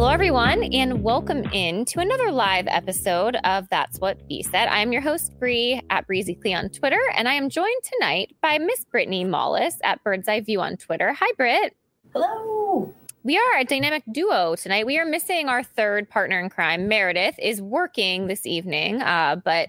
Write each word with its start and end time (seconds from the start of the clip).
Hello, 0.00 0.12
everyone, 0.12 0.62
and 0.72 1.02
welcome 1.02 1.44
in 1.52 1.84
to 1.84 2.00
another 2.00 2.32
live 2.32 2.66
episode 2.68 3.36
of 3.44 3.68
That's 3.68 3.98
What 3.98 4.26
B 4.28 4.42
Said. 4.42 4.66
I 4.66 4.78
am 4.78 4.92
your 4.92 5.02
host, 5.02 5.38
Bree 5.38 5.78
at 5.90 6.06
Breezy 6.06 6.34
Clee 6.34 6.54
on 6.54 6.70
Twitter, 6.70 6.98
and 7.14 7.28
I 7.28 7.34
am 7.34 7.50
joined 7.50 7.82
tonight 7.82 8.34
by 8.40 8.56
Miss 8.56 8.82
Brittany 8.86 9.24
Mollis 9.24 9.76
at 9.84 10.02
Bird's 10.02 10.26
Eye 10.26 10.40
View 10.40 10.62
on 10.62 10.78
Twitter. 10.78 11.12
Hi, 11.12 11.30
Britt. 11.36 11.76
Hello. 12.14 12.94
We 13.24 13.36
are 13.36 13.58
a 13.58 13.64
dynamic 13.64 14.02
duo 14.10 14.56
tonight. 14.56 14.86
We 14.86 14.98
are 14.98 15.04
missing 15.04 15.50
our 15.50 15.62
third 15.62 16.08
partner 16.08 16.40
in 16.40 16.48
crime. 16.48 16.88
Meredith 16.88 17.38
is 17.38 17.60
working 17.60 18.26
this 18.26 18.46
evening, 18.46 19.02
uh, 19.02 19.36
but 19.44 19.68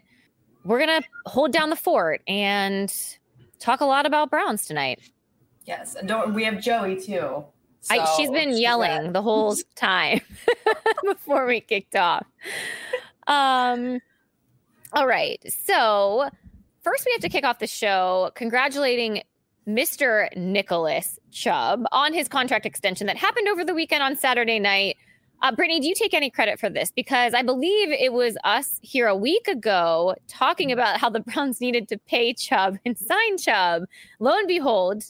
we're 0.63 0.79
going 0.79 1.01
to 1.01 1.07
hold 1.25 1.51
down 1.51 1.69
the 1.69 1.75
fort 1.75 2.21
and 2.25 2.89
talk 3.59 3.81
a 3.81 3.85
lot 3.85 4.05
about 4.05 4.29
Browns 4.29 4.65
tonight. 4.65 5.01
Yes, 5.65 5.95
and 5.95 6.07
don't 6.07 6.33
we 6.33 6.45
have 6.45 6.61
Joey 6.61 7.01
too. 7.01 7.43
So 7.81 7.95
I, 7.95 8.15
she's 8.15 8.29
been 8.29 8.55
yelling 8.55 9.11
the 9.11 9.21
whole 9.21 9.55
time 9.75 10.21
before 11.03 11.45
we 11.45 11.61
kicked 11.61 11.95
off. 11.95 12.25
Um, 13.27 13.99
all 14.93 15.07
right. 15.07 15.41
So, 15.65 16.29
first, 16.83 17.05
we 17.05 17.11
have 17.13 17.21
to 17.21 17.29
kick 17.29 17.43
off 17.43 17.59
the 17.59 17.67
show 17.67 18.31
congratulating 18.35 19.23
Mr. 19.67 20.27
Nicholas 20.35 21.19
Chubb 21.31 21.83
on 21.91 22.13
his 22.13 22.27
contract 22.27 22.65
extension 22.65 23.07
that 23.07 23.17
happened 23.17 23.47
over 23.47 23.63
the 23.63 23.73
weekend 23.73 24.03
on 24.03 24.15
Saturday 24.15 24.59
night. 24.59 24.97
Uh, 25.41 25.51
Brittany, 25.51 25.79
do 25.79 25.87
you 25.87 25.95
take 25.95 26.13
any 26.13 26.29
credit 26.29 26.59
for 26.59 26.69
this? 26.69 26.91
Because 26.91 27.33
I 27.33 27.41
believe 27.41 27.89
it 27.89 28.13
was 28.13 28.37
us 28.43 28.79
here 28.83 29.07
a 29.07 29.15
week 29.15 29.47
ago 29.47 30.15
talking 30.27 30.71
about 30.71 30.99
how 30.99 31.09
the 31.09 31.19
Browns 31.19 31.59
needed 31.59 31.87
to 31.89 31.97
pay 31.97 32.33
Chubb 32.33 32.77
and 32.85 32.97
sign 32.97 33.37
Chubb. 33.37 33.85
Lo 34.19 34.31
and 34.37 34.47
behold, 34.47 35.03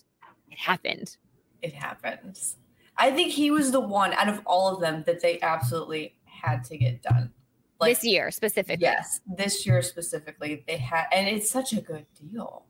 it 0.49 0.57
happened. 0.57 1.17
It 1.61 1.73
happened. 1.73 2.39
I 2.97 3.11
think 3.11 3.31
he 3.31 3.51
was 3.51 3.71
the 3.71 3.79
one 3.79 4.13
out 4.13 4.29
of 4.29 4.41
all 4.45 4.73
of 4.73 4.81
them 4.81 5.03
that 5.05 5.21
they 5.21 5.39
absolutely 5.41 6.15
had 6.25 6.63
to 6.65 6.77
get 6.77 7.01
done. 7.01 7.31
Like, 7.79 7.97
this 7.97 8.05
year 8.05 8.29
specifically. 8.29 8.83
Yes, 8.83 9.21
this 9.25 9.65
year 9.65 9.81
specifically, 9.81 10.63
they 10.67 10.77
had, 10.77 11.05
and 11.11 11.27
it's 11.27 11.49
such 11.49 11.73
a 11.73 11.81
good 11.81 12.05
deal. 12.19 12.65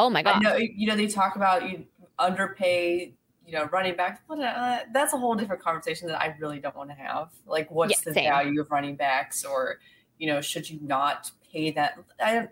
Oh 0.00 0.10
my 0.10 0.22
god! 0.22 0.42
Know, 0.42 0.56
you 0.56 0.86
know, 0.88 0.96
they 0.96 1.06
talk 1.06 1.36
about 1.36 1.70
you 1.70 1.84
underpay, 2.18 3.14
you 3.46 3.52
know, 3.52 3.66
running 3.66 3.94
backs. 3.94 4.20
But 4.28 4.40
uh, 4.40 4.80
that's 4.92 5.12
a 5.12 5.16
whole 5.16 5.36
different 5.36 5.62
conversation 5.62 6.08
that 6.08 6.20
I 6.20 6.34
really 6.40 6.58
don't 6.58 6.76
want 6.76 6.90
to 6.90 6.96
have. 6.96 7.28
Like, 7.46 7.70
what's 7.70 8.00
the 8.00 8.14
same. 8.14 8.24
value 8.24 8.60
of 8.60 8.70
running 8.70 8.96
backs, 8.96 9.44
or 9.44 9.78
you 10.18 10.26
know, 10.26 10.40
should 10.40 10.68
you 10.68 10.80
not 10.82 11.30
pay 11.52 11.70
that? 11.72 11.98
I, 12.20 12.48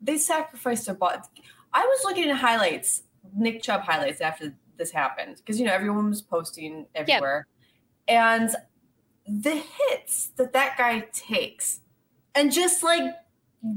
they 0.00 0.18
sacrificed 0.18 0.86
their 0.86 0.94
body. 0.94 1.22
I 1.72 1.84
was 1.84 2.04
looking 2.04 2.30
at 2.30 2.36
highlights, 2.36 3.02
Nick 3.36 3.62
Chubb 3.62 3.82
highlights 3.82 4.20
after 4.20 4.54
this 4.76 4.90
happened 4.90 5.36
because 5.36 5.58
you 5.58 5.66
know 5.66 5.72
everyone 5.72 6.08
was 6.08 6.22
posting 6.22 6.86
everywhere, 6.94 7.46
yep. 8.08 8.16
and 8.16 8.50
the 9.26 9.54
hits 9.54 10.28
that 10.36 10.52
that 10.52 10.76
guy 10.76 11.00
takes, 11.12 11.80
and 12.34 12.52
just 12.52 12.82
like 12.82 13.14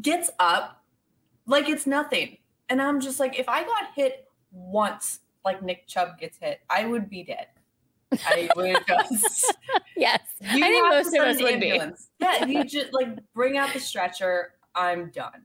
gets 0.02 0.32
up 0.40 0.84
like 1.46 1.70
it's 1.70 1.88
nothing. 1.88 2.38
And 2.70 2.82
I'm 2.82 3.00
just 3.00 3.20
like, 3.20 3.38
if 3.38 3.48
I 3.48 3.64
got 3.64 3.90
hit 3.96 4.28
once, 4.52 5.20
like 5.44 5.62
Nick 5.62 5.88
Chubb 5.88 6.18
gets 6.20 6.38
hit, 6.38 6.62
I 6.70 6.86
would 6.86 7.10
be 7.10 7.24
dead. 7.24 7.48
I 8.26 8.50
would 8.56 8.78
just 8.88 9.56
yes. 9.96 10.22
I 10.48 10.60
think 10.60 10.90
most 10.90 11.16
of 11.16 11.24
us 11.24 11.42
would 11.42 11.54
ambulance. 11.54 12.10
be. 12.20 12.26
yeah, 12.26 12.46
you 12.46 12.64
just 12.64 12.94
like 12.94 13.10
bring 13.34 13.58
out 13.58 13.74
the 13.74 13.80
stretcher. 13.80 14.54
I'm 14.74 15.12
done. 15.12 15.44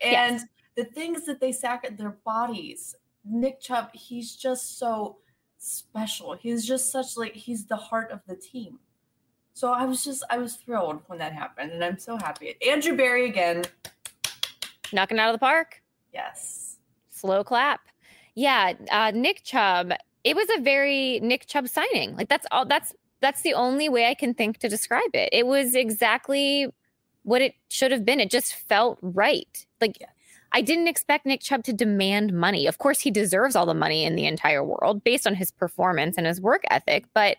And 0.00 0.36
yes. 0.36 0.44
the 0.76 0.84
things 0.84 1.26
that 1.26 1.40
they 1.40 1.52
sack 1.52 1.84
at 1.84 1.98
their 1.98 2.16
bodies 2.24 2.94
Nick 3.24 3.60
Chubb, 3.60 3.90
he's 3.92 4.34
just 4.34 4.78
so 4.78 5.18
special. 5.58 6.34
He's 6.34 6.66
just 6.66 6.90
such 6.90 7.16
like 7.16 7.34
he's 7.34 7.66
the 7.66 7.76
heart 7.76 8.10
of 8.10 8.20
the 8.26 8.36
team. 8.36 8.78
So 9.52 9.72
I 9.72 9.84
was 9.84 10.04
just 10.04 10.24
I 10.30 10.38
was 10.38 10.56
thrilled 10.56 11.02
when 11.06 11.18
that 11.18 11.32
happened, 11.32 11.72
and 11.72 11.84
I'm 11.84 11.98
so 11.98 12.16
happy. 12.16 12.54
Andrew 12.66 12.96
Berry 12.96 13.26
again, 13.28 13.64
knocking 14.92 15.18
out 15.18 15.28
of 15.28 15.34
the 15.34 15.38
park. 15.38 15.82
Yes, 16.12 16.78
slow 17.10 17.44
clap. 17.44 17.80
Yeah, 18.34 18.72
uh, 18.90 19.12
Nick 19.14 19.42
Chubb. 19.44 19.92
It 20.24 20.36
was 20.36 20.48
a 20.56 20.60
very 20.60 21.20
Nick 21.20 21.46
Chubb 21.46 21.68
signing. 21.68 22.16
Like 22.16 22.28
that's 22.28 22.46
all. 22.50 22.64
That's 22.64 22.94
that's 23.20 23.42
the 23.42 23.54
only 23.54 23.88
way 23.88 24.06
I 24.06 24.14
can 24.14 24.34
think 24.34 24.58
to 24.58 24.68
describe 24.68 25.14
it. 25.14 25.28
It 25.32 25.46
was 25.46 25.74
exactly 25.74 26.68
what 27.22 27.42
it 27.42 27.54
should 27.68 27.92
have 27.92 28.04
been. 28.04 28.20
It 28.20 28.30
just 28.30 28.54
felt 28.54 28.98
right. 29.02 29.66
Like 29.80 30.00
yeah. 30.00 30.06
I 30.52 30.62
didn't 30.62 30.88
expect 30.88 31.26
Nick 31.26 31.40
Chubb 31.40 31.62
to 31.64 31.72
demand 31.72 32.32
money. 32.32 32.66
Of 32.66 32.78
course, 32.78 33.00
he 33.00 33.10
deserves 33.10 33.54
all 33.54 33.66
the 33.66 33.74
money 33.74 34.04
in 34.04 34.16
the 34.16 34.26
entire 34.26 34.64
world 34.64 35.04
based 35.04 35.26
on 35.26 35.34
his 35.34 35.52
performance 35.52 36.16
and 36.18 36.26
his 36.26 36.40
work 36.40 36.62
ethic. 36.70 37.04
But 37.14 37.36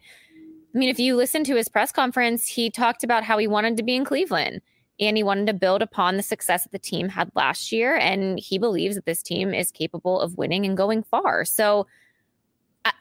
I 0.73 0.77
mean, 0.77 0.89
if 0.89 0.99
you 0.99 1.15
listen 1.15 1.43
to 1.45 1.55
his 1.55 1.67
press 1.67 1.91
conference, 1.91 2.47
he 2.47 2.69
talked 2.69 3.03
about 3.03 3.23
how 3.23 3.37
he 3.37 3.47
wanted 3.47 3.75
to 3.77 3.83
be 3.83 3.95
in 3.95 4.05
Cleveland 4.05 4.61
and 4.99 5.17
he 5.17 5.23
wanted 5.23 5.47
to 5.47 5.53
build 5.53 5.81
upon 5.81 6.15
the 6.15 6.23
success 6.23 6.63
that 6.63 6.71
the 6.71 6.79
team 6.79 7.09
had 7.09 7.31
last 7.35 7.71
year. 7.71 7.97
And 7.97 8.39
he 8.39 8.57
believes 8.57 8.95
that 8.95 9.05
this 9.05 9.21
team 9.21 9.53
is 9.53 9.71
capable 9.71 10.21
of 10.21 10.37
winning 10.37 10.65
and 10.65 10.77
going 10.77 11.03
far. 11.03 11.43
So 11.43 11.87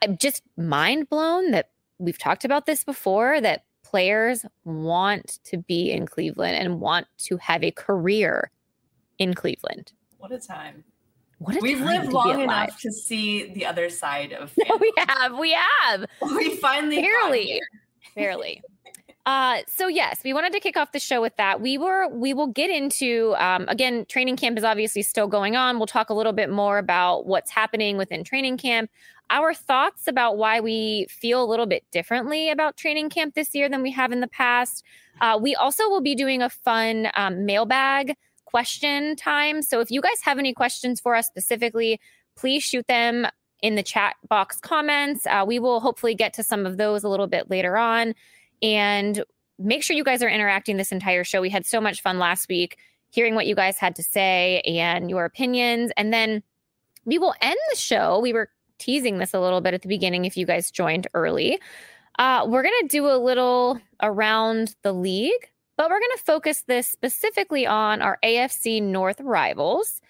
I'm 0.03 0.16
just 0.19 0.42
mind 0.56 1.09
blown 1.09 1.53
that 1.53 1.71
we've 1.98 2.19
talked 2.19 2.44
about 2.44 2.66
this 2.66 2.82
before 2.82 3.41
that 3.41 3.65
players 3.84 4.44
want 4.65 5.38
to 5.44 5.59
be 5.59 5.91
in 5.91 6.06
Cleveland 6.06 6.56
and 6.56 6.81
want 6.81 7.06
to 7.19 7.37
have 7.37 7.62
a 7.62 7.71
career 7.71 8.50
in 9.19 9.34
Cleveland. 9.34 9.92
What 10.20 10.32
a 10.32 10.38
time. 10.38 10.84
What 11.38 11.56
a 11.56 11.60
We've 11.60 11.78
time 11.78 12.03
lived 12.03 12.12
long 12.12 12.41
enough 12.42 12.78
to 12.81 12.92
see 12.92 13.50
the 13.54 13.64
other 13.64 13.88
side 13.88 14.34
of 14.34 14.53
no, 14.69 14.76
we 14.81 14.92
have. 14.98 15.38
We 15.38 15.53
have. 15.53 16.04
We 16.36 16.56
finally 16.56 17.00
barely. 17.00 17.60
Barely. 18.14 18.62
Uh, 19.25 19.60
so 19.66 19.88
yes, 19.88 20.20
we 20.22 20.34
wanted 20.34 20.53
to 20.53 20.60
kick 20.60 20.76
off 20.76 20.92
the 20.92 20.98
show 20.98 21.22
with 21.22 21.34
that. 21.36 21.62
We 21.62 21.78
were 21.78 22.09
we 22.09 22.34
will 22.34 22.48
get 22.48 22.69
into 22.69 23.34
um, 23.38 23.64
again. 23.69 24.04
Training 24.06 24.36
camp 24.36 24.59
is 24.59 24.64
obviously 24.64 25.00
still 25.00 25.26
going 25.26 25.56
on. 25.56 25.78
We'll 25.78 25.86
talk 25.86 26.10
a 26.10 26.14
little 26.14 26.34
bit 26.34 26.50
more 26.50 26.76
about 26.76 27.26
what's 27.26 27.50
happening 27.50 27.97
within 27.97 28.22
training 28.22 28.59
camp. 28.59 28.91
Our 29.30 29.54
thoughts 29.54 30.06
about 30.06 30.36
why 30.36 30.60
we 30.60 31.06
feel 31.09 31.42
a 31.42 31.47
little 31.47 31.66
bit 31.66 31.84
differently 31.92 32.50
about 32.50 32.76
training 32.76 33.09
camp 33.09 33.34
this 33.34 33.54
year 33.54 33.69
than 33.69 33.80
we 33.82 33.92
have 33.92 34.12
in 34.12 34.20
the 34.20 34.28
past. 34.28 34.84
Uh, 35.20 35.38
we 35.41 35.54
also 35.54 35.88
will 35.88 36.00
be 36.00 36.14
doing 36.14 36.42
a 36.42 36.50
fun 36.50 37.09
um, 37.14 37.47
mailbag 37.47 38.16
question 38.50 39.16
time. 39.16 39.62
So 39.62 39.81
if 39.81 39.91
you 39.91 40.00
guys 40.00 40.21
have 40.22 40.38
any 40.38 40.53
questions 40.53 41.00
for 41.00 41.15
us 41.15 41.27
specifically, 41.27 42.00
please 42.37 42.62
shoot 42.62 42.87
them 42.87 43.27
in 43.62 43.75
the 43.75 43.83
chat 43.83 44.15
box 44.28 44.59
comments. 44.61 45.27
Uh, 45.27 45.44
we 45.47 45.59
will 45.59 45.81
hopefully 45.81 46.15
get 46.15 46.33
to 46.34 46.43
some 46.43 46.66
of 46.66 46.77
those 46.77 47.05
a 47.05 47.09
little 47.09 47.27
bit 47.27 47.50
later 47.50 47.77
on. 47.77 48.15
And 48.62 49.22
make 49.59 49.83
sure 49.83 49.94
you 49.94 50.05
guys 50.05 50.22
are 50.22 50.28
interacting 50.28 50.77
this 50.77 50.93
entire 50.93 51.25
show. 51.25 51.41
We 51.41 51.50
had 51.50 51.66
so 51.66 51.81
much 51.81 52.03
fun 52.03 52.19
last 52.19 52.49
week 52.49 52.78
hearing 53.10 53.34
what 53.34 53.47
you 53.47 53.55
guys 53.55 53.77
had 53.77 53.97
to 53.97 54.03
say 54.03 54.60
and 54.60 55.10
your 55.10 55.25
opinions. 55.25 55.91
And 55.97 56.12
then 56.12 56.43
we 57.05 57.19
will 57.19 57.34
end 57.41 57.59
the 57.71 57.77
show. 57.77 58.21
We 58.21 58.33
were 58.33 58.49
teasing 58.78 59.19
this 59.19 59.34
a 59.34 59.41
little 59.41 59.60
bit 59.60 59.75
at 59.75 59.83
the 59.83 59.89
beginning 59.89 60.25
if 60.25 60.37
you 60.37 60.47
guys 60.47 60.71
joined 60.71 61.06
early. 61.12 61.59
Uh, 62.19 62.47
we're 62.49 62.62
going 62.62 62.81
to 62.83 62.89
do 62.89 63.06
a 63.06 63.19
little 63.19 63.81
around 64.03 64.75
the 64.83 64.93
league 64.93 65.50
but 65.80 65.88
we're 65.88 65.98
going 65.98 66.18
to 66.18 66.24
focus 66.24 66.64
this 66.66 66.86
specifically 66.86 67.66
on 67.66 68.02
our 68.02 68.18
AFC 68.22 68.82
North 68.82 69.18
rivals 69.18 70.02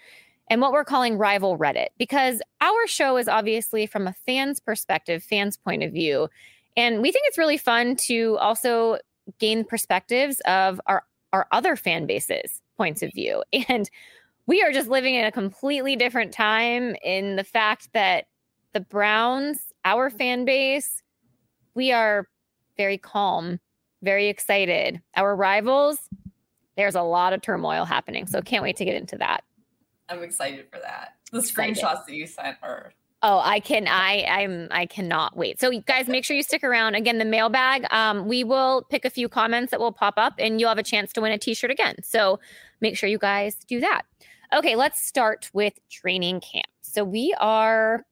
and 0.49 0.61
what 0.61 0.73
we're 0.73 0.85
calling 0.85 1.17
rival 1.17 1.57
Reddit, 1.57 1.91
because 1.97 2.43
our 2.61 2.89
show 2.89 3.17
is 3.17 3.29
obviously 3.29 3.87
from 3.87 4.09
a 4.09 4.13
fan's 4.13 4.59
perspective, 4.59 5.23
fan's 5.23 5.57
point 5.57 5.85
of 5.85 5.93
view. 5.93 6.29
And 6.77 7.01
we 7.01 7.13
think 7.13 7.25
it's 7.29 7.39
really 7.39 7.57
fun 7.57 7.95
to 8.07 8.37
also 8.39 8.99
gain 9.39 9.63
perspectives 9.65 10.41
of 10.41 10.81
our, 10.87 11.05
our 11.33 11.47
other 11.53 11.77
fan 11.77 12.05
bases' 12.05 12.61
points 12.77 13.01
of 13.01 13.13
view. 13.15 13.45
And 13.69 13.89
we 14.49 14.63
are 14.63 14.73
just 14.73 14.89
living 14.89 15.15
in 15.15 15.25
a 15.25 15.31
completely 15.31 15.95
different 15.95 16.33
time 16.33 16.97
in 17.05 17.37
the 17.37 17.45
fact 17.45 17.91
that 17.93 18.25
the 18.73 18.81
Browns, 18.81 19.73
our 19.85 20.11
fan 20.11 20.45
base, 20.45 21.01
we 21.77 21.93
are 21.93 22.27
very 22.77 22.99
calm 22.99 23.61
very 24.03 24.29
excited. 24.29 25.01
Our 25.17 25.35
rivals, 25.37 25.99
there's 26.77 26.95
a 26.95 27.03
lot 27.03 27.33
of 27.33 27.43
turmoil 27.43 27.85
happening. 27.85 28.27
So 28.27 28.41
can't 28.43 28.63
wait 28.63 28.77
to 28.77 28.85
get 28.85 28.95
into 28.95 29.17
that. 29.19 29.45
I'm 30.09 30.23
excited 30.23 30.67
for 30.73 30.81
that. 30.81 31.15
The 31.33 31.39
excited. 31.39 31.77
screenshots 31.77 32.07
that 32.07 32.15
you 32.15 32.27
sent 32.27 32.57
are 32.63 32.93
Oh, 33.23 33.39
I 33.45 33.61
can 33.61 33.87
I 33.87 34.25
I'm 34.25 34.69
I 34.71 34.87
cannot 34.87 35.37
wait. 35.37 35.61
So 35.61 35.71
guys, 35.81 36.09
make 36.09 36.25
sure 36.25 36.35
you 36.35 36.43
stick 36.43 36.65
around. 36.65 36.95
Again, 36.95 37.19
the 37.19 37.27
mailbag. 37.27 37.85
Um, 37.93 38.27
we 38.27 38.45
will 38.45 38.87
pick 38.89 39.05
a 39.05 39.11
few 39.11 39.29
comments 39.29 39.73
that 39.73 39.81
will 39.81 39.93
pop 39.93 40.15
up 40.17 40.35
and 40.39 40.59
you'll 40.59 40.71
have 40.71 40.79
a 40.79 40.83
chance 40.83 41.13
to 41.13 41.21
win 41.21 41.31
a 41.33 41.39
t-shirt 41.39 41.71
again. 41.71 41.97
So 42.03 42.41
make 42.81 42.97
sure 42.97 43.11
you 43.11 43.19
guys 43.19 43.57
do 43.69 43.79
that. 43.81 44.03
Okay, 44.55 44.75
let's 44.75 45.07
start 45.07 45.51
with 45.53 45.75
training 45.91 46.41
camp. 46.41 46.67
So 46.81 47.05
we 47.05 47.35
are 47.39 48.07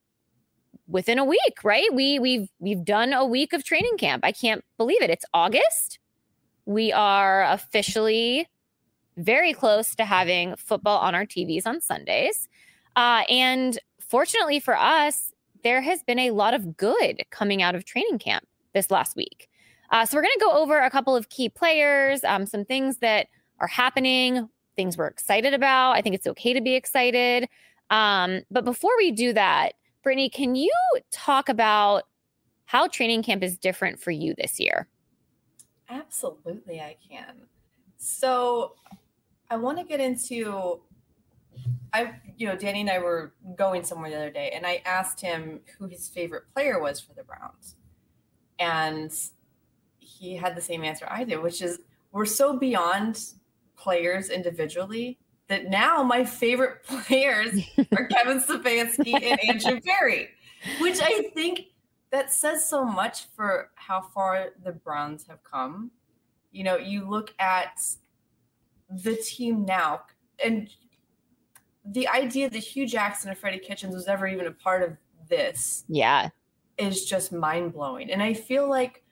within 0.89 1.19
a 1.19 1.25
week, 1.25 1.63
right? 1.63 1.93
We 1.93 2.19
we've 2.19 2.49
we've 2.59 2.85
done 2.85 3.13
a 3.13 3.25
week 3.25 3.53
of 3.53 3.63
training 3.63 3.97
camp. 3.99 4.25
I 4.25 4.33
can't 4.33 4.65
believe 4.77 5.03
it. 5.03 5.11
It's 5.11 5.25
August. 5.33 5.99
We 6.65 6.93
are 6.93 7.45
officially 7.45 8.49
very 9.17 9.53
close 9.53 9.95
to 9.97 10.05
having 10.05 10.57
football 10.57 10.99
on 10.99 11.15
our 11.15 11.27
TVs 11.27 11.67
on 11.67 11.81
Sundays. 11.81 12.49
Uh, 12.97 13.23
and 13.29 13.79
fortunately 14.01 14.61
for 14.61 14.77
us, 14.77 15.33
there 15.63 15.81
has 15.81 16.03
been 16.03 16.19
a 16.19 16.31
lot 16.31 16.55
of 16.55 16.77
good 16.77 17.25
coming 17.31 17.63
out 17.63 17.75
of 17.75 17.85
training 17.85 18.19
camp 18.19 18.47
this 18.75 18.91
last 18.91 19.17
week. 19.17 19.49
Uh, 19.91 20.05
so 20.05 20.17
we're 20.17 20.23
going 20.23 20.35
to 20.39 20.45
go 20.45 20.53
over 20.53 20.79
a 20.79 20.91
couple 20.91 21.17
of 21.17 21.29
key 21.31 21.49
players, 21.49 22.23
um, 22.25 22.47
some 22.47 22.65
things 22.65 22.99
that 22.99 23.27
are 23.59 23.67
happening, 23.67 24.49
things 24.77 24.97
we're 24.97 25.07
excited 25.07 25.55
about. 25.55 25.93
I 25.93 26.03
think 26.03 26.15
it's 26.15 26.27
okay 26.27 26.53
to 26.53 26.61
be 26.61 26.75
excited. 26.75 27.49
Um, 27.91 28.43
but 28.51 28.65
before 28.65 28.93
we 28.99 29.11
do 29.11 29.33
that, 29.33 29.73
Brittany, 30.03 30.29
can 30.29 30.55
you 30.55 30.73
talk 31.11 31.49
about 31.49 32.05
how 32.65 32.87
training 32.87 33.23
camp 33.23 33.43
is 33.43 33.57
different 33.57 34.01
for 34.01 34.11
you 34.11 34.35
this 34.37 34.61
year? 34.61 34.89
Absolutely, 35.89 36.81
I 36.81 36.97
can. 37.09 37.43
So 37.97 38.75
I 39.51 39.57
want 39.57 39.79
to 39.79 39.85
get 39.85 40.01
into 40.01 40.83
I 41.93 42.13
you 42.37 42.47
know, 42.47 42.57
Danny 42.57 42.83
and 42.83 42.91
I 42.91 42.99
were 42.99 43.33
going 43.57 43.83
somewhere 43.83 44.11
the 44.11 44.17
other 44.17 44.31
day 44.31 44.53
and 44.55 44.67
I 44.67 44.83
asked 44.85 45.21
him 45.21 45.61
who 45.79 45.87
his 45.87 46.09
favorite 46.09 46.45
player 46.53 46.81
was 46.81 47.01
for 47.01 47.15
the 47.15 47.25
Browns. 47.25 47.77
And 48.59 49.13
he 49.99 50.37
had 50.37 50.57
the 50.57 50.61
same 50.61 50.85
answer 50.85 51.07
I 51.09 51.25
did, 51.25 51.43
which 51.43 51.63
is 51.63 51.79
we're 52.13 52.27
so 52.27 52.57
beyond 52.57 53.23
players 53.77 54.31
individually 54.31 55.19
that 55.49 55.69
now 55.69 56.03
my 56.03 56.25
favorite 56.25 56.83
players 56.87 57.61
are 57.97 58.07
Kevin 58.11 58.41
Stefanski 58.41 59.15
and 59.15 59.41
Andrew 59.49 59.81
Berry, 59.81 60.29
which 60.81 61.01
I 61.03 61.31
think 61.35 61.67
that 62.11 62.33
says 62.33 62.67
so 62.67 62.85
much 62.85 63.27
for 63.35 63.71
how 63.75 64.01
far 64.01 64.51
the 64.65 64.73
Browns 64.73 65.27
have 65.27 65.43
come. 65.45 65.91
You 66.53 66.65
know, 66.65 66.77
you 66.77 67.09
look 67.09 67.35
at 67.39 67.81
the 68.89 69.17
team 69.17 69.65
now, 69.65 70.03
and 70.43 70.71
the 71.85 72.09
idea 72.09 72.49
that 72.49 72.59
Hue 72.59 72.87
Jackson 72.87 73.31
and 73.31 73.39
Freddie 73.39 73.59
Kitchens 73.59 73.95
was 73.95 74.07
ever 74.09 74.27
even 74.27 74.47
a 74.47 74.53
part 74.53 74.83
of 74.83 74.97
this, 75.29 75.85
yeah, 75.89 76.31
is 76.79 77.05
just 77.05 77.33
mind 77.33 77.75
blowing. 77.75 78.11
And 78.11 78.23
I 78.23 78.33
feel 78.33 78.69
like 78.69 79.05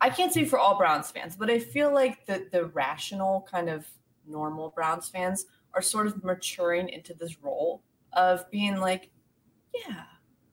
I 0.00 0.10
can't 0.10 0.30
speak 0.30 0.48
for 0.48 0.58
all 0.58 0.76
Browns 0.76 1.10
fans, 1.10 1.36
but 1.36 1.50
I 1.50 1.58
feel 1.58 1.92
like 1.92 2.26
the 2.26 2.46
the 2.52 2.66
rational 2.66 3.46
kind 3.50 3.70
of 3.70 3.86
normal 4.28 4.70
Browns 4.70 5.08
fans 5.08 5.46
are 5.74 5.82
sort 5.82 6.06
of 6.06 6.24
maturing 6.24 6.88
into 6.88 7.14
this 7.14 7.42
role 7.42 7.82
of 8.12 8.50
being 8.50 8.76
like, 8.76 9.10
yeah, 9.74 10.04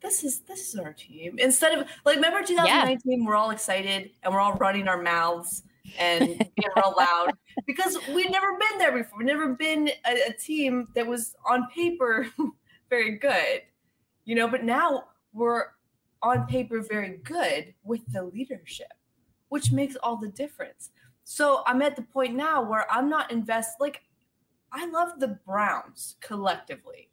this 0.01 0.23
is 0.23 0.41
this 0.41 0.73
is 0.73 0.79
our 0.79 0.93
team. 0.93 1.35
Instead 1.39 1.77
of 1.77 1.87
like 2.05 2.15
remember 2.15 2.43
2019, 2.45 3.19
yeah. 3.21 3.27
we're 3.27 3.35
all 3.35 3.51
excited 3.51 4.11
and 4.23 4.33
we're 4.33 4.39
all 4.39 4.53
running 4.53 4.87
our 4.87 5.01
mouths 5.01 5.63
and 5.97 6.19
being 6.27 6.69
real 6.75 6.93
loud 6.97 7.31
because 7.67 7.97
we'd 8.13 8.31
never 8.31 8.57
been 8.57 8.77
there 8.77 8.91
before. 8.91 9.19
We'd 9.19 9.27
never 9.27 9.53
been 9.55 9.89
a, 10.05 10.29
a 10.29 10.33
team 10.33 10.87
that 10.95 11.05
was 11.05 11.35
on 11.45 11.67
paper 11.73 12.27
very 12.89 13.17
good, 13.17 13.61
you 14.25 14.35
know. 14.35 14.47
But 14.47 14.63
now 14.63 15.05
we're 15.33 15.65
on 16.21 16.45
paper 16.47 16.81
very 16.81 17.19
good 17.23 17.73
with 17.83 18.01
the 18.11 18.23
leadership, 18.23 18.93
which 19.49 19.71
makes 19.71 19.95
all 19.97 20.17
the 20.17 20.29
difference. 20.29 20.89
So 21.25 21.63
I'm 21.65 21.81
at 21.81 21.95
the 21.95 22.03
point 22.03 22.35
now 22.35 22.61
where 22.61 22.89
I'm 22.89 23.09
not 23.09 23.31
invest 23.31 23.81
like 23.81 24.03
I 24.71 24.85
love 24.85 25.19
the 25.19 25.39
Browns 25.45 26.17
collectively. 26.21 27.09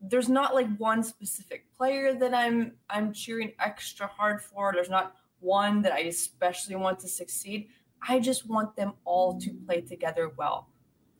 There's 0.00 0.28
not 0.28 0.54
like 0.54 0.74
one 0.76 1.02
specific 1.02 1.66
player 1.76 2.14
that 2.14 2.32
I'm 2.32 2.72
I'm 2.88 3.12
cheering 3.12 3.52
extra 3.58 4.06
hard 4.06 4.42
for. 4.42 4.72
There's 4.72 4.88
not 4.88 5.16
one 5.40 5.82
that 5.82 5.92
I 5.92 6.00
especially 6.00 6.76
want 6.76 7.00
to 7.00 7.08
succeed. 7.08 7.68
I 8.08 8.20
just 8.20 8.48
want 8.48 8.76
them 8.76 8.92
all 9.04 9.40
to 9.40 9.50
play 9.66 9.80
together 9.80 10.30
well. 10.36 10.68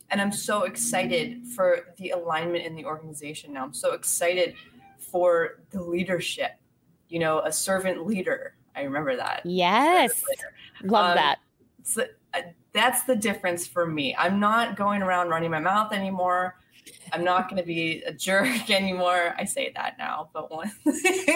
And 0.09 0.21
I'm 0.21 0.31
so 0.31 0.63
excited 0.63 1.45
for 1.47 1.93
the 1.97 2.11
alignment 2.11 2.65
in 2.65 2.73
the 2.73 2.85
organization 2.85 3.51
now. 3.53 3.65
I'm 3.65 3.73
so 3.73 3.93
excited 3.93 4.55
for 4.97 5.63
the 5.71 5.81
leadership. 5.81 6.51
You 7.09 7.19
know, 7.19 7.41
a 7.41 7.51
servant 7.51 8.07
leader. 8.07 8.55
I 8.75 8.83
remember 8.83 9.17
that. 9.17 9.41
Yes. 9.43 10.23
Love 10.83 11.11
um, 11.11 11.15
that 11.15 11.39
so, 11.83 12.05
uh, 12.33 12.41
that's 12.73 13.03
the 13.03 13.15
difference 13.15 13.67
for 13.67 13.85
me. 13.85 14.15
I'm 14.17 14.39
not 14.39 14.75
going 14.75 15.01
around 15.01 15.29
running 15.29 15.51
my 15.51 15.59
mouth 15.59 15.93
anymore. 15.93 16.55
I'm 17.11 17.23
not 17.23 17.49
going 17.49 17.61
to 17.61 17.65
be 17.65 18.01
a 18.03 18.11
jerk 18.11 18.69
anymore. 18.69 19.35
I 19.37 19.45
say 19.45 19.71
that 19.75 19.97
now, 19.97 20.29
but 20.33 20.51
once 20.51 20.73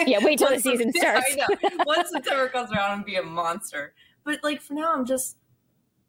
yeah, 0.06 0.18
wait 0.20 0.38
till 0.38 0.48
the 0.48 0.60
season 0.60 0.92
starts. 0.92 1.36
Once 1.86 2.10
September 2.10 2.48
comes 2.48 2.72
around, 2.72 2.90
I'm 2.90 3.02
be 3.02 3.16
a 3.16 3.22
monster. 3.22 3.94
But 4.24 4.42
like 4.42 4.60
for 4.60 4.74
now, 4.74 4.92
I'm 4.92 5.04
just 5.04 5.36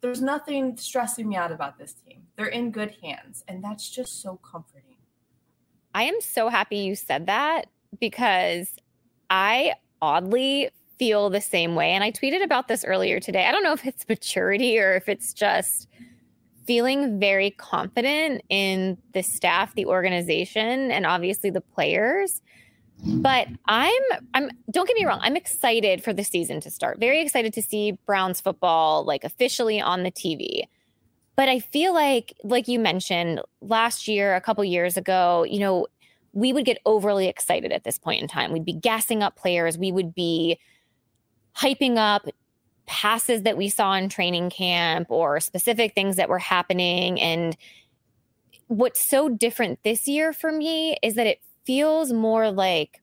there's 0.02 0.22
nothing 0.22 0.78
stressing 0.78 1.28
me 1.28 1.36
out 1.36 1.52
about 1.52 1.78
this 1.78 1.94
team. 1.94 2.24
They're 2.36 2.48
in 2.48 2.72
good 2.72 2.96
hands, 3.04 3.44
and 3.48 3.64
that's 3.64 3.90
just 3.90 4.22
so 4.22 4.40
comforting. 4.44 4.98
I 5.94 6.04
am 6.04 6.20
so 6.22 6.50
happy 6.50 6.78
you 6.78 6.96
said 6.96 7.28
that 7.28 7.68
because 8.00 8.70
I 9.30 9.74
oddly 10.02 10.70
feel 11.00 11.30
the 11.30 11.42
same 11.42 11.74
way. 11.76 11.92
And 11.92 12.04
I 12.04 12.12
tweeted 12.12 12.44
about 12.44 12.68
this 12.68 12.84
earlier 12.84 13.20
today. 13.20 13.46
I 13.46 13.52
don't 13.52 13.64
know 13.64 13.74
if 13.74 13.86
it's 13.86 14.06
maturity 14.10 14.78
or 14.78 14.94
if 14.94 15.10
it's 15.10 15.34
just 15.34 15.88
feeling 16.68 17.20
very 17.20 17.50
confident 17.50 18.44
in 18.50 18.96
the 19.14 19.24
staff, 19.24 19.74
the 19.74 19.88
organization, 19.88 20.92
and 20.92 21.06
obviously 21.06 21.50
the 21.50 21.62
players. 21.62 22.42
But 23.04 23.48
I'm 23.66 24.02
I'm 24.34 24.52
don't 24.70 24.86
get 24.86 24.96
me 24.96 25.06
wrong, 25.06 25.20
I'm 25.22 25.38
excited 25.38 26.04
for 26.04 26.12
the 26.12 26.24
season 26.24 26.60
to 26.62 26.70
start. 26.70 27.00
Very 27.00 27.22
excited 27.22 27.54
to 27.54 27.62
see 27.62 27.98
Browns 28.06 28.42
football 28.42 29.06
like 29.06 29.24
officially 29.24 29.80
on 29.80 30.04
the 30.04 30.12
TV. 30.12 30.64
But 31.38 31.48
I 31.48 31.60
feel 31.60 31.94
like 31.94 32.34
like 32.44 32.68
you 32.68 32.78
mentioned 32.78 33.42
last 33.62 34.08
year, 34.10 34.36
a 34.36 34.42
couple 34.42 34.64
years 34.66 34.98
ago, 34.98 35.46
you 35.50 35.60
know, 35.60 35.88
we 36.34 36.52
would 36.52 36.66
get 36.66 36.80
overly 36.86 37.28
excited 37.28 37.72
at 37.72 37.86
this 37.86 37.98
point 37.98 38.22
in 38.22 38.28
time. 38.28 38.52
We'd 38.52 38.66
be 38.66 38.74
gassing 38.74 39.24
up 39.24 39.38
players, 39.38 39.78
we 39.78 39.92
would 39.94 40.14
be 40.14 40.60
hyping 41.58 41.98
up 41.98 42.28
passes 42.86 43.44
that 43.44 43.58
we 43.58 43.70
saw 43.70 43.94
in 43.94 44.10
training 44.10 44.50
camp 44.50 45.12
or 45.12 45.40
specific 45.40 45.94
things 45.94 46.16
that 46.16 46.28
were 46.28 46.40
happening. 46.40 47.22
And 47.22 47.56
what's 48.68 49.08
so 49.08 49.30
different 49.30 49.80
this 49.84 50.08
year 50.08 50.34
for 50.34 50.52
me 50.52 50.98
is 51.04 51.14
that 51.14 51.28
it 51.28 51.40
feels 51.66 52.12
more 52.12 52.50
like 52.50 53.02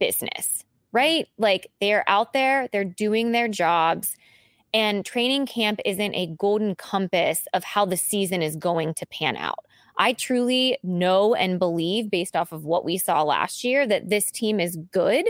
business, 0.00 0.64
right? 0.90 1.28
Like 1.38 1.70
they're 1.80 2.04
out 2.08 2.32
there, 2.32 2.68
they're 2.72 2.84
doing 2.84 3.30
their 3.30 3.46
jobs. 3.46 4.16
And 4.74 5.04
training 5.04 5.46
camp 5.46 5.80
isn't 5.84 6.14
a 6.14 6.34
golden 6.38 6.74
compass 6.74 7.46
of 7.54 7.62
how 7.62 7.84
the 7.84 7.96
season 7.96 8.42
is 8.42 8.56
going 8.56 8.94
to 8.94 9.06
pan 9.06 9.36
out. 9.36 9.64
I 9.96 10.12
truly 10.12 10.78
know 10.82 11.34
and 11.34 11.58
believe, 11.58 12.10
based 12.10 12.34
off 12.34 12.52
of 12.52 12.64
what 12.64 12.84
we 12.84 12.98
saw 12.98 13.22
last 13.22 13.62
year, 13.62 13.86
that 13.86 14.08
this 14.08 14.30
team 14.30 14.58
is 14.58 14.76
good 14.92 15.26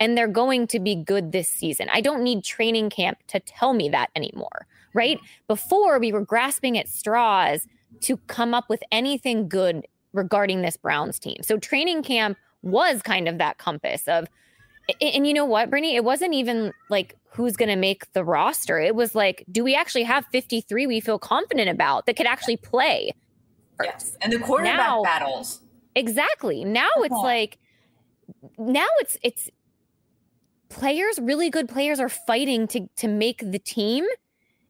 and 0.00 0.16
they're 0.16 0.28
going 0.28 0.66
to 0.68 0.78
be 0.78 0.94
good 0.94 1.32
this 1.32 1.48
season. 1.48 1.88
I 1.92 2.00
don't 2.00 2.22
need 2.22 2.44
training 2.44 2.90
camp 2.90 3.18
to 3.28 3.40
tell 3.40 3.72
me 3.72 3.88
that 3.90 4.10
anymore, 4.14 4.66
right? 4.94 5.18
Before 5.46 5.98
we 5.98 6.12
were 6.12 6.24
grasping 6.24 6.78
at 6.78 6.88
straws 6.88 7.66
to 8.00 8.16
come 8.28 8.54
up 8.54 8.68
with 8.68 8.82
anything 8.92 9.48
good 9.48 9.86
regarding 10.12 10.62
this 10.62 10.76
Browns 10.76 11.18
team. 11.18 11.38
So 11.42 11.58
training 11.58 12.02
camp 12.02 12.38
was 12.62 13.02
kind 13.02 13.28
of 13.28 13.38
that 13.38 13.58
compass 13.58 14.06
of 14.08 14.26
and 15.00 15.26
you 15.26 15.34
know 15.34 15.44
what, 15.44 15.70
Brittany? 15.70 15.96
It 15.96 16.04
wasn't 16.04 16.34
even 16.34 16.72
like 16.88 17.14
who's 17.30 17.56
going 17.56 17.68
to 17.68 17.76
make 17.76 18.10
the 18.14 18.24
roster. 18.24 18.80
It 18.80 18.94
was 18.94 19.14
like, 19.14 19.44
do 19.50 19.62
we 19.62 19.74
actually 19.74 20.04
have 20.04 20.24
53 20.32 20.86
we 20.86 21.00
feel 21.00 21.18
confident 21.18 21.68
about 21.68 22.06
that 22.06 22.16
could 22.16 22.26
actually 22.26 22.56
play? 22.56 23.12
Yes. 23.82 24.16
And 24.22 24.32
the 24.32 24.38
quarterback 24.38 24.76
now, 24.76 25.02
battles. 25.02 25.60
Exactly. 25.94 26.64
Now 26.64 26.88
it's 26.96 27.14
like, 27.14 27.58
now 28.56 28.86
it's, 29.00 29.18
it's, 29.22 29.50
players, 30.68 31.18
really 31.18 31.50
good 31.50 31.68
players, 31.68 32.00
are 32.00 32.08
fighting 32.08 32.66
to 32.68 32.88
to 32.96 33.08
make 33.08 33.42
the 33.44 33.58
team. 33.58 34.06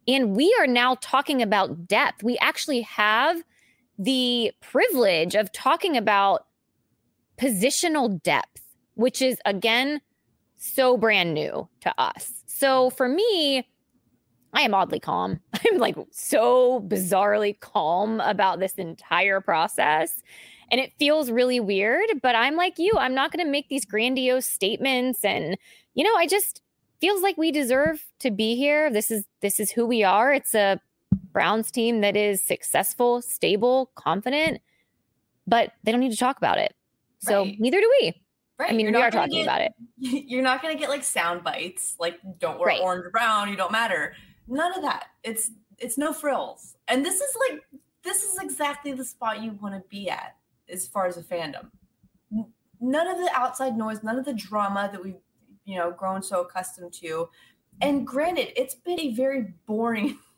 And 0.06 0.34
we 0.34 0.54
are 0.58 0.66
now 0.66 0.96
talking 1.00 1.42
about 1.42 1.86
depth. 1.86 2.22
We 2.22 2.38
actually 2.38 2.80
have 2.82 3.42
the 3.98 4.52
privilege 4.60 5.34
of 5.34 5.52
talking 5.52 5.96
about 5.96 6.46
positional 7.38 8.22
depth, 8.22 8.62
which 8.94 9.20
is 9.20 9.38
again 9.44 10.00
so 10.56 10.96
brand 10.96 11.34
new 11.34 11.68
to 11.80 11.94
us. 12.00 12.42
So 12.46 12.90
for 12.90 13.08
me, 13.08 13.68
I 14.52 14.62
am 14.62 14.74
oddly 14.74 15.00
calm. 15.00 15.40
I'm 15.66 15.78
like 15.78 15.96
so 16.10 16.80
bizarrely 16.80 17.58
calm 17.60 18.20
about 18.20 18.60
this 18.60 18.74
entire 18.74 19.40
process. 19.40 20.22
And 20.70 20.80
it 20.80 20.92
feels 20.98 21.30
really 21.30 21.60
weird, 21.60 22.06
but 22.22 22.34
I'm 22.34 22.56
like 22.56 22.78
you. 22.78 22.92
I'm 22.98 23.14
not 23.14 23.32
going 23.32 23.44
to 23.44 23.50
make 23.50 23.68
these 23.68 23.84
grandiose 23.84 24.46
statements 24.46 25.24
and 25.24 25.56
you 25.94 26.04
know, 26.04 26.14
I 26.16 26.26
just 26.26 26.62
feels 27.00 27.22
like 27.22 27.36
we 27.36 27.50
deserve 27.50 28.04
to 28.20 28.30
be 28.30 28.54
here. 28.54 28.90
This 28.90 29.10
is 29.10 29.24
this 29.40 29.58
is 29.58 29.70
who 29.70 29.86
we 29.86 30.04
are. 30.04 30.32
It's 30.32 30.54
a 30.54 30.80
Browns 31.32 31.70
team 31.70 32.00
that 32.02 32.16
is 32.16 32.42
successful, 32.42 33.22
stable, 33.22 33.90
confident, 33.94 34.60
but 35.46 35.72
they 35.82 35.92
don't 35.92 36.00
need 36.00 36.12
to 36.12 36.16
talk 36.16 36.36
about 36.36 36.58
it. 36.58 36.74
So 37.20 37.42
right. 37.42 37.58
neither 37.58 37.80
do 37.80 37.92
we. 38.00 38.22
Right. 38.58 38.70
I 38.70 38.74
mean, 38.74 38.86
you're 38.86 38.92
we 38.92 39.02
are 39.02 39.10
talking 39.10 39.38
get, 39.38 39.42
about 39.44 39.60
it. 39.60 39.72
You're 39.98 40.42
not 40.42 40.62
going 40.62 40.74
to 40.74 40.80
get 40.80 40.88
like 40.88 41.04
sound 41.04 41.44
bites, 41.44 41.94
like 42.00 42.18
"Don't 42.40 42.58
wear 42.58 42.68
right. 42.68 42.80
orange 42.80 43.06
or 43.06 43.10
brown, 43.10 43.48
you 43.48 43.56
don't 43.56 43.70
matter." 43.70 44.14
None 44.48 44.74
of 44.74 44.82
that. 44.82 45.06
It's 45.22 45.52
it's 45.78 45.96
no 45.96 46.12
frills, 46.12 46.74
and 46.88 47.04
this 47.04 47.20
is 47.20 47.36
like 47.48 47.62
this 48.02 48.24
is 48.24 48.36
exactly 48.40 48.92
the 48.92 49.04
spot 49.04 49.42
you 49.42 49.52
want 49.62 49.74
to 49.74 49.88
be 49.88 50.10
at 50.10 50.34
as 50.70 50.86
far 50.86 51.06
as 51.06 51.16
a 51.16 51.22
fandom. 51.22 51.70
None 52.80 53.06
of 53.08 53.18
the 53.18 53.30
outside 53.34 53.76
noise, 53.76 54.02
none 54.02 54.18
of 54.18 54.24
the 54.24 54.34
drama 54.34 54.88
that 54.92 55.02
we've 55.02 55.16
you 55.64 55.76
know 55.76 55.90
grown 55.90 56.22
so 56.22 56.40
accustomed 56.40 56.92
to 56.94 57.28
And 57.80 58.06
granted, 58.06 58.58
it's 58.60 58.74
been 58.74 58.98
a 59.00 59.14
very 59.14 59.54
boring. 59.66 60.18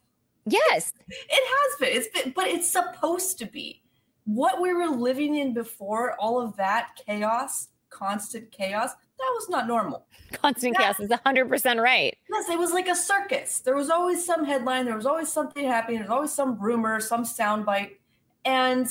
Yes, 0.46 0.94
it 1.08 1.14
has 1.30 1.78
been. 1.78 1.96
It's 1.96 2.08
been, 2.08 2.32
but 2.34 2.46
it's 2.46 2.66
supposed 2.66 3.38
to 3.38 3.46
be. 3.46 3.82
What 4.25 4.60
we 4.60 4.72
were 4.72 4.88
living 4.88 5.37
in 5.37 5.52
before 5.52 6.16
all 6.18 6.40
of 6.40 6.56
that 6.56 6.99
chaos, 7.06 7.68
constant 7.90 8.50
chaos, 8.50 8.90
that 9.20 9.30
was 9.34 9.50
not 9.50 9.68
normal. 9.68 10.06
Constant 10.32 10.76
that, 10.78 10.96
chaos 10.96 11.00
is 11.00 11.10
100% 11.10 11.82
right. 11.82 12.16
Yes, 12.30 12.49
it 12.49 12.58
was 12.58 12.72
like 12.72 12.88
a 12.88 12.96
circus. 12.96 13.60
There 13.60 13.76
was 13.76 13.90
always 13.90 14.25
some 14.25 14.46
headline, 14.46 14.87
there 14.87 14.96
was 14.96 15.06
always 15.06 15.30
something 15.30 15.66
happening, 15.66 15.99
there 15.99 16.08
was 16.08 16.16
always 16.16 16.32
some 16.32 16.58
rumor, 16.58 17.00
some 17.00 17.25
soundbite. 17.25 17.99
And 18.46 18.88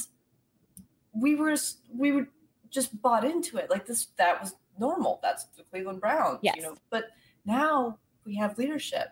we 1.14 1.36
were 1.36 1.56
we 1.96 2.12
were 2.12 2.28
just 2.70 3.02
bought 3.02 3.24
into 3.24 3.58
it. 3.58 3.70
Like 3.70 3.86
this 3.86 4.08
that 4.18 4.42
was 4.42 4.56
normal. 4.80 5.20
That's 5.22 5.46
the 5.58 5.64
Cleveland 5.64 6.02
Browns. 6.02 6.40
Yes. 6.42 6.56
You 6.58 6.64
know, 6.64 6.76
but 6.90 7.06
now 7.46 7.98
we 8.26 8.36
have 8.36 8.58
leadership 8.58 9.10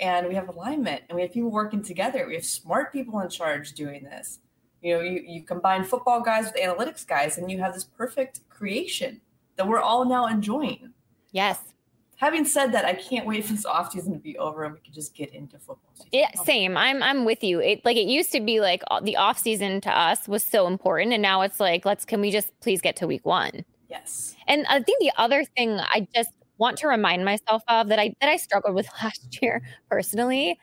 and 0.00 0.28
we 0.28 0.34
have 0.34 0.48
alignment 0.48 1.02
and 1.08 1.16
we 1.16 1.22
have 1.22 1.32
people 1.32 1.50
working 1.50 1.82
together. 1.82 2.26
We 2.26 2.34
have 2.34 2.44
smart 2.44 2.92
people 2.92 3.20
in 3.20 3.28
charge 3.28 3.72
doing 3.72 4.04
this. 4.04 4.40
You 4.80 4.94
know, 4.94 5.00
you, 5.00 5.22
you 5.26 5.42
combine 5.42 5.82
football 5.82 6.20
guys 6.20 6.46
with 6.46 6.54
analytics 6.54 7.06
guys 7.06 7.38
and 7.38 7.50
you 7.50 7.58
have 7.58 7.74
this 7.74 7.84
perfect 7.84 8.48
creation 8.48 9.20
that 9.56 9.66
we're 9.66 9.80
all 9.80 10.04
now 10.04 10.26
enjoying. 10.26 10.92
Yes. 11.32 11.60
Having 12.18 12.46
said 12.46 12.72
that, 12.72 12.84
I 12.84 12.94
can't 12.94 13.26
wait 13.26 13.44
for 13.44 13.52
this 13.52 13.64
offseason 13.64 14.12
to 14.12 14.18
be 14.18 14.36
over 14.38 14.64
and 14.64 14.74
we 14.74 14.80
can 14.80 14.92
just 14.92 15.14
get 15.14 15.32
into 15.32 15.56
football 15.56 15.92
season. 15.94 16.10
Yeah, 16.12 16.30
same. 16.42 16.76
I'm 16.76 17.00
I'm 17.00 17.24
with 17.24 17.44
you. 17.44 17.60
It 17.60 17.84
like 17.84 17.96
it 17.96 18.08
used 18.08 18.32
to 18.32 18.40
be 18.40 18.60
like 18.60 18.82
the 19.02 19.16
offseason 19.18 19.80
to 19.82 19.90
us 19.96 20.26
was 20.26 20.42
so 20.42 20.66
important 20.66 21.12
and 21.12 21.22
now 21.22 21.42
it's 21.42 21.60
like 21.60 21.84
let's 21.84 22.04
can 22.04 22.20
we 22.20 22.32
just 22.32 22.50
please 22.60 22.80
get 22.80 22.96
to 22.96 23.06
week 23.06 23.24
1? 23.24 23.64
Yes. 23.88 24.34
And 24.48 24.66
I 24.66 24.82
think 24.82 25.00
the 25.00 25.12
other 25.16 25.44
thing 25.56 25.78
I 25.78 26.08
just 26.12 26.30
want 26.58 26.76
to 26.78 26.88
remind 26.88 27.24
myself 27.24 27.62
of 27.68 27.86
that 27.86 28.00
I 28.00 28.14
that 28.20 28.28
I 28.28 28.36
struggled 28.36 28.74
with 28.74 28.88
last 29.02 29.40
year 29.40 29.62
personally 29.88 30.58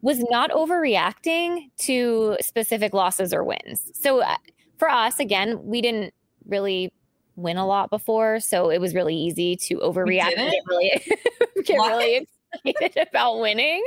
was 0.00 0.24
not 0.30 0.50
overreacting 0.52 1.70
to 1.78 2.36
specific 2.40 2.94
losses 2.94 3.32
or 3.32 3.44
wins. 3.44 3.90
So 3.94 4.20
uh, 4.20 4.36
for 4.78 4.88
us 4.88 5.18
again, 5.18 5.58
we 5.64 5.80
didn't 5.80 6.12
really 6.46 6.92
win 7.36 7.56
a 7.56 7.66
lot 7.66 7.90
before, 7.90 8.40
so 8.40 8.70
it 8.70 8.80
was 8.80 8.94
really 8.94 9.16
easy 9.16 9.56
to 9.56 9.78
overreact 9.78 10.36
and 10.36 10.50
get 10.50 10.62
really, 10.66 11.02
get 11.64 11.76
really 11.76 12.28
excited 12.64 13.08
about 13.08 13.40
winning. 13.40 13.82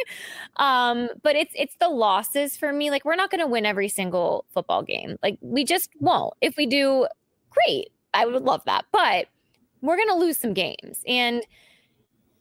Um, 0.58 1.10
but 1.24 1.36
it's 1.36 1.54
it's 1.56 1.76
the 1.80 1.90
losses 1.90 2.58
for 2.58 2.74
me. 2.74 2.92
Like 2.92 3.06
we're 3.06 3.16
not 3.16 3.32
going 3.32 3.42
to 3.42 3.48
win 3.48 3.66
every 3.66 3.90
single 3.90 4.46
football 4.54 4.84
game. 4.84 5.18
Like 5.24 5.38
we 5.42 5.64
just 5.64 5.90
won't. 6.00 6.34
If 6.42 6.58
we 6.58 6.66
do, 6.66 7.08
great. 7.50 7.90
I 8.14 8.26
would 8.26 8.44
love 8.44 8.62
that. 8.66 8.86
But 8.92 9.28
we're 9.82 9.98
going 9.98 10.10
to 10.10 10.16
lose 10.16 10.38
some 10.38 10.54
games, 10.54 11.02
and 11.08 11.44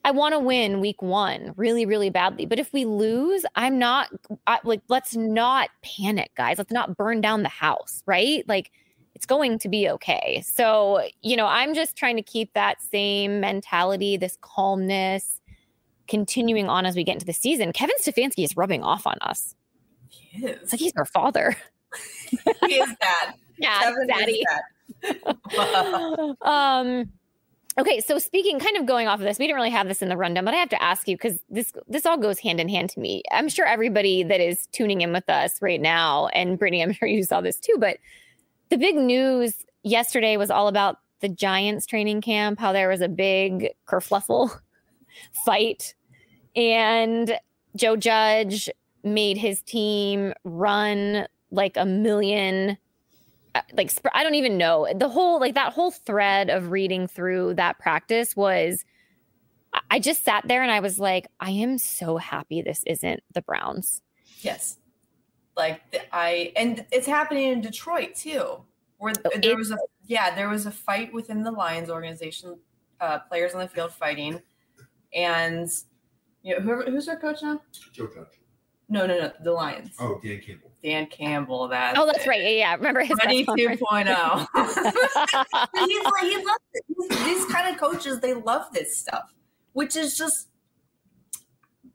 I 0.05 0.11
want 0.13 0.35
to 0.35 0.39
win 0.39 0.81
week 0.81 1.03
one 1.03 1.53
really, 1.57 1.85
really 1.85 2.11
badly. 2.11 2.47
But 2.47 2.59
if 2.59 2.73
we 2.73 2.85
lose, 2.85 3.45
I'm 3.55 3.79
not 3.79 4.09
I, 4.47 4.61
like. 4.65 4.83
Let's 4.89 5.17
not 5.17 5.71
panic, 5.83 6.31
guys. 6.37 6.59
Let's 6.59 6.73
not 6.73 6.97
burn 6.97 7.21
down 7.21 7.43
the 7.43 7.49
house, 7.49 8.03
right? 8.07 8.47
Like 8.49 8.71
it's 9.17 9.25
going 9.25 9.59
to 9.59 9.69
be 9.71 9.89
okay. 9.89 10.43
So, 10.45 11.01
you 11.23 11.37
know, 11.37 11.47
I'm 11.47 11.73
just 11.73 11.97
trying 11.97 12.17
to 12.17 12.23
keep 12.23 12.53
that 12.53 12.83
same 12.83 13.41
mentality, 13.41 14.19
this 14.19 14.37
calmness, 14.43 15.41
continuing 16.07 16.69
on 16.69 16.85
as 16.85 16.95
we 16.95 17.03
get 17.03 17.15
into 17.15 17.25
the 17.25 17.33
season. 17.33 17.73
Kevin 17.73 17.97
Stefanski 17.99 18.45
is 18.45 18.59
rubbing 18.59 18.83
off 18.83 19.07
on 19.07 19.17
us. 19.23 19.55
He 20.11 20.45
is. 20.45 20.59
It's 20.61 20.73
like 20.75 20.81
he's 20.81 20.93
our 20.99 21.07
father. 21.07 21.57
he 22.67 22.75
is 22.75 22.95
dad. 23.01 23.35
yeah, 23.59 23.81
Kevin 23.81 24.07
daddy. 24.07 24.45
um 26.43 27.11
okay 27.79 28.01
so 28.01 28.19
speaking 28.19 28.59
kind 28.59 28.77
of 28.77 28.87
going 28.87 29.09
off 29.09 29.19
of 29.19 29.25
this 29.25 29.39
we 29.39 29.47
didn't 29.47 29.57
really 29.57 29.71
have 29.71 29.89
this 29.89 30.01
in 30.01 30.09
the 30.09 30.17
rundown 30.17 30.45
but 30.45 30.55
i 30.55 30.57
have 30.57 30.69
to 30.69 30.81
ask 30.83 31.07
you 31.09 31.17
because 31.17 31.39
this 31.51 31.73
this 31.89 32.07
all 32.07 32.17
goes 32.17 32.39
hand 32.39 32.61
in 32.61 32.69
hand 32.69 32.89
to 32.89 33.01
me 33.01 33.23
i'm 33.33 33.49
sure 33.49 33.67
everybody 33.67 34.23
that 34.23 34.41
is 34.41 34.67
tuning 34.69 35.01
in 35.01 35.13
with 35.13 35.29
us 35.29 35.61
right 35.61 35.81
now 35.81 36.29
and 36.29 36.59
brittany 36.59 36.83
i'm 36.83 36.93
sure 36.93 37.09
you 37.09 37.25
saw 37.25 37.41
this 37.41 37.59
too 37.59 37.77
but 37.79 37.99
the 38.71 38.77
big 38.77 38.97
news 38.97 39.65
yesterday 39.83 40.37
was 40.37 40.51
all 40.51 40.69
about 40.69 40.99
the 41.21 41.29
Giants 41.29 41.87
training 41.87 42.21
camp, 42.21 42.59
how 42.59 42.73
there 42.73 42.89
was 42.89 43.01
a 43.01 43.09
big 43.09 43.69
kerfluffle 43.87 44.51
fight. 45.45 45.95
And 46.55 47.39
Joe 47.75 47.97
Judge 47.97 48.69
made 49.03 49.37
his 49.37 49.63
team 49.63 50.33
run 50.45 51.27
like 51.51 51.77
a 51.77 51.87
million 51.87 52.77
uh, 53.55 53.63
like 53.73 53.91
I 54.13 54.23
don't 54.23 54.35
even 54.35 54.59
know. 54.59 54.87
The 54.95 55.09
whole 55.09 55.41
like 55.41 55.55
that 55.55 55.73
whole 55.73 55.91
thread 55.91 56.51
of 56.51 56.71
reading 56.71 57.07
through 57.07 57.55
that 57.55 57.79
practice 57.79 58.37
was 58.37 58.85
I 59.91 59.99
just 59.99 60.25
sat 60.25 60.47
there 60.47 60.63
and 60.63 60.71
I 60.71 60.81
was 60.81 60.99
like, 60.99 61.29
I 61.41 61.51
am 61.51 61.79
so 61.79 62.17
happy 62.17 62.63
this 62.63 62.83
isn't 62.87 63.23
the 63.33 63.43
Browns. 63.43 64.03
Yes. 64.41 64.79
Like 65.57 65.81
I 66.13 66.53
and 66.57 66.85
it's 66.93 67.07
happening 67.07 67.51
in 67.51 67.61
Detroit 67.61 68.15
too, 68.15 68.63
where 68.99 69.15
oh, 69.25 69.31
there 69.41 69.57
was 69.57 69.71
a 69.71 69.79
yeah 70.05 70.35
there 70.35 70.49
was 70.49 70.67
a 70.67 70.71
fight 70.71 71.13
within 71.13 71.43
the 71.43 71.51
Lions 71.51 71.89
organization, 71.89 72.59
uh, 73.01 73.21
players 73.21 73.55
on 73.55 73.61
the 73.61 73.69
field 73.69 73.93
fighting, 73.93 74.41
and 75.15 75.69
you 76.43 76.55
know 76.55 76.61
whoever 76.61 76.83
who's 76.83 77.07
their 77.07 77.17
coach 77.17 77.43
now? 77.43 77.61
Joe 77.93 78.09
Judge. 78.15 78.41
No, 78.89 79.05
no, 79.07 79.19
no, 79.19 79.33
the 79.43 79.53
Lions. 79.53 79.97
Oh, 79.99 80.21
Dan 80.23 80.41
Campbell. 80.41 80.71
Dan 80.83 81.07
Campbell. 81.07 81.67
That. 81.69 81.99
Oh, 81.99 82.07
that's 82.07 82.25
it. 82.25 82.29
right. 82.29 82.43
Yeah, 82.43 82.51
yeah. 82.51 82.75
Remember 82.77 83.03
his 83.03 83.17
Ready 83.19 83.45
2.0. 83.45 83.67
he's 85.75 86.05
like 86.05 86.23
he 86.23 86.37
loves 86.37 86.65
it. 86.73 86.85
These 87.25 87.45
kind 87.47 87.69
of 87.69 87.81
coaches, 87.81 88.21
they 88.21 88.35
love 88.35 88.73
this 88.73 88.97
stuff, 88.97 89.33
which 89.73 89.97
is 89.97 90.17
just. 90.17 90.49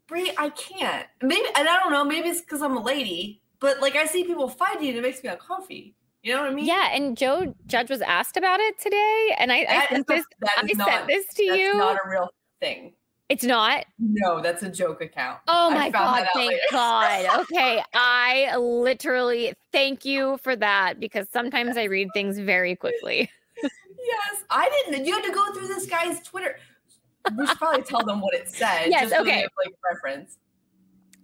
Brie, 0.06 0.32
I 0.36 0.50
can't. 0.50 1.06
Maybe, 1.22 1.46
and 1.56 1.66
I 1.66 1.78
don't 1.78 1.90
know. 1.90 2.04
Maybe 2.04 2.28
it's 2.28 2.42
because 2.42 2.60
I'm 2.60 2.76
a 2.76 2.82
lady, 2.82 3.41
but 3.62 3.80
like 3.80 3.96
I 3.96 4.04
see 4.04 4.24
people 4.24 4.48
fighting, 4.48 4.88
and 4.88 4.98
it 4.98 5.02
makes 5.02 5.22
me 5.22 5.30
uncomfy. 5.30 5.94
You 6.22 6.34
know 6.34 6.42
what 6.42 6.50
I 6.50 6.54
mean? 6.54 6.66
Yeah, 6.66 6.88
and 6.92 7.16
Joe 7.16 7.54
Judge 7.66 7.88
was 7.88 8.02
asked 8.02 8.36
about 8.36 8.60
it 8.60 8.78
today, 8.78 9.34
and 9.38 9.50
I, 9.50 9.66
I 9.68 9.86
sent 9.88 10.06
this. 10.06 10.24
I 10.58 10.62
not, 10.74 10.88
sent 10.88 11.06
this 11.06 11.26
to 11.34 11.44
you. 11.44 11.72
That's 11.72 11.78
not 11.78 11.98
a 12.04 12.08
real 12.10 12.28
thing. 12.60 12.92
It's 13.28 13.44
not. 13.44 13.86
No, 13.98 14.42
that's 14.42 14.62
a 14.62 14.68
joke 14.68 15.00
account. 15.00 15.38
Oh 15.48 15.70
my 15.70 15.88
god! 15.88 16.26
Thank 16.34 16.60
God. 16.70 17.26
Okay, 17.40 17.82
I 17.94 18.54
literally 18.56 19.54
thank 19.72 20.04
you 20.04 20.38
for 20.42 20.54
that 20.56 21.00
because 21.00 21.28
sometimes 21.32 21.76
I 21.76 21.84
read 21.84 22.08
things 22.12 22.38
very 22.38 22.76
quickly. 22.76 23.30
yes, 23.62 24.44
I 24.50 24.68
didn't. 24.86 25.06
You 25.06 25.14
had 25.14 25.24
to 25.24 25.32
go 25.32 25.52
through 25.52 25.68
this 25.68 25.86
guy's 25.86 26.20
Twitter. 26.22 26.56
We 27.38 27.46
should 27.46 27.58
probably 27.58 27.82
tell 27.82 28.04
them 28.04 28.20
what 28.20 28.34
it 28.34 28.48
said. 28.48 28.88
Yes. 28.88 29.12
okay. 29.12 29.42
like 29.42 29.74
reference. 29.90 30.38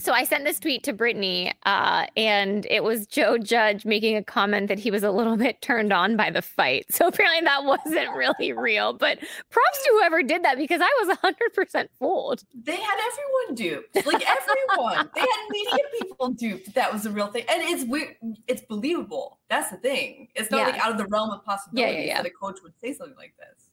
So 0.00 0.12
I 0.12 0.23
sent 0.25 0.45
this 0.45 0.61
tweet 0.61 0.85
to 0.85 0.93
Brittany, 0.93 1.52
uh, 1.64 2.07
and 2.17 2.67
it 2.71 2.85
was 2.85 3.07
Joe 3.07 3.37
Judge 3.37 3.85
making 3.85 4.17
a 4.17 4.23
comment 4.23 4.69
that 4.69 4.78
he 4.78 4.90
was 4.90 5.02
a 5.02 5.11
little 5.11 5.37
bit 5.47 5.61
turned 5.61 5.93
on 5.93 6.17
by 6.17 6.31
the 6.31 6.43
fight. 6.43 6.87
So 6.90 7.09
apparently 7.09 7.45
that 7.45 7.64
wasn't 7.64 8.11
really 8.14 8.52
real. 8.52 8.93
But 8.93 9.19
props 9.50 9.83
to 9.85 9.90
whoever 9.99 10.23
did 10.23 10.45
that 10.45 10.57
because 10.57 10.81
I 10.83 11.05
was 11.05 11.17
100% 11.19 11.88
fooled. 11.99 12.45
They 12.55 12.76
had 12.76 12.99
everyone 13.11 13.55
duped, 13.55 14.07
like 14.07 14.25
everyone. 14.26 15.11
they 15.14 15.21
had 15.21 15.47
media 15.50 15.85
people 16.00 16.28
duped. 16.31 16.75
That 16.75 16.93
was 16.93 17.07
a 17.07 17.11
real 17.11 17.28
thing, 17.28 17.45
and 17.49 17.62
it's 17.62 17.85
weird. 17.85 18.17
It's 18.47 18.62
believable. 18.62 19.38
That's 19.49 19.71
the 19.71 19.78
thing. 19.78 20.28
It's 20.35 20.50
not 20.50 20.59
yeah. 20.59 20.67
like 20.73 20.81
out 20.81 20.93
of 20.93 20.99
the 20.99 21.07
realm 21.07 21.31
of 21.31 21.45
possibility 21.45 21.99
yeah, 21.99 22.05
yeah, 22.05 22.23
that 22.23 22.26
a 22.26 22.31
coach 22.31 22.59
would 22.62 22.78
say 22.81 22.93
something 22.93 23.17
like 23.17 23.35
this. 23.38 23.67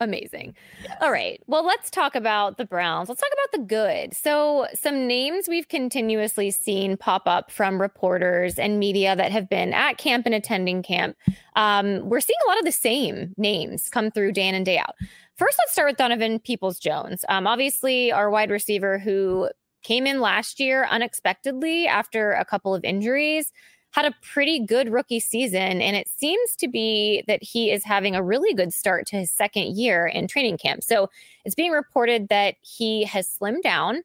Amazing. 0.00 0.54
Yes. 0.82 0.96
All 1.00 1.10
right. 1.10 1.42
Well, 1.48 1.66
let's 1.66 1.90
talk 1.90 2.14
about 2.14 2.56
the 2.56 2.64
Browns. 2.64 3.08
Let's 3.08 3.20
talk 3.20 3.32
about 3.32 3.60
the 3.60 3.66
good. 3.66 4.14
So, 4.14 4.68
some 4.72 5.08
names 5.08 5.48
we've 5.48 5.66
continuously 5.66 6.52
seen 6.52 6.96
pop 6.96 7.22
up 7.26 7.50
from 7.50 7.80
reporters 7.80 8.60
and 8.60 8.78
media 8.78 9.16
that 9.16 9.32
have 9.32 9.48
been 9.48 9.72
at 9.72 9.98
camp 9.98 10.24
and 10.24 10.34
attending 10.36 10.84
camp. 10.84 11.16
Um, 11.56 12.08
we're 12.08 12.20
seeing 12.20 12.38
a 12.46 12.48
lot 12.48 12.58
of 12.60 12.64
the 12.64 12.72
same 12.72 13.34
names 13.36 13.88
come 13.88 14.12
through 14.12 14.32
day 14.32 14.46
in 14.46 14.54
and 14.54 14.64
day 14.64 14.78
out. 14.78 14.94
First, 15.36 15.58
let's 15.60 15.72
start 15.72 15.88
with 15.88 15.96
Donovan 15.96 16.38
Peoples 16.38 16.78
Jones. 16.78 17.24
Um, 17.28 17.48
obviously, 17.48 18.12
our 18.12 18.30
wide 18.30 18.50
receiver 18.50 19.00
who 19.00 19.50
came 19.82 20.06
in 20.06 20.20
last 20.20 20.60
year 20.60 20.86
unexpectedly 20.90 21.88
after 21.88 22.32
a 22.32 22.44
couple 22.44 22.74
of 22.74 22.84
injuries 22.84 23.52
had 23.92 24.04
a 24.04 24.14
pretty 24.22 24.64
good 24.64 24.92
rookie 24.92 25.20
season. 25.20 25.80
And 25.80 25.96
it 25.96 26.08
seems 26.08 26.54
to 26.56 26.68
be 26.68 27.24
that 27.26 27.42
he 27.42 27.70
is 27.70 27.84
having 27.84 28.14
a 28.14 28.22
really 28.22 28.54
good 28.54 28.72
start 28.72 29.06
to 29.08 29.16
his 29.16 29.30
second 29.30 29.76
year 29.76 30.06
in 30.06 30.26
training 30.26 30.58
camp. 30.58 30.84
So 30.84 31.08
it's 31.44 31.54
being 31.54 31.72
reported 31.72 32.28
that 32.28 32.56
he 32.60 33.04
has 33.04 33.26
slimmed 33.26 33.62
down. 33.62 34.02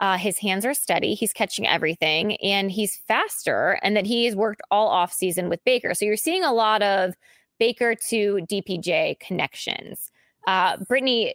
Uh, 0.00 0.18
his 0.18 0.38
hands 0.38 0.66
are 0.66 0.74
steady. 0.74 1.14
He's 1.14 1.32
catching 1.32 1.66
everything 1.66 2.36
and 2.36 2.70
he's 2.70 2.96
faster, 2.96 3.78
and 3.82 3.96
that 3.96 4.06
he 4.06 4.24
has 4.24 4.34
worked 4.34 4.60
all 4.70 4.88
off 4.88 5.12
season 5.12 5.48
with 5.48 5.64
Baker. 5.64 5.94
So 5.94 6.04
you're 6.04 6.16
seeing 6.16 6.44
a 6.44 6.52
lot 6.52 6.82
of 6.82 7.14
Baker 7.58 7.94
to 7.94 8.40
DPJ 8.50 9.20
connections. 9.20 10.10
Uh, 10.46 10.76
Brittany, 10.88 11.34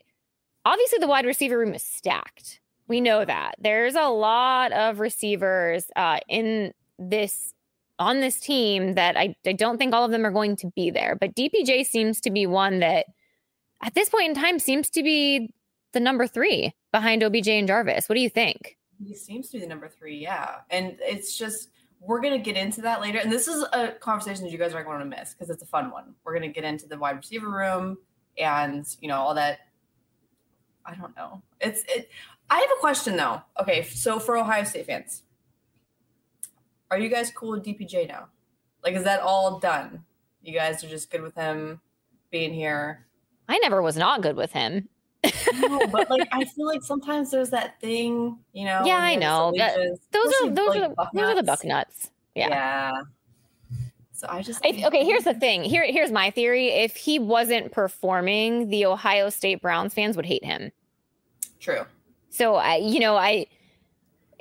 obviously, 0.65 0.99
the 0.99 1.07
wide 1.07 1.25
receiver 1.25 1.57
room 1.57 1.73
is 1.73 1.83
stacked. 1.83 2.59
We 2.87 2.99
know 2.99 3.23
that. 3.23 3.55
There's 3.59 3.95
a 3.95 4.09
lot 4.09 4.71
of 4.73 4.99
receivers 4.99 5.85
uh, 5.95 6.19
in 6.27 6.73
this 6.97 7.53
on 7.99 8.21
this 8.21 8.39
team 8.39 8.93
that 8.93 9.17
I, 9.17 9.35
I 9.45 9.51
don't 9.51 9.77
think 9.77 9.93
all 9.93 10.05
of 10.05 10.11
them 10.11 10.25
are 10.25 10.31
going 10.31 10.55
to 10.57 10.71
be 10.75 10.89
there. 10.89 11.15
But 11.19 11.35
DPJ 11.35 11.85
seems 11.85 12.21
to 12.21 12.31
be 12.31 12.47
one 12.47 12.79
that 12.79 13.05
at 13.83 13.93
this 13.93 14.09
point 14.09 14.29
in 14.29 14.35
time 14.35 14.57
seems 14.57 14.89
to 14.91 15.03
be 15.03 15.53
the 15.91 15.99
number 15.99 16.25
three 16.25 16.73
behind 16.91 17.23
OBJ 17.23 17.49
and 17.49 17.67
Jarvis. 17.67 18.07
What 18.07 18.15
do 18.15 18.21
you 18.21 18.29
think? 18.29 18.77
He 19.05 19.13
seems 19.15 19.49
to 19.49 19.57
be 19.57 19.61
the 19.61 19.67
number 19.67 19.87
three, 19.87 20.17
yeah. 20.17 20.55
And 20.69 20.97
it's 21.01 21.37
just 21.37 21.69
we're 22.01 22.21
gonna 22.21 22.39
get 22.39 22.55
into 22.55 22.81
that 22.81 23.01
later. 23.01 23.19
And 23.19 23.31
this 23.31 23.47
is 23.47 23.65
a 23.73 23.89
conversation 23.89 24.43
that 24.45 24.51
you 24.51 24.57
guys 24.57 24.73
aren't 24.73 24.87
going 24.87 24.99
to 24.99 25.05
miss 25.05 25.33
because 25.33 25.49
it's 25.49 25.63
a 25.63 25.65
fun 25.65 25.91
one. 25.91 26.15
We're 26.23 26.33
gonna 26.33 26.47
get 26.49 26.63
into 26.63 26.87
the 26.87 26.97
wide 26.97 27.17
receiver 27.17 27.49
room 27.49 27.97
and 28.37 28.85
you 29.01 29.07
know 29.07 29.17
all 29.17 29.33
that. 29.35 29.59
I 30.85 30.95
don't 30.95 31.15
know. 31.15 31.41
It's 31.59 31.83
it. 31.87 32.09
I 32.49 32.59
have 32.59 32.69
a 32.77 32.79
question 32.79 33.15
though. 33.15 33.41
Okay, 33.59 33.83
so 33.83 34.19
for 34.19 34.37
Ohio 34.37 34.63
State 34.63 34.85
fans, 34.85 35.23
are 36.91 36.99
you 36.99 37.09
guys 37.09 37.31
cool 37.31 37.51
with 37.51 37.65
DPJ 37.65 38.07
now? 38.07 38.27
Like, 38.83 38.95
is 38.95 39.03
that 39.03 39.21
all 39.21 39.59
done? 39.59 40.03
You 40.41 40.53
guys 40.53 40.83
are 40.83 40.89
just 40.89 41.11
good 41.11 41.21
with 41.21 41.35
him 41.35 41.81
being 42.31 42.53
here. 42.53 43.05
I 43.47 43.57
never 43.59 43.81
was 43.81 43.97
not 43.97 44.21
good 44.21 44.35
with 44.35 44.51
him. 44.51 44.87
no, 45.55 45.87
but 45.91 46.09
like 46.09 46.27
I 46.31 46.45
feel 46.45 46.65
like 46.65 46.81
sometimes 46.81 47.31
there's 47.31 47.49
that 47.49 47.79
thing, 47.81 48.37
you 48.53 48.65
know. 48.65 48.83
Yeah, 48.85 48.97
I 48.97 49.15
know. 49.15 49.51
That, 49.57 49.75
those 50.11 50.33
are 50.41 50.49
those 50.49 50.69
like 50.69 50.83
are 50.83 50.89
the, 50.89 51.07
those 51.13 51.29
are 51.29 51.35
the 51.35 51.43
buck 51.43 51.65
nuts. 51.65 52.11
Yeah. 52.35 52.49
Yeah. 52.49 53.01
So 54.13 54.27
I 54.29 54.41
just 54.41 54.65
I, 54.65 54.83
okay. 54.85 55.03
Here's 55.05 55.23
the 55.23 55.33
thing. 55.33 55.63
Here, 55.63 55.85
here's 55.85 56.11
my 56.11 56.29
theory. 56.29 56.67
If 56.67 56.95
he 56.95 57.19
wasn't 57.19 57.71
performing, 57.71 58.69
the 58.69 58.85
Ohio 58.85 59.29
State 59.29 59.61
Browns 59.61 59.93
fans 59.93 60.15
would 60.15 60.25
hate 60.25 60.43
him. 60.43 60.71
True. 61.59 61.85
So 62.29 62.55
I, 62.55 62.77
you 62.77 62.99
know, 62.99 63.15
I. 63.15 63.47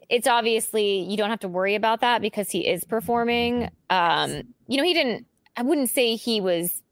It's 0.09 0.27
obviously 0.27 1.01
you 1.01 1.17
don't 1.17 1.31
have 1.31 1.41
to 1.41 1.49
worry 1.49 1.75
about 1.75 2.01
that 2.01 2.23
because 2.23 2.51
he 2.51 2.67
is 2.67 2.85
performing. 2.85 3.71
Um, 3.91 4.43
you 4.67 4.77
know, 4.77 4.85
he 4.85 4.95
didn't. 4.95 5.27
I 5.57 5.63
wouldn't 5.63 5.91
say 5.91 6.17
he 6.17 6.41
was. 6.41 6.83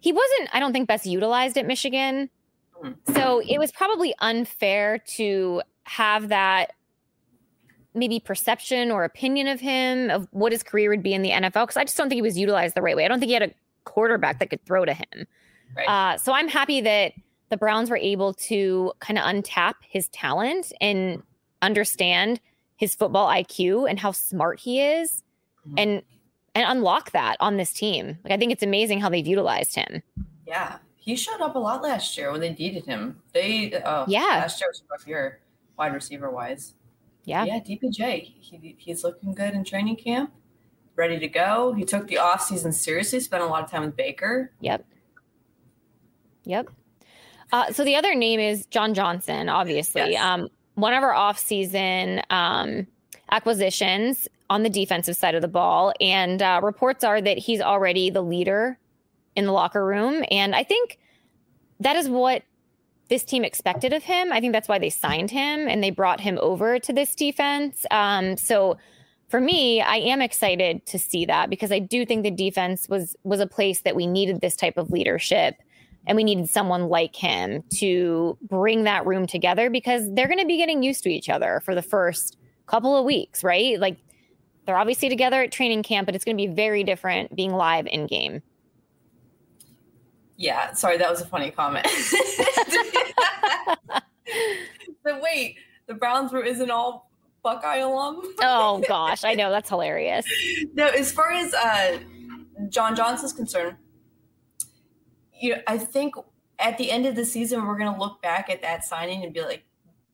He 0.00 0.12
wasn't. 0.12 0.50
I 0.52 0.60
don't 0.60 0.72
think 0.72 0.88
best 0.88 1.06
utilized 1.06 1.56
at 1.56 1.66
Michigan. 1.66 2.30
Mm-hmm. 2.82 3.14
So 3.14 3.40
it 3.46 3.58
was 3.58 3.72
probably 3.72 4.14
unfair 4.20 4.98
to 5.16 5.62
have 5.84 6.28
that 6.28 6.72
maybe 7.94 8.20
perception 8.20 8.90
or 8.90 9.04
opinion 9.04 9.48
of 9.48 9.58
him 9.58 10.10
of 10.10 10.28
what 10.30 10.52
his 10.52 10.62
career 10.62 10.90
would 10.90 11.02
be 11.02 11.14
in 11.14 11.22
the 11.22 11.30
NFL 11.30 11.62
because 11.62 11.76
I 11.76 11.84
just 11.84 11.96
don't 11.96 12.08
think 12.08 12.18
he 12.18 12.22
was 12.22 12.36
utilized 12.36 12.74
the 12.74 12.82
right 12.82 12.96
way. 12.96 13.04
I 13.04 13.08
don't 13.08 13.18
think 13.18 13.28
he 13.28 13.34
had 13.34 13.42
a 13.42 13.50
quarterback 13.84 14.38
that 14.40 14.50
could 14.50 14.64
throw 14.66 14.84
to 14.84 14.92
him. 14.92 15.26
Right. 15.74 15.88
Uh, 15.88 16.18
so 16.18 16.32
I'm 16.32 16.48
happy 16.48 16.80
that 16.82 17.12
the 17.48 17.56
Browns 17.56 17.90
were 17.90 17.96
able 17.96 18.34
to 18.34 18.92
kind 19.00 19.18
of 19.18 19.24
untap 19.24 19.74
his 19.80 20.08
talent 20.08 20.72
and 20.80 21.22
understand 21.62 22.40
his 22.76 22.94
football 22.94 23.28
IQ 23.28 23.88
and 23.88 23.98
how 23.98 24.12
smart 24.12 24.60
he 24.60 24.80
is 24.80 25.22
mm-hmm. 25.66 25.78
and 25.78 26.02
and 26.54 26.64
unlock 26.70 27.10
that 27.10 27.36
on 27.40 27.58
this 27.58 27.72
team. 27.72 28.18
Like 28.24 28.32
I 28.32 28.36
think 28.36 28.52
it's 28.52 28.62
amazing 28.62 29.00
how 29.00 29.08
they've 29.08 29.26
utilized 29.26 29.74
him. 29.74 30.02
Yeah 30.46 30.78
he 31.06 31.14
showed 31.14 31.40
up 31.40 31.54
a 31.54 31.58
lot 31.58 31.82
last 31.82 32.18
year 32.18 32.32
when 32.32 32.40
they 32.40 32.52
needed 32.52 32.84
him. 32.84 33.22
They 33.32 33.72
uh, 33.72 34.04
yeah, 34.08 34.22
last 34.22 34.60
year 34.60 34.68
was 34.68 34.80
a 34.80 34.84
rough 34.90 35.06
year, 35.06 35.40
wide 35.78 35.94
receiver 35.94 36.30
wise. 36.30 36.74
Yeah, 37.24 37.44
yeah, 37.44 37.60
DPJ. 37.60 38.34
He, 38.40 38.74
he's 38.76 39.04
looking 39.04 39.32
good 39.32 39.54
in 39.54 39.62
training 39.62 39.96
camp, 39.96 40.32
ready 40.96 41.18
to 41.20 41.28
go. 41.28 41.72
He 41.74 41.84
took 41.84 42.08
the 42.08 42.18
off 42.18 42.42
season 42.42 42.72
seriously. 42.72 43.20
Spent 43.20 43.42
a 43.42 43.46
lot 43.46 43.62
of 43.62 43.70
time 43.70 43.82
with 43.82 43.96
Baker. 43.96 44.50
Yep. 44.60 44.84
Yep. 46.44 46.70
Uh, 47.52 47.72
so 47.72 47.84
the 47.84 47.94
other 47.94 48.16
name 48.16 48.40
is 48.40 48.66
John 48.66 48.92
Johnson. 48.92 49.48
Obviously, 49.48 50.12
yes. 50.12 50.24
um, 50.24 50.48
one 50.76 50.94
of 50.94 51.02
our 51.02 51.12
off 51.12 51.38
season 51.38 52.22
um, 52.30 52.86
acquisitions 53.30 54.28
on 54.48 54.62
the 54.62 54.70
defensive 54.70 55.16
side 55.16 55.34
of 55.34 55.42
the 55.42 55.48
ball, 55.48 55.92
and 56.00 56.40
uh, 56.40 56.60
reports 56.62 57.02
are 57.02 57.20
that 57.20 57.38
he's 57.38 57.60
already 57.60 58.10
the 58.10 58.22
leader 58.22 58.78
in 59.34 59.46
the 59.46 59.52
locker 59.52 59.84
room. 59.84 60.24
And 60.30 60.54
I 60.54 60.62
think 60.62 60.98
that 61.80 61.96
is 61.96 62.08
what 62.08 62.42
this 63.08 63.24
team 63.24 63.44
expected 63.44 63.92
of 63.92 64.02
him. 64.02 64.32
I 64.32 64.40
think 64.40 64.52
that's 64.52 64.68
why 64.68 64.78
they 64.78 64.90
signed 64.90 65.30
him 65.30 65.68
and 65.68 65.82
they 65.82 65.90
brought 65.90 66.20
him 66.20 66.38
over 66.40 66.78
to 66.78 66.92
this 66.92 67.14
defense. 67.14 67.84
Um, 67.90 68.36
so 68.36 68.78
for 69.28 69.40
me, 69.40 69.80
I 69.80 69.96
am 69.96 70.20
excited 70.20 70.86
to 70.86 70.98
see 70.98 71.24
that 71.26 71.50
because 71.50 71.72
I 71.72 71.78
do 71.78 72.06
think 72.06 72.22
the 72.22 72.30
defense 72.30 72.88
was 72.88 73.16
was 73.24 73.40
a 73.40 73.46
place 73.46 73.80
that 73.82 73.96
we 73.96 74.06
needed 74.06 74.40
this 74.40 74.56
type 74.56 74.76
of 74.76 74.90
leadership 74.90 75.56
and 76.06 76.16
we 76.16 76.24
needed 76.24 76.48
someone 76.48 76.88
like 76.88 77.16
him 77.16 77.62
to 77.76 78.38
bring 78.42 78.84
that 78.84 79.06
room 79.06 79.26
together 79.26 79.70
because 79.70 80.12
they're 80.14 80.28
going 80.28 80.38
to 80.38 80.46
be 80.46 80.56
getting 80.56 80.82
used 80.82 81.02
to 81.04 81.10
each 81.10 81.28
other 81.28 81.60
for 81.64 81.74
the 81.74 81.82
first 81.82 82.36
couple 82.66 82.96
of 82.96 83.04
weeks, 83.04 83.42
right? 83.42 83.78
Like 83.78 83.98
they're 84.64 84.76
obviously 84.76 85.08
together 85.08 85.42
at 85.42 85.52
training 85.52 85.82
camp, 85.82 86.06
but 86.06 86.14
it's 86.14 86.24
going 86.24 86.36
to 86.36 86.46
be 86.46 86.52
very 86.52 86.84
different 86.84 87.34
being 87.34 87.52
live 87.52 87.86
in 87.86 88.06
game. 88.06 88.42
Yeah, 90.36 90.72
sorry, 90.72 90.98
that 90.98 91.10
was 91.10 91.22
a 91.22 91.26
funny 91.26 91.50
comment. 91.50 91.86
but 95.02 95.22
wait, 95.22 95.56
the 95.86 95.94
Browns 95.94 96.32
room 96.32 96.44
isn't 96.44 96.70
all 96.70 97.10
Buckeye 97.42 97.76
alum. 97.76 98.22
oh 98.42 98.82
gosh, 98.88 99.24
I 99.24 99.34
know 99.34 99.50
that's 99.50 99.68
hilarious. 99.68 100.26
No, 100.74 100.88
as 100.88 101.12
far 101.12 101.32
as 101.32 101.54
uh, 101.54 101.98
John 102.68 102.94
Johnson's 102.94 103.32
concerned, 103.32 103.76
you 105.40 105.54
know, 105.54 105.62
I 105.66 105.78
think 105.78 106.14
at 106.58 106.78
the 106.78 106.90
end 106.90 107.06
of 107.06 107.14
the 107.14 107.24
season 107.24 107.66
we're 107.66 107.78
going 107.78 107.92
to 107.92 107.98
look 107.98 108.22
back 108.22 108.48
at 108.50 108.62
that 108.62 108.84
signing 108.84 109.24
and 109.24 109.32
be 109.32 109.42
like, 109.42 109.64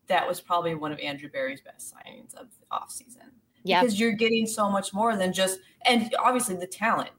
that 0.08 0.26
was 0.26 0.40
probably 0.40 0.74
one 0.74 0.92
of 0.92 0.98
Andrew 0.98 1.28
Berry's 1.30 1.60
best 1.60 1.94
signings 1.94 2.34
of 2.34 2.48
the 2.58 2.66
offseason. 2.72 3.30
Yeah, 3.64 3.80
because 3.80 3.98
you're 4.00 4.12
getting 4.12 4.46
so 4.46 4.68
much 4.68 4.92
more 4.92 5.16
than 5.16 5.32
just, 5.32 5.60
and 5.86 6.12
obviously 6.18 6.56
the 6.56 6.66
talent 6.66 7.10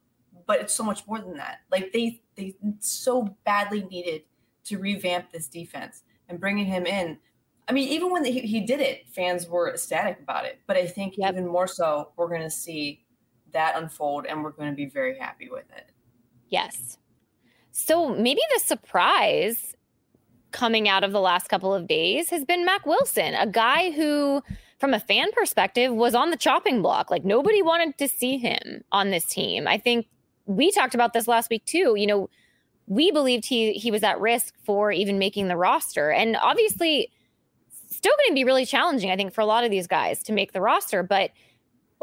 but 0.46 0.60
it's 0.60 0.74
so 0.74 0.84
much 0.84 1.06
more 1.08 1.20
than 1.20 1.38
that. 1.38 1.60
Like 1.72 1.92
they 1.92 2.22
they 2.36 2.56
so 2.80 3.36
badly 3.46 3.84
needed 3.84 4.24
to 4.66 4.78
revamp 4.78 5.32
this 5.32 5.48
defense 5.48 6.04
and 6.30 6.40
bringing 6.40 6.66
him 6.66 6.86
in. 6.86 7.18
I 7.68 7.72
mean, 7.72 7.88
even 7.90 8.12
when 8.12 8.26
he, 8.26 8.42
he 8.42 8.62
did 8.62 8.82
it, 8.82 9.08
fans 9.10 9.48
were 9.48 9.70
ecstatic 9.70 10.20
about 10.20 10.46
it. 10.46 10.60
But 10.68 10.78
I 10.78 10.86
think 10.86 11.16
yep. 11.18 11.34
even 11.34 11.48
more 11.48 11.68
so, 11.68 12.12
we're 12.18 12.28
going 12.28 12.42
to 12.42 12.50
see 12.50 13.06
that 13.52 13.78
unfold, 13.78 14.26
and 14.26 14.44
we're 14.44 14.52
going 14.52 14.70
to 14.70 14.76
be 14.76 14.86
very 14.86 15.18
happy 15.18 15.50
with 15.50 15.70
it. 15.76 15.92
Yes. 16.50 16.98
So 17.74 18.10
maybe 18.10 18.40
the 18.54 18.60
surprise 18.60 19.76
coming 20.52 20.88
out 20.88 21.04
of 21.04 21.12
the 21.12 21.20
last 21.20 21.50
couple 21.50 21.74
of 21.74 21.88
days 21.88 22.30
has 22.30 22.46
been 22.46 22.64
Mack 22.64 22.86
Wilson, 22.86 23.34
a 23.34 23.48
guy 23.48 23.90
who, 23.90 24.44
from 24.80 24.94
a 24.94 25.00
fan 25.00 25.32
perspective, 25.32 25.92
was 25.92 26.14
on 26.14 26.30
the 26.30 26.38
chopping 26.38 26.84
block. 26.84 27.10
Like 27.10 27.26
nobody 27.26 27.64
wanted 27.64 27.98
to 27.98 28.08
see 28.08 28.38
him 28.38 28.84
on 28.92 29.10
this 29.10 29.26
team. 29.26 29.68
I 29.68 29.80
think 29.80 30.06
we 30.46 30.70
talked 30.72 30.94
about 30.94 31.14
this 31.14 31.28
last 31.28 31.50
week 31.50 31.66
too. 31.66 31.96
You 31.98 32.06
know, 32.06 32.30
we 32.86 33.10
believed 33.10 33.46
he 33.46 33.74
he 33.74 33.90
was 33.90 34.04
at 34.04 34.20
risk 34.20 34.54
for 34.64 34.92
even 34.92 35.18
making 35.18 35.48
the 35.48 35.58
roster, 35.58 36.12
and 36.12 36.38
obviously, 36.38 37.10
still 37.90 38.14
going 38.20 38.30
to 38.30 38.36
be 38.36 38.44
really 38.44 38.68
challenging. 38.68 39.10
I 39.10 39.16
think 39.16 39.34
for 39.34 39.42
a 39.42 39.48
lot 39.48 39.64
of 39.64 39.72
these 39.72 39.88
guys 39.88 40.22
to 40.24 40.32
make 40.32 40.52
the 40.52 40.62
roster, 40.62 41.02
but 41.02 41.32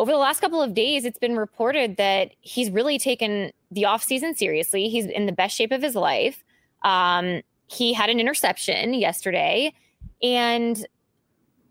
over 0.01 0.13
the 0.13 0.17
last 0.17 0.41
couple 0.41 0.63
of 0.63 0.73
days, 0.73 1.05
it's 1.05 1.19
been 1.19 1.37
reported 1.37 1.99
that 1.99 2.31
he's 2.41 2.71
really 2.71 2.99
taken 2.99 3.53
the 3.71 3.83
offseason 3.83 4.35
seriously. 4.35 4.89
He's 4.89 5.05
in 5.05 5.27
the 5.27 5.33
best 5.33 5.55
shape 5.55 5.73
of 5.73 5.83
his 5.83 5.95
life. 5.95 6.43
Um, 6.83 7.43
he 7.67 7.93
had 7.93 8.09
an 8.09 8.19
interception 8.19 8.95
yesterday, 8.95 9.75
and 10.23 10.87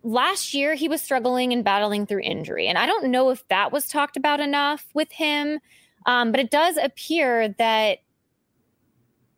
last 0.04 0.54
year 0.54 0.76
he 0.76 0.88
was 0.88 1.02
struggling 1.02 1.52
and 1.54 1.64
battling 1.64 2.06
through 2.06 2.22
injury. 2.22 2.68
And 2.68 2.78
I 2.78 2.86
don't 2.86 3.10
know 3.10 3.32
if 3.32 3.48
that 3.48 3.72
was 3.72 3.88
talked 3.88 4.16
about 4.16 4.40
enough 4.40 4.86
with 4.94 5.12
him. 5.12 5.60
Um, 6.06 6.30
but 6.30 6.40
it 6.40 6.52
does 6.52 6.78
appear 6.78 7.50
that 7.58 7.98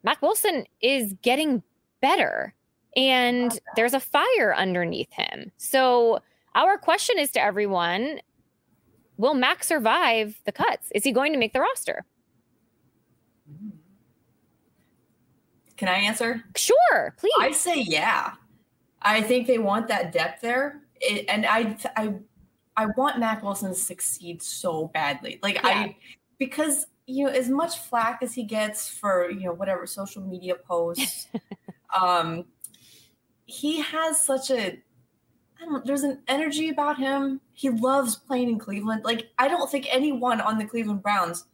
Mack 0.03 0.21
Wilson 0.21 0.65
is 0.81 1.13
getting 1.21 1.63
better 2.01 2.53
and 2.97 3.57
there's 3.77 3.93
a 3.93 4.01
fire 4.01 4.53
underneath 4.53 5.13
him. 5.13 5.53
So, 5.55 6.19
our 6.53 6.77
question 6.77 7.17
is 7.17 7.31
to 7.31 7.41
everyone 7.41 8.19
Will 9.17 9.33
Mack 9.33 9.63
survive 9.63 10.39
the 10.45 10.51
cuts? 10.51 10.89
Is 10.95 11.03
he 11.03 11.11
going 11.11 11.33
to 11.33 11.39
make 11.39 11.53
the 11.53 11.59
roster? 11.59 12.05
Can 15.77 15.87
I 15.87 15.95
answer? 15.95 16.43
Sure, 16.55 17.15
please. 17.17 17.33
I 17.39 17.51
say 17.51 17.81
yeah. 17.81 18.33
I 19.01 19.21
think 19.21 19.47
they 19.47 19.57
want 19.57 19.87
that 19.87 20.11
depth 20.11 20.41
there. 20.41 20.81
It, 20.99 21.25
and 21.27 21.45
I, 21.45 21.75
I, 21.95 22.13
I 22.77 22.85
want 22.97 23.19
Mack 23.19 23.41
Wilson 23.41 23.69
to 23.69 23.75
succeed 23.75 24.43
so 24.43 24.91
badly. 24.93 25.39
Like 25.41 25.55
yeah. 25.55 25.61
I, 25.63 25.95
because 26.37 26.85
you 27.07 27.25
know 27.25 27.31
as 27.31 27.49
much 27.49 27.77
flack 27.77 28.19
as 28.21 28.33
he 28.33 28.43
gets 28.43 28.87
for 28.87 29.29
you 29.29 29.45
know 29.45 29.53
whatever 29.53 29.85
social 29.85 30.21
media 30.21 30.55
posts 30.55 31.27
um 32.01 32.45
he 33.45 33.81
has 33.81 34.25
such 34.25 34.49
a 34.49 34.79
I 35.61 35.65
don't 35.65 35.85
there's 35.85 36.03
an 36.03 36.21
energy 36.27 36.69
about 36.69 36.97
him 36.97 37.39
he 37.53 37.69
loves 37.69 38.15
playing 38.15 38.49
in 38.49 38.59
cleveland 38.59 39.03
like 39.03 39.29
i 39.37 39.47
don't 39.47 39.69
think 39.69 39.87
anyone 39.89 40.41
on 40.41 40.57
the 40.57 40.65
cleveland 40.65 41.03
browns 41.03 41.45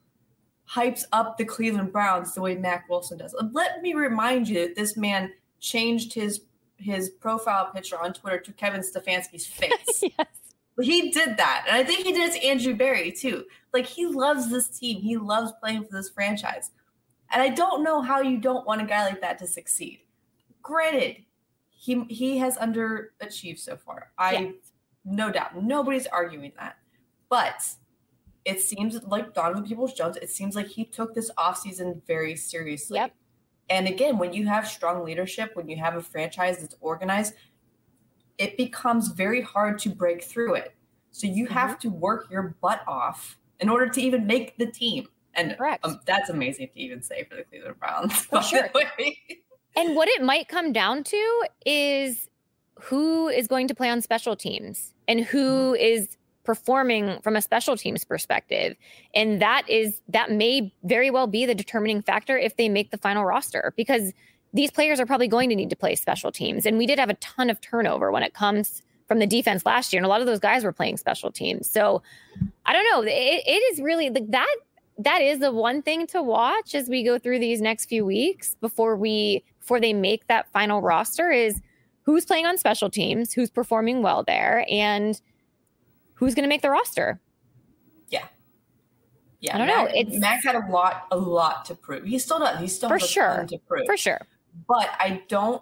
hypes 0.70 1.04
up 1.12 1.38
the 1.38 1.46
cleveland 1.46 1.92
browns 1.92 2.34
the 2.34 2.42
way 2.42 2.56
Mack 2.56 2.90
wilson 2.90 3.18
does 3.18 3.36
let 3.52 3.82
me 3.82 3.94
remind 3.94 4.48
you 4.48 4.68
that 4.68 4.76
this 4.76 4.96
man 4.96 5.34
changed 5.60 6.14
his 6.14 6.42
his 6.78 7.10
profile 7.10 7.72
picture 7.74 8.02
on 8.02 8.14
twitter 8.14 8.40
to 8.40 8.54
kevin 8.54 8.82
stefanski's 8.82 9.46
face 9.48 10.04
yes 10.18 10.28
he 10.84 11.12
did 11.12 11.38
that. 11.38 11.66
And 11.68 11.76
I 11.76 11.84
think 11.84 12.06
he 12.06 12.14
did 12.14 12.30
it 12.30 12.40
to 12.40 12.48
Andrew 12.48 12.76
Berry 12.76 13.12
too. 13.12 13.46
Like 13.74 13.86
he 13.86 14.06
loves 14.06 14.50
this 14.50 14.68
team. 14.70 15.02
He 15.02 15.18
loves 15.18 15.52
playing 15.60 15.84
for 15.84 15.92
this 15.92 16.10
franchise. 16.10 16.72
And 17.32 17.42
I 17.42 17.50
don't 17.50 17.84
know 17.84 18.02
how 18.02 18.22
you 18.22 18.38
don't 18.38 18.66
want 18.66 18.82
a 18.82 18.86
guy 18.86 19.06
like 19.06 19.22
that 19.22 19.38
to 19.40 19.48
succeed. 19.48 20.02
Granted, 20.62 21.24
he 21.78 22.04
he 22.06 22.38
has 22.40 22.58
underachieved 22.58 23.60
so 23.60 23.78
far. 23.78 24.12
I 24.18 24.32
yeah. 24.34 24.52
no 25.06 25.32
doubt 25.32 25.62
nobody's 25.62 26.08
arguing 26.08 26.52
that, 26.60 26.78
but 27.30 27.68
it 28.46 28.62
seems 28.62 29.02
like 29.04 29.34
Donovan 29.34 29.64
Peoples 29.64 29.94
Jones. 29.94 30.18
It 30.18 30.30
seems 30.30 30.56
like 30.56 30.68
he 30.68 30.86
took 30.86 31.14
this 31.14 31.30
offseason 31.38 32.02
very 32.08 32.36
seriously. 32.36 32.96
Yep. 32.96 33.14
And 33.70 33.88
again, 33.88 34.18
when 34.18 34.34
you 34.34 34.48
have 34.48 34.68
strong 34.68 35.04
leadership, 35.04 35.52
when 35.54 35.68
you 35.68 35.78
have 35.78 35.96
a 35.96 36.02
franchise 36.02 36.60
that's 36.60 36.76
organized, 36.80 37.34
it 38.38 38.56
becomes 38.56 39.10
very 39.10 39.42
hard 39.42 39.78
to 39.80 39.90
break 39.90 40.24
through 40.24 40.56
it. 40.56 40.74
So 41.12 41.28
you 41.28 41.46
mm-hmm. 41.46 41.54
have 41.54 41.78
to 41.80 41.90
work 41.90 42.28
your 42.32 42.56
butt 42.62 42.82
off 42.88 43.38
in 43.60 43.70
order 43.70 43.90
to 43.90 44.02
even 44.02 44.26
make 44.26 44.58
the 44.58 44.68
team. 44.68 45.08
And 45.34 45.56
um, 45.84 46.00
that's 46.06 46.30
amazing 46.30 46.70
to 46.74 46.80
even 46.80 47.04
say 47.04 47.26
for 47.26 47.36
the 47.36 47.44
Cleveland 47.44 47.80
Browns. 47.80 48.14
For 48.26 48.42
sure. 48.42 48.70
And 49.78 49.96
what 49.96 50.08
it 50.10 50.22
might 50.22 50.48
come 50.48 50.74
down 50.74 51.04
to 51.06 51.44
is 51.66 52.28
who 52.80 53.28
is 53.28 53.48
going 53.48 53.68
to 53.68 53.76
play 53.76 53.90
on 53.90 54.02
special 54.02 54.36
teams 54.36 54.94
and 55.08 55.22
who 55.22 55.74
mm-hmm. 55.74 56.04
performing 56.44 57.20
from 57.22 57.36
a 57.36 57.42
special 57.42 57.78
teams 57.78 58.04
perspective. 58.04 58.76
And 59.14 59.42
that 59.42 59.64
is 59.70 60.02
that 60.10 60.32
may 60.32 60.74
very 60.84 61.10
well 61.10 61.28
be 61.28 61.46
the 61.46 61.56
determining 61.56 62.02
factor 62.02 62.38
if 62.38 62.56
they 62.58 62.70
make 62.70 62.92
the 62.92 62.98
final 62.98 63.26
roster 63.26 63.74
because 63.76 64.14
these 64.54 64.72
players 64.72 65.00
are 65.00 65.06
probably 65.06 65.28
going 65.28 65.50
to 65.50 65.56
need 65.56 65.70
to 65.70 65.76
play 65.76 65.96
special 65.96 66.32
teams. 66.32 66.66
And 66.66 66.78
we 66.78 66.86
did 66.86 67.00
have 67.00 67.10
a 67.10 67.16
ton 67.16 67.50
of 67.50 67.60
turnover 67.62 68.12
when 68.12 68.24
it 68.24 68.34
comes 68.34 68.82
from 69.08 69.20
the 69.20 69.28
defense 69.28 69.66
last 69.66 69.92
year. 69.94 70.00
And 70.00 70.06
a 70.06 70.10
lot 70.10 70.22
of 70.22 70.28
those 70.28 70.40
guys 70.40 70.64
were 70.64 70.74
playing 70.74 70.98
special 70.98 71.32
teams. 71.32 71.70
So 71.70 72.02
I 72.66 72.74
don't 72.74 72.86
know. 72.92 73.02
It, 73.02 73.44
it 73.46 73.74
is 73.74 73.80
really 73.82 74.10
like 74.10 74.32
that. 74.32 74.56
That 75.00 75.22
is 75.22 75.40
the 75.40 75.52
one 75.52 75.82
thing 75.82 76.08
to 76.08 76.24
watch 76.24 76.74
as 76.74 76.90
we 76.90 77.04
go 77.04 77.20
through 77.20 77.40
these 77.40 77.62
next 77.62 77.86
few 77.86 78.04
weeks 78.04 78.56
before 78.60 78.96
we 78.96 79.44
before 79.68 79.82
they 79.82 79.92
make 79.92 80.26
that 80.28 80.50
final 80.54 80.82
roster 80.82 81.30
is 81.30 81.62
who's 82.04 82.24
playing 82.24 82.46
on 82.46 82.58
special 82.58 82.90
teams, 82.90 83.34
who's 83.34 83.50
performing 83.50 84.02
well 84.02 84.24
there, 84.24 84.66
and 84.70 85.20
who's 86.14 86.34
going 86.34 86.44
to 86.44 86.48
make 86.48 86.62
the 86.62 86.70
roster. 86.70 87.20
Yeah. 88.08 88.24
Yeah. 89.42 89.56
I 89.56 89.58
don't 89.58 89.68
Mack, 89.68 89.86
know. 89.90 89.92
It's 89.94 90.18
Mack 90.18 90.42
had 90.46 90.56
a 90.56 90.66
lot, 90.72 91.06
a 91.12 91.18
lot 91.18 91.66
to 91.66 91.76
prove. 91.76 92.06
He 92.06 92.18
still 92.18 92.40
does. 92.40 92.62
He 92.62 92.68
still 92.70 92.88
for 92.88 92.98
sure 92.98 93.46
to 93.50 93.58
prove. 93.68 93.86
For 93.86 93.98
sure. 93.98 94.22
But 94.70 94.90
I 95.00 95.22
don't, 95.28 95.62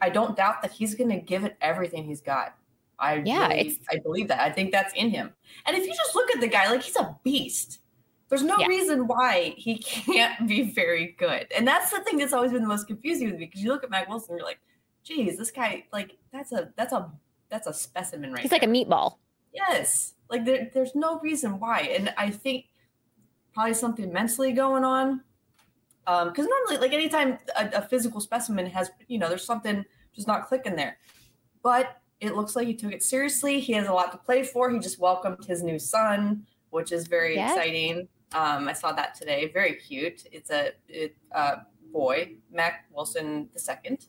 I 0.00 0.08
don't 0.08 0.34
doubt 0.34 0.62
that 0.62 0.72
he's 0.72 0.94
going 0.94 1.10
to 1.10 1.18
give 1.18 1.44
it 1.44 1.58
everything 1.60 2.04
he's 2.04 2.22
got. 2.22 2.54
I 2.98 3.22
yeah, 3.26 3.48
really, 3.48 3.78
I 3.90 3.98
believe 3.98 4.28
that. 4.28 4.40
I 4.40 4.50
think 4.50 4.72
that's 4.72 4.94
in 4.94 5.10
him. 5.10 5.34
And 5.66 5.76
if 5.76 5.86
you 5.86 5.92
just 5.92 6.14
look 6.14 6.30
at 6.34 6.40
the 6.40 6.48
guy, 6.48 6.70
like 6.70 6.80
he's 6.80 6.96
a 6.96 7.14
beast. 7.22 7.80
There's 8.28 8.42
no 8.42 8.58
yeah. 8.58 8.66
reason 8.66 9.06
why 9.06 9.54
he 9.56 9.78
can't 9.78 10.46
be 10.46 10.70
very 10.70 11.16
good. 11.18 11.46
And 11.56 11.66
that's 11.66 11.90
the 11.90 12.00
thing 12.00 12.18
that's 12.18 12.32
always 12.32 12.52
been 12.52 12.62
the 12.62 12.68
most 12.68 12.86
confusing 12.86 13.30
with 13.30 13.38
me 13.38 13.46
because 13.46 13.62
you 13.62 13.70
look 13.70 13.84
at 13.84 13.90
Mack 13.90 14.08
Wilson, 14.08 14.32
and 14.32 14.38
you're 14.40 14.46
like, 14.46 14.60
geez, 15.02 15.38
this 15.38 15.50
guy, 15.50 15.84
like, 15.92 16.16
that's 16.32 16.52
a 16.52 16.70
that's 16.76 16.92
a 16.92 17.10
that's 17.48 17.66
a 17.66 17.72
specimen 17.72 18.32
right 18.32 18.42
He's 18.42 18.50
there. 18.50 18.60
like 18.60 18.68
a 18.68 18.70
meatball. 18.70 19.16
Yes. 19.52 20.14
Like 20.30 20.44
there, 20.44 20.70
there's 20.74 20.94
no 20.94 21.18
reason 21.20 21.58
why. 21.58 21.80
And 21.96 22.12
I 22.16 22.30
think 22.30 22.66
probably 23.54 23.74
something 23.74 24.12
mentally 24.12 24.52
going 24.52 24.84
on. 24.84 25.22
Um, 26.06 26.28
because 26.28 26.46
normally, 26.46 26.78
like 26.78 26.92
anytime 26.92 27.38
a, 27.56 27.68
a 27.74 27.82
physical 27.82 28.20
specimen 28.20 28.66
has, 28.66 28.90
you 29.08 29.18
know, 29.18 29.28
there's 29.28 29.44
something 29.44 29.84
just 30.14 30.26
not 30.26 30.48
clicking 30.48 30.76
there. 30.76 30.98
But 31.62 32.00
it 32.20 32.34
looks 32.34 32.56
like 32.56 32.66
he 32.66 32.74
took 32.74 32.92
it 32.92 33.02
seriously. 33.02 33.60
He 33.60 33.72
has 33.74 33.88
a 33.88 33.92
lot 33.92 34.12
to 34.12 34.18
play 34.18 34.42
for. 34.42 34.70
He 34.70 34.78
just 34.78 34.98
welcomed 34.98 35.44
his 35.44 35.62
new 35.62 35.78
son, 35.78 36.46
which 36.70 36.92
is 36.92 37.06
very 37.06 37.34
yes. 37.34 37.56
exciting. 37.56 38.08
Um, 38.32 38.68
I 38.68 38.72
saw 38.72 38.92
that 38.92 39.14
today. 39.14 39.50
Very 39.52 39.74
cute. 39.74 40.26
It's 40.32 40.50
a 40.50 40.72
it, 40.88 41.16
uh, 41.32 41.56
boy, 41.92 42.34
Mack 42.52 42.86
Wilson 42.92 43.48
the 43.54 43.60
second. 43.60 44.06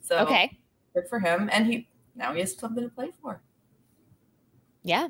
So 0.00 0.18
okay, 0.18 0.58
good 0.94 1.08
for 1.08 1.18
him. 1.18 1.48
And 1.52 1.66
he 1.66 1.88
now 2.14 2.32
he 2.34 2.40
has 2.40 2.56
something 2.56 2.84
to 2.84 2.90
play 2.90 3.10
for. 3.20 3.40
Yeah. 4.82 5.08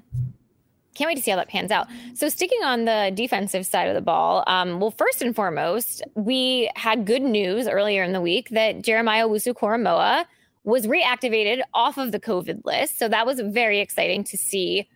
Can't 0.94 1.08
wait 1.08 1.16
to 1.16 1.22
see 1.22 1.30
how 1.30 1.38
that 1.38 1.48
pans 1.48 1.70
out. 1.70 1.86
So, 2.14 2.28
sticking 2.28 2.62
on 2.62 2.84
the 2.84 3.10
defensive 3.14 3.64
side 3.64 3.88
of 3.88 3.94
the 3.94 4.02
ball, 4.02 4.44
um, 4.46 4.78
well, 4.78 4.90
first 4.90 5.22
and 5.22 5.34
foremost, 5.34 6.02
we 6.14 6.70
had 6.76 7.06
good 7.06 7.22
news 7.22 7.66
earlier 7.66 8.02
in 8.02 8.12
the 8.12 8.20
week 8.20 8.50
that 8.50 8.82
Jeremiah 8.82 9.26
Owusu-Koramoah 9.26 10.26
was 10.64 10.86
reactivated 10.86 11.62
off 11.72 11.96
of 11.96 12.12
the 12.12 12.20
COVID 12.20 12.66
list. 12.66 12.98
So, 12.98 13.08
that 13.08 13.24
was 13.24 13.40
very 13.40 13.80
exciting 13.80 14.22
to 14.24 14.36
see 14.36 14.86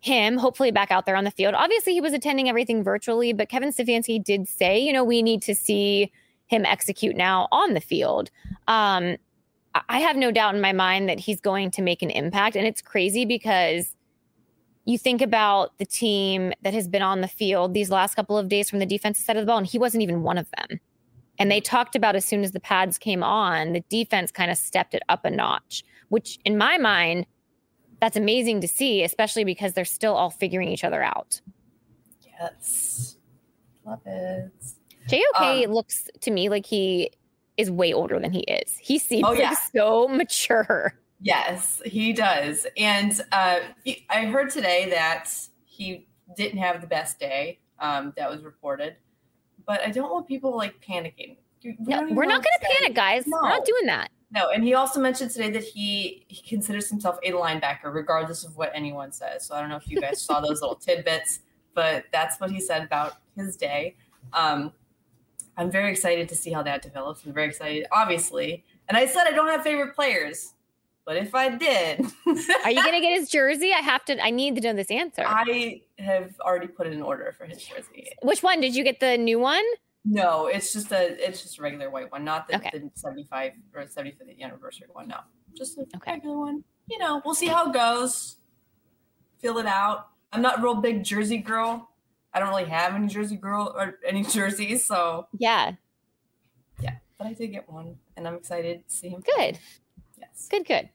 him 0.00 0.36
hopefully 0.36 0.70
back 0.70 0.90
out 0.90 1.06
there 1.06 1.16
on 1.16 1.24
the 1.24 1.30
field. 1.30 1.54
Obviously, 1.54 1.92
he 1.92 2.00
was 2.00 2.12
attending 2.12 2.48
everything 2.48 2.82
virtually, 2.82 3.32
but 3.32 3.48
Kevin 3.48 3.70
Stefanski 3.70 4.22
did 4.22 4.46
say, 4.46 4.78
you 4.78 4.92
know, 4.92 5.04
we 5.04 5.22
need 5.22 5.42
to 5.42 5.54
see 5.54 6.12
him 6.46 6.64
execute 6.64 7.16
now 7.16 7.48
on 7.52 7.74
the 7.74 7.80
field. 7.80 8.30
Um, 8.68 9.16
I 9.88 10.00
have 10.00 10.16
no 10.16 10.30
doubt 10.30 10.54
in 10.54 10.60
my 10.60 10.72
mind 10.72 11.08
that 11.08 11.20
he's 11.20 11.40
going 11.40 11.70
to 11.72 11.82
make 11.82 12.02
an 12.02 12.10
impact. 12.10 12.56
And 12.56 12.66
it's 12.66 12.80
crazy 12.80 13.24
because 13.24 13.94
you 14.84 14.96
think 14.96 15.20
about 15.20 15.76
the 15.78 15.84
team 15.84 16.52
that 16.62 16.72
has 16.72 16.88
been 16.88 17.02
on 17.02 17.20
the 17.20 17.28
field 17.28 17.74
these 17.74 17.90
last 17.90 18.14
couple 18.14 18.38
of 18.38 18.48
days 18.48 18.70
from 18.70 18.78
the 18.78 18.86
defensive 18.86 19.24
side 19.24 19.36
of 19.36 19.42
the 19.42 19.46
ball, 19.46 19.58
and 19.58 19.66
he 19.66 19.78
wasn't 19.78 20.02
even 20.02 20.22
one 20.22 20.38
of 20.38 20.48
them. 20.56 20.80
And 21.38 21.50
they 21.50 21.60
talked 21.60 21.94
about 21.94 22.16
as 22.16 22.24
soon 22.24 22.42
as 22.42 22.52
the 22.52 22.60
pads 22.60 22.98
came 22.98 23.22
on, 23.22 23.72
the 23.72 23.84
defense 23.90 24.32
kind 24.32 24.50
of 24.50 24.56
stepped 24.56 24.94
it 24.94 25.02
up 25.08 25.24
a 25.24 25.30
notch, 25.30 25.84
which 26.08 26.38
in 26.44 26.56
my 26.56 26.78
mind, 26.78 27.26
that's 28.00 28.16
amazing 28.16 28.60
to 28.60 28.68
see, 28.68 29.02
especially 29.02 29.44
because 29.44 29.72
they're 29.72 29.84
still 29.84 30.14
all 30.14 30.30
figuring 30.30 30.68
each 30.68 30.84
other 30.84 31.02
out. 31.02 31.40
Yes. 32.40 33.16
Love 33.84 34.00
it. 34.06 34.52
JOK 35.08 35.66
um, 35.66 35.72
looks 35.72 36.08
to 36.20 36.30
me 36.30 36.48
like 36.48 36.66
he 36.66 37.10
is 37.56 37.70
way 37.70 37.92
older 37.92 38.18
than 38.20 38.32
he 38.32 38.40
is. 38.40 38.76
He 38.76 38.98
seems 38.98 39.24
oh, 39.26 39.32
yeah. 39.32 39.50
like 39.50 39.58
so 39.74 40.06
mature. 40.08 40.94
Yes, 41.20 41.82
he 41.84 42.12
does. 42.12 42.66
And 42.76 43.20
uh, 43.32 43.58
I 44.08 44.26
heard 44.26 44.50
today 44.50 44.88
that 44.90 45.28
he 45.64 46.06
didn't 46.36 46.58
have 46.58 46.80
the 46.80 46.86
best 46.86 47.18
day 47.18 47.58
um, 47.80 48.12
that 48.16 48.30
was 48.30 48.42
reported, 48.42 48.96
but 49.66 49.80
I 49.80 49.90
don't 49.90 50.10
want 50.10 50.28
people 50.28 50.56
like 50.56 50.74
panicking. 50.80 51.38
We 51.64 51.76
no, 51.80 52.06
we're 52.10 52.24
not 52.24 52.44
going 52.44 52.58
to 52.60 52.68
panic, 52.78 52.94
guys. 52.94 53.26
No. 53.26 53.38
We're 53.42 53.48
not 53.48 53.64
doing 53.64 53.86
that. 53.86 54.10
No, 54.30 54.50
and 54.50 54.62
he 54.62 54.74
also 54.74 55.00
mentioned 55.00 55.30
today 55.30 55.50
that 55.50 55.64
he 55.64 56.24
he 56.28 56.46
considers 56.46 56.90
himself 56.90 57.18
a 57.24 57.32
linebacker, 57.32 57.92
regardless 57.92 58.44
of 58.44 58.56
what 58.56 58.70
anyone 58.74 59.10
says. 59.10 59.46
So 59.46 59.54
I 59.54 59.60
don't 59.60 59.70
know 59.70 59.76
if 59.76 59.88
you 59.88 60.00
guys 60.00 60.20
saw 60.20 60.40
those 60.40 60.60
little 60.60 60.76
tidbits, 60.86 61.40
but 61.74 62.04
that's 62.12 62.38
what 62.38 62.50
he 62.50 62.60
said 62.60 62.82
about 62.82 63.14
his 63.36 63.56
day. 63.56 63.96
Um, 64.32 64.72
I'm 65.56 65.70
very 65.70 65.90
excited 65.90 66.28
to 66.28 66.36
see 66.36 66.52
how 66.52 66.62
that 66.62 66.82
develops. 66.82 67.24
I'm 67.24 67.32
very 67.32 67.48
excited, 67.48 67.86
obviously. 67.90 68.64
And 68.88 68.96
I 68.96 69.06
said 69.06 69.24
I 69.26 69.32
don't 69.32 69.48
have 69.48 69.62
favorite 69.62 69.94
players. 69.94 70.54
But 71.04 71.16
if 71.16 71.34
I 71.34 71.48
did, 71.48 72.00
are 72.64 72.70
you 72.70 72.84
gonna 72.84 73.00
get 73.00 73.18
his 73.18 73.30
jersey? 73.30 73.72
I 73.72 73.80
have 73.80 74.04
to. 74.04 74.22
I 74.22 74.28
need 74.28 74.56
to 74.56 74.60
know 74.60 74.74
this 74.74 74.90
answer. 74.90 75.24
I 75.26 75.80
have 75.98 76.34
already 76.42 76.66
put 76.66 76.86
it 76.86 76.92
in 76.92 77.00
order 77.00 77.34
for 77.36 77.46
his 77.46 77.64
jersey. 77.64 78.10
Which 78.20 78.42
one 78.42 78.60
did 78.60 78.76
you 78.76 78.84
get? 78.84 79.00
The 79.00 79.16
new 79.16 79.38
one? 79.38 79.64
No, 80.04 80.46
it's 80.46 80.72
just 80.72 80.92
a 80.92 81.16
it's 81.26 81.42
just 81.42 81.58
a 81.58 81.62
regular 81.62 81.90
white 81.90 82.10
one, 82.10 82.24
not 82.24 82.48
the, 82.48 82.56
okay. 82.56 82.70
the 82.72 82.90
75 82.94 83.52
or 83.74 83.82
75th 83.82 84.40
anniversary 84.40 84.86
one. 84.92 85.08
No, 85.08 85.18
just 85.56 85.76
a 85.78 85.82
okay. 85.96 86.12
regular 86.12 86.38
one. 86.38 86.64
You 86.88 86.98
know, 86.98 87.20
we'll 87.24 87.34
see 87.34 87.46
how 87.46 87.68
it 87.68 87.74
goes. 87.74 88.36
Fill 89.40 89.58
it 89.58 89.66
out. 89.66 90.08
I'm 90.32 90.42
not 90.42 90.58
a 90.58 90.62
real 90.62 90.74
big 90.74 91.04
jersey 91.04 91.38
girl. 91.38 91.90
I 92.32 92.40
don't 92.40 92.48
really 92.48 92.66
have 92.66 92.94
any 92.94 93.08
jersey 93.08 93.36
girl 93.36 93.74
or 93.76 93.98
any 94.06 94.22
jerseys, 94.30 94.84
so 94.84 95.26
yeah, 95.38 95.72
yeah. 96.80 96.96
But 97.18 97.26
I 97.26 97.32
did 97.34 97.48
get 97.48 97.70
one, 97.70 97.96
and 98.16 98.26
I'm 98.26 98.34
excited 98.34 98.88
to 98.88 98.94
see 98.94 99.08
him. 99.08 99.22
Good. 99.36 99.58
Yes. 100.18 100.48
Good. 100.50 100.66
Good. 100.66 100.88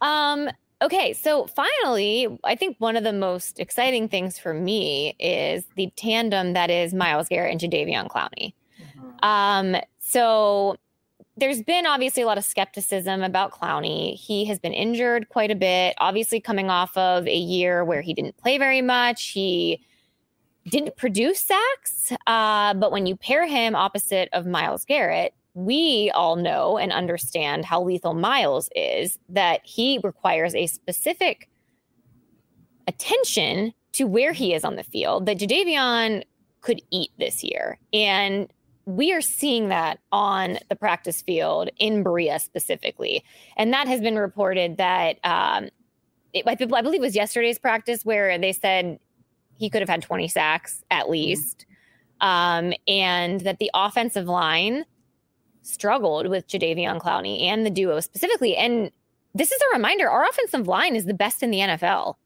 Um, 0.00 0.50
okay, 0.82 1.12
so 1.12 1.46
finally, 1.46 2.28
I 2.44 2.56
think 2.56 2.76
one 2.78 2.96
of 2.96 3.04
the 3.04 3.12
most 3.12 3.60
exciting 3.60 4.08
things 4.08 4.38
for 4.38 4.52
me 4.52 5.14
is 5.18 5.64
the 5.76 5.90
tandem 5.96 6.52
that 6.52 6.70
is 6.70 6.92
Myles 6.92 7.28
Garrett 7.28 7.52
and 7.52 7.60
Jadeveon 7.60 8.08
Clowney. 8.08 8.52
Mm-hmm. 8.80 9.24
Um, 9.24 9.76
so 10.00 10.76
there's 11.36 11.62
been 11.62 11.86
obviously 11.86 12.22
a 12.22 12.26
lot 12.26 12.36
of 12.36 12.44
skepticism 12.44 13.22
about 13.22 13.52
Clowney. 13.52 14.16
He 14.16 14.44
has 14.46 14.58
been 14.58 14.74
injured 14.74 15.28
quite 15.28 15.50
a 15.50 15.54
bit, 15.54 15.94
obviously 15.98 16.40
coming 16.40 16.68
off 16.68 16.96
of 16.96 17.26
a 17.26 17.36
year 17.36 17.84
where 17.84 18.02
he 18.02 18.12
didn't 18.12 18.36
play 18.36 18.58
very 18.58 18.82
much. 18.82 19.28
He 19.28 19.80
didn't 20.68 20.96
produce 20.96 21.40
sacks, 21.40 22.12
uh, 22.26 22.74
but 22.74 22.92
when 22.92 23.06
you 23.06 23.16
pair 23.16 23.46
him 23.46 23.74
opposite 23.74 24.28
of 24.32 24.46
Myles 24.46 24.84
Garrett, 24.84 25.34
we 25.54 26.10
all 26.14 26.36
know 26.36 26.78
and 26.78 26.92
understand 26.92 27.64
how 27.64 27.82
lethal 27.82 28.14
Myles 28.14 28.68
is, 28.74 29.18
that 29.28 29.60
he 29.64 30.00
requires 30.02 30.54
a 30.54 30.66
specific 30.66 31.48
attention 32.88 33.72
to 33.92 34.04
where 34.04 34.32
he 34.32 34.54
is 34.54 34.64
on 34.64 34.76
the 34.76 34.82
field 34.82 35.26
that 35.26 35.38
Jadeveon 35.38 36.24
could 36.60 36.80
eat 36.90 37.10
this 37.18 37.44
year. 37.44 37.78
And 37.92 38.50
we 38.84 39.12
are 39.12 39.20
seeing 39.20 39.68
that 39.68 39.98
on 40.10 40.58
the 40.68 40.76
practice 40.76 41.22
field 41.22 41.70
in 41.78 42.02
Berea 42.02 42.38
specifically. 42.38 43.22
And 43.56 43.72
that 43.72 43.86
has 43.86 44.00
been 44.00 44.16
reported 44.16 44.78
that 44.78 45.18
um, 45.24 45.68
it, 46.32 46.44
I 46.46 46.54
believe 46.54 46.94
it 46.94 47.00
was 47.00 47.14
yesterday's 47.14 47.58
practice 47.58 48.04
where 48.04 48.36
they 48.38 48.52
said 48.52 48.98
he 49.54 49.70
could 49.70 49.82
have 49.82 49.88
had 49.88 50.02
20 50.02 50.28
sacks 50.28 50.82
at 50.90 51.10
least. 51.10 51.66
Um, 52.20 52.72
and 52.86 53.40
that 53.42 53.58
the 53.58 53.70
offensive 53.74 54.26
line 54.26 54.84
struggled 55.62 56.26
with 56.28 56.48
Jadeveon 56.48 57.00
Clowney 57.00 57.42
and 57.42 57.64
the 57.64 57.70
duo 57.70 58.00
specifically. 58.00 58.56
And 58.56 58.90
this 59.34 59.52
is 59.52 59.60
a 59.60 59.76
reminder 59.76 60.10
our 60.10 60.28
offensive 60.28 60.68
line 60.68 60.96
is 60.96 61.06
the 61.06 61.14
best 61.14 61.42
in 61.42 61.50
the 61.50 61.58
NFL. 61.58 62.16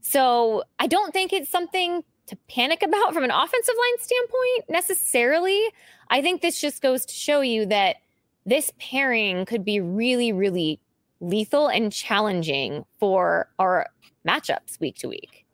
So 0.00 0.62
I 0.78 0.86
don't 0.86 1.12
think 1.12 1.32
it's 1.32 1.50
something 1.50 2.02
to 2.26 2.36
panic 2.48 2.82
about 2.82 3.14
from 3.14 3.24
an 3.24 3.30
offensive 3.30 3.74
line 3.76 3.98
standpoint 3.98 4.70
necessarily. 4.70 5.60
I 6.10 6.22
think 6.22 6.40
this 6.42 6.60
just 6.60 6.82
goes 6.82 7.04
to 7.06 7.14
show 7.14 7.40
you 7.40 7.66
that 7.66 7.96
this 8.46 8.72
pairing 8.78 9.44
could 9.44 9.64
be 9.64 9.80
really, 9.80 10.32
really 10.32 10.80
lethal 11.20 11.68
and 11.68 11.92
challenging 11.92 12.84
for 13.00 13.50
our 13.58 13.86
matchups 14.26 14.78
week 14.80 14.96
to 14.98 15.08
week. 15.08 15.46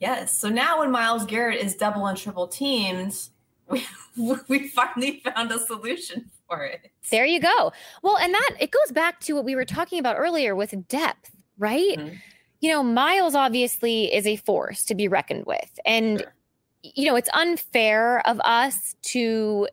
Yes. 0.00 0.36
So 0.36 0.48
now 0.48 0.80
when 0.80 0.90
Myles 0.90 1.24
Garrett 1.24 1.60
is 1.60 1.74
double 1.74 2.06
and 2.06 2.16
triple 2.16 2.46
teams, 2.46 3.30
we, 3.68 3.86
we 4.48 4.68
finally 4.68 5.22
found 5.24 5.50
a 5.52 5.58
solution 5.58 6.30
for 6.48 6.64
it. 6.64 6.90
There 7.10 7.26
you 7.26 7.40
go. 7.40 7.72
Well, 8.02 8.16
and 8.18 8.32
that 8.34 8.56
it 8.60 8.70
goes 8.70 8.92
back 8.92 9.20
to 9.20 9.34
what 9.34 9.44
we 9.44 9.54
were 9.54 9.64
talking 9.64 9.98
about 9.98 10.16
earlier 10.18 10.54
with 10.54 10.88
depth, 10.88 11.30
right? 11.58 11.98
Mm-hmm. 11.98 12.14
You 12.60 12.72
know, 12.72 12.82
Myles 12.82 13.34
obviously 13.34 14.12
is 14.12 14.26
a 14.26 14.36
force 14.36 14.84
to 14.86 14.94
be 14.94 15.06
reckoned 15.06 15.46
with. 15.46 15.78
And, 15.86 16.20
sure. 16.20 16.34
you 16.82 17.06
know, 17.06 17.16
it's 17.16 17.30
unfair 17.32 18.26
of 18.26 18.40
us 18.40 18.96
to 19.02 19.68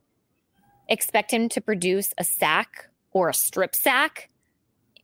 expect 0.87 1.31
him 1.31 1.49
to 1.49 1.61
produce 1.61 2.13
a 2.17 2.23
sack 2.23 2.87
or 3.11 3.29
a 3.29 3.33
strip 3.33 3.75
sack 3.75 4.29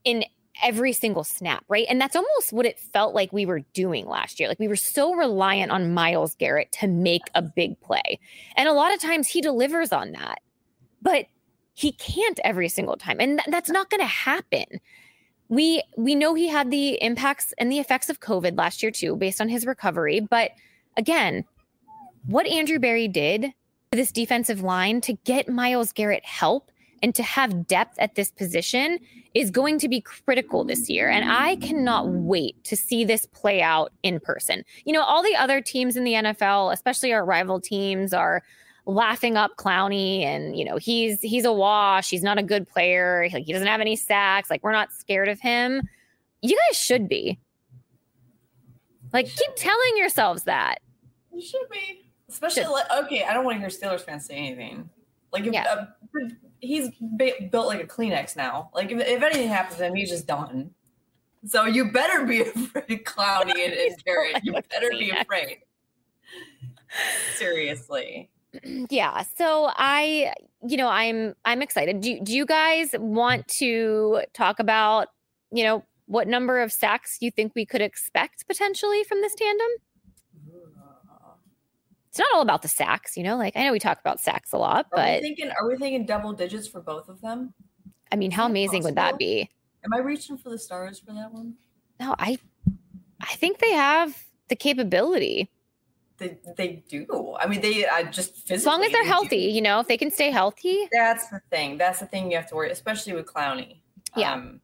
in 0.04 0.26
every 0.63 0.93
single 0.93 1.24
snap, 1.24 1.63
right? 1.67 1.86
And 1.89 2.00
that's 2.00 2.15
almost 2.15 2.54
what 2.54 2.65
it 2.65 2.80
felt 2.80 3.13
like 3.13 3.32
we 3.32 3.45
were 3.45 3.62
doing 3.74 4.08
last 4.08 4.39
year. 4.39 4.50
Like 4.50 4.60
we 4.60 4.67
were 4.67 4.76
so 4.76 5.13
reliant 5.13 5.71
on 5.71 5.93
Myles 5.93 6.36
Garrett 6.36 6.71
to 6.74 6.88
make 6.88 7.24
a 7.36 7.41
big 7.41 7.80
play. 7.82 8.19
And 8.56 8.67
a 8.67 8.74
lot 8.74 8.93
of 8.93 9.02
times 9.02 9.28
he 9.28 9.41
delivers 9.41 9.91
on 9.91 10.12
that, 10.13 10.39
but 11.02 11.26
he 11.74 11.91
can't 11.93 12.39
every 12.43 12.69
single 12.69 12.95
time. 12.95 13.19
And 13.19 13.39
th- 13.39 13.52
that's 13.52 13.69
not 13.69 13.89
going 13.89 14.02
to 14.02 14.06
happen. 14.06 14.65
We 15.50 15.84
we 15.97 16.15
know 16.15 16.34
he 16.34 16.47
had 16.47 16.71
the 16.71 17.02
impacts 17.02 17.54
and 17.58 17.71
the 17.71 17.80
effects 17.80 18.10
of 18.10 18.21
COVID 18.21 18.58
last 18.58 18.82
year 18.82 18.91
too 18.91 19.17
based 19.17 19.41
on 19.41 19.50
his 19.50 19.65
recovery, 19.65 20.21
but 20.21 20.52
again, 20.95 21.43
what 22.26 22.47
Andrew 22.47 22.80
Berry 22.80 23.08
did 23.08 23.41
to 23.41 23.97
this 23.97 24.12
defensive 24.12 24.62
line 24.62 25.02
to 25.02 25.13
get 25.26 25.50
Myles 25.50 25.91
Garrett 25.91 26.24
help 26.24 26.71
and 27.02 27.16
to 27.16 27.24
have 27.24 27.68
depth 27.68 27.98
at 28.00 28.16
this 28.16 28.32
position 28.32 29.00
is 29.34 29.50
going 29.50 29.80
to 29.80 29.88
be 29.88 30.02
critical 30.02 30.64
this 30.64 30.90
year. 30.90 31.10
And 31.10 31.30
I 31.30 31.56
cannot 31.58 32.10
wait 32.10 32.62
to 32.66 32.76
see 32.76 33.06
this 33.06 33.26
play 33.28 33.62
out 33.62 33.92
in 34.04 34.20
person. 34.20 34.64
You 34.86 34.94
know, 34.94 35.04
all 35.04 35.24
the 35.24 35.36
other 35.36 35.62
teams 35.62 35.96
in 35.96 36.04
the 36.04 36.14
NFL, 36.14 36.74
especially 36.74 37.14
our 37.14 37.26
rival 37.26 37.60
teams, 37.60 38.14
are 38.14 38.44
laughing 38.86 39.38
up 39.38 39.58
Clowney 39.58 40.24
and 40.24 40.58
you 40.58 40.66
know 40.66 40.78
he's 40.78 41.22
he's 41.22 41.46
a 41.46 41.54
wash. 41.54 42.10
He's 42.10 42.24
not 42.24 42.38
a 42.38 42.44
good 42.44 42.68
player. 42.68 43.30
Like 43.32 43.46
he 43.46 43.54
doesn't 43.54 43.68
have 43.68 43.82
any 43.82 43.96
sacks. 43.96 44.50
Like 44.50 44.64
we're 44.64 44.72
not 44.72 44.92
scared 44.92 45.30
of 45.30 45.40
him. 45.40 45.82
You 46.42 46.58
guys 46.68 46.78
should 46.78 47.08
be. 47.08 47.40
Like 49.14 49.28
keep 49.28 49.56
telling 49.56 49.98
yourselves 49.98 50.44
that. 50.44 50.80
You 51.34 51.42
should 51.42 51.70
be. 51.72 52.10
Especially 52.30 52.64
like, 52.64 52.86
okay 53.04 53.26
i 53.26 53.34
don't 53.34 53.44
want 53.44 53.56
to 53.56 53.60
hear 53.60 53.68
steelers 53.70 54.02
fans 54.02 54.26
say 54.26 54.36
anything. 54.36 54.90
Like 55.32 55.46
if, 55.46 55.54
yeah. 55.54 55.64
uh, 55.64 55.86
he's 56.62 56.89
ba- 57.02 57.50
built 57.52 57.67
like 57.67 57.84
a 57.84 57.88
Kleenex 57.88 58.36
now. 58.38 58.69
Like 58.74 58.91
if, 58.91 59.00
if 59.00 59.21
anything 59.21 59.50
happens 59.50 59.78
to 59.80 59.88
him, 59.88 59.95
he's 59.95 60.10
just 60.10 60.28
done. 60.28 60.71
So 61.45 61.65
you 61.65 61.91
better 61.91 62.26
be 62.26 62.41
afraid, 62.50 63.04
Clowney 63.04 63.65
and, 63.65 63.74
and 63.74 64.04
Garrett. 64.06 64.39
You 64.43 64.54
better 64.54 64.91
be 64.91 65.10
afraid. 65.10 65.58
Seriously. 67.36 68.30
Yeah. 68.89 69.24
So 69.38 69.71
I, 69.78 70.34
you 70.62 70.76
know, 70.76 70.89
I'm 70.89 71.36
I'm 71.45 71.62
excited. 71.62 72.02
Do 72.02 72.19
do 72.19 72.36
you 72.36 72.45
guys 72.45 72.93
want 73.00 73.47
to 73.60 74.24
talk 74.34 74.60
about, 74.60 75.08
you 75.54 75.63
know, 75.63 75.86
what 76.08 76.28
number 76.28 76.60
of 76.60 76.74
sacks 76.74 77.19
you 77.21 77.32
think 77.32 77.54
we 77.56 77.65
could 77.65 77.82
expect 77.82 78.45
potentially 78.50 79.06
from 79.06 79.21
this 79.21 79.36
tandem? 79.36 79.69
It's 82.12 82.19
not 82.19 82.28
all 82.34 82.41
about 82.41 82.62
the 82.62 82.67
sacks, 82.67 83.15
you 83.15 83.24
know. 83.24 83.38
Like 83.38 83.56
I 83.56 83.63
know 83.63 83.71
we 83.71 83.80
talk 83.80 83.97
about 84.02 84.19
sacks 84.19 84.52
a 84.52 84.58
lot, 84.58 84.88
are 84.88 84.97
but 84.97 85.21
we 85.21 85.28
thinking 85.28 85.50
are 85.50 85.65
we 85.65 85.78
thinking 85.78 86.06
double 86.06 86.34
digits 86.34 86.67
for 86.67 86.82
both 86.82 87.08
of 87.08 87.21
them? 87.21 87.54
I 88.12 88.17
mean, 88.17 88.32
how 88.32 88.45
amazing 88.45 88.82
possible? 88.82 88.89
would 88.89 88.95
that 88.95 89.17
be? 89.17 89.50
Am 89.86 89.93
I 89.93 90.00
reaching 90.00 90.38
for 90.38 90.50
the 90.50 90.60
stars 90.60 91.00
for 91.00 91.13
that 91.13 91.32
one? 91.32 91.54
No, 92.02 92.13
I 92.19 92.38
I 93.21 93.34
think 93.36 93.60
they 93.60 93.71
have 93.71 94.26
the 94.50 94.58
capability. 94.58 95.50
They, 96.17 96.38
they 96.58 96.84
do. 96.89 97.36
I 97.39 97.47
mean, 97.47 97.62
they 97.62 97.88
I 97.88 98.04
just 98.04 98.36
physically 98.36 98.56
as 98.58 98.65
long 98.65 98.84
as 98.84 98.91
they're 98.91 99.06
healthy, 99.06 99.47
do. 99.47 99.56
you 99.56 99.62
know, 99.62 99.80
if 99.80 99.88
they 99.88 99.97
can 99.97 100.12
stay 100.12 100.32
healthy. 100.32 100.89
That's 100.91 101.30
the 101.30 101.39
thing. 101.50 101.78
That's 101.78 102.02
the 102.02 102.08
thing 102.08 102.30
you 102.30 102.36
have 102.36 102.50
to 102.50 102.56
worry, 102.56 102.71
especially 102.71 103.13
with 103.13 103.26
Clowney. 103.26 103.78
Yeah. 104.17 104.34
Um, 104.34 104.60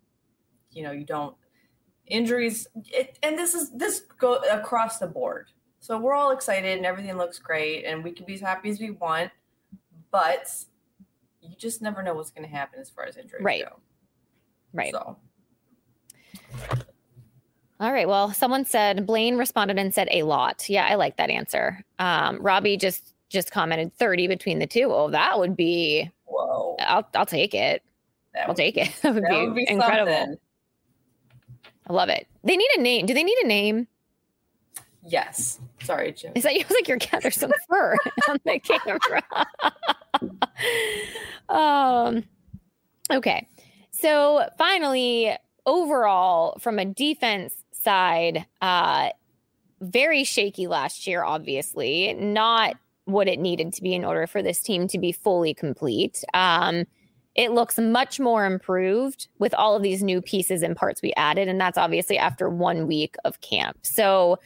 you 0.71 0.83
know, 0.83 0.91
you 0.91 1.05
don't 1.05 1.33
injuries, 2.07 2.67
it, 2.75 3.17
and 3.23 3.37
this 3.37 3.53
is 3.53 3.71
this 3.71 4.01
go 4.19 4.35
across 4.51 4.99
the 4.99 5.07
board. 5.07 5.47
So 5.87 5.97
we're 5.97 6.15
all 6.15 6.31
excited 6.31 6.75
and 6.75 6.85
everything 6.85 7.15
looks 7.15 7.39
great 7.39 7.85
and 7.85 8.03
we 8.03 8.11
can 8.11 8.25
be 8.25 8.33
as 8.33 8.41
happy 8.41 8.69
as 8.69 8.77
we 8.77 8.91
want, 8.91 9.31
but 10.11 10.53
you 11.41 11.55
just 11.57 11.81
never 11.81 12.03
know 12.03 12.13
what's 12.13 12.29
going 12.29 12.45
to 12.45 12.53
happen 12.53 12.81
as 12.81 12.89
far 12.89 13.05
as 13.05 13.15
injuries 13.15 13.41
right. 13.41 13.63
go. 13.63 13.79
Right. 14.73 14.91
So. 14.91 15.15
All 17.79 17.93
right. 17.93 18.05
Well, 18.05 18.33
someone 18.33 18.65
said 18.65 19.05
Blaine 19.05 19.37
responded 19.37 19.79
and 19.79 19.93
said 19.93 20.09
a 20.11 20.23
lot. 20.23 20.67
Yeah, 20.67 20.85
I 20.85 20.95
like 20.95 21.15
that 21.15 21.29
answer. 21.29 21.85
Um, 21.99 22.41
Robbie 22.41 22.75
just 22.75 23.13
just 23.29 23.51
commented 23.51 23.93
30 23.93 24.27
between 24.27 24.59
the 24.59 24.67
two. 24.67 24.91
Oh, 24.91 25.09
that 25.11 25.39
would 25.39 25.55
be 25.55 26.11
whoa. 26.25 26.75
I'll 26.81 27.07
I'll 27.15 27.25
take 27.25 27.53
it. 27.53 27.81
That 28.33 28.49
I'll 28.49 28.55
take 28.55 28.75
it. 28.75 28.93
That 29.03 29.13
would, 29.13 29.23
that 29.23 29.29
be, 29.29 29.45
would 29.47 29.55
be, 29.55 29.65
incredible. 29.69 30.11
Something. 30.13 30.37
I 31.89 31.93
love 31.93 32.09
it. 32.09 32.27
They 32.43 32.57
need 32.57 32.71
a 32.75 32.81
name. 32.81 33.05
Do 33.05 33.13
they 33.13 33.23
need 33.23 33.37
a 33.41 33.47
name? 33.47 33.87
Yes. 35.07 35.59
Sorry, 35.83 36.11
Jim. 36.11 36.33
Is 36.35 36.43
that 36.43 36.55
you? 36.55 36.63
like 36.69 36.87
you're 36.87 36.97
gathering 36.97 37.31
some 37.31 37.51
fur 37.69 37.95
on 38.29 38.39
the 38.45 38.59
camera. 38.59 39.23
um. 41.49 42.23
Okay. 43.11 43.47
So 43.91 44.47
finally, 44.57 45.35
overall, 45.65 46.57
from 46.59 46.77
a 46.77 46.85
defense 46.85 47.53
side, 47.71 48.45
uh, 48.61 49.09
very 49.81 50.23
shaky 50.23 50.67
last 50.67 51.07
year. 51.07 51.23
Obviously, 51.23 52.13
not 52.13 52.75
what 53.05 53.27
it 53.27 53.39
needed 53.39 53.73
to 53.73 53.81
be 53.81 53.93
in 53.93 54.03
order 54.03 54.27
for 54.27 54.43
this 54.43 54.61
team 54.61 54.87
to 54.89 54.97
be 54.99 55.11
fully 55.11 55.53
complete. 55.53 56.23
Um, 56.33 56.85
it 57.35 57.51
looks 57.51 57.77
much 57.77 58.19
more 58.19 58.45
improved 58.45 59.27
with 59.39 59.53
all 59.53 59.75
of 59.75 59.83
these 59.83 60.03
new 60.03 60.21
pieces 60.21 60.63
and 60.63 60.75
parts 60.75 61.01
we 61.01 61.13
added, 61.15 61.47
and 61.47 61.61
that's 61.61 61.77
obviously 61.77 62.17
after 62.17 62.49
one 62.49 62.87
week 62.87 63.15
of 63.23 63.39
camp. 63.41 63.77
So 63.83 64.39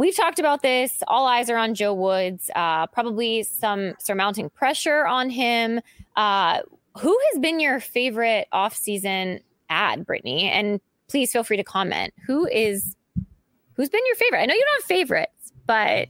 We've 0.00 0.16
talked 0.16 0.38
about 0.38 0.62
this. 0.62 1.02
All 1.08 1.26
eyes 1.26 1.50
are 1.50 1.58
on 1.58 1.74
Joe 1.74 1.92
Woods. 1.92 2.50
Uh, 2.56 2.86
probably 2.86 3.42
some 3.42 3.92
surmounting 3.98 4.48
pressure 4.48 5.06
on 5.06 5.28
him. 5.28 5.82
Uh, 6.16 6.60
who 6.96 7.18
has 7.30 7.38
been 7.38 7.60
your 7.60 7.80
favorite 7.80 8.48
offseason 8.50 9.42
ad, 9.68 10.06
Brittany? 10.06 10.48
And 10.48 10.80
please 11.08 11.30
feel 11.30 11.44
free 11.44 11.58
to 11.58 11.62
comment. 11.64 12.14
Who 12.26 12.46
is 12.46 12.96
who's 13.74 13.90
been 13.90 14.00
your 14.06 14.16
favorite? 14.16 14.40
I 14.40 14.46
know 14.46 14.54
you 14.54 14.64
don't 14.64 14.80
have 14.80 14.88
favorites, 14.88 15.52
but 15.66 16.08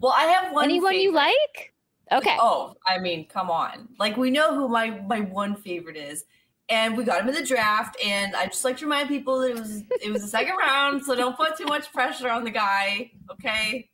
well, 0.00 0.14
I 0.16 0.22
have 0.22 0.54
one. 0.54 0.64
Anyone 0.64 0.92
favorite. 0.92 1.02
you 1.02 1.12
like? 1.12 1.74
Okay. 2.10 2.38
Oh, 2.40 2.72
I 2.86 3.00
mean, 3.00 3.26
come 3.26 3.50
on. 3.50 3.86
Like 3.98 4.16
we 4.16 4.30
know 4.30 4.54
who 4.54 4.66
my 4.66 4.98
my 5.06 5.20
one 5.20 5.56
favorite 5.56 5.98
is 5.98 6.24
and 6.68 6.96
we 6.96 7.04
got 7.04 7.22
him 7.22 7.28
in 7.28 7.34
the 7.34 7.46
draft. 7.46 7.96
And 8.04 8.34
I 8.36 8.46
just 8.46 8.64
like 8.64 8.76
to 8.78 8.84
remind 8.84 9.08
people 9.08 9.40
that 9.40 9.50
it 9.50 9.58
was 9.58 9.82
it 10.02 10.12
was 10.12 10.22
the 10.22 10.28
second 10.28 10.56
round, 10.60 11.04
so 11.04 11.14
don't 11.14 11.36
put 11.36 11.56
too 11.56 11.66
much 11.66 11.92
pressure 11.92 12.30
on 12.30 12.44
the 12.44 12.50
guy. 12.50 13.10
Okay, 13.32 13.90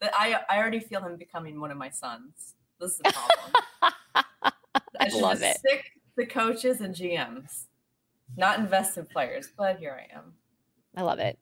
but 0.00 0.12
I 0.14 0.38
I 0.48 0.58
already 0.58 0.80
feel 0.80 1.00
him 1.00 1.16
becoming 1.16 1.60
one 1.60 1.70
of 1.70 1.76
my 1.76 1.90
sons. 1.90 2.54
This 2.80 2.92
is 2.92 2.98
the 2.98 3.12
problem. 3.12 3.94
I, 5.00 5.08
love 5.18 5.42
it. 5.42 5.58
Sick 5.58 5.92
the 6.16 6.26
coaches 6.26 6.80
and 6.80 6.94
GMs, 6.94 7.64
not 8.36 8.58
invest 8.58 8.96
in 8.96 9.06
players. 9.06 9.48
But 9.56 9.78
here 9.78 9.98
I 9.98 10.16
am. 10.16 10.34
I 10.96 11.02
love 11.02 11.18
it. 11.18 11.38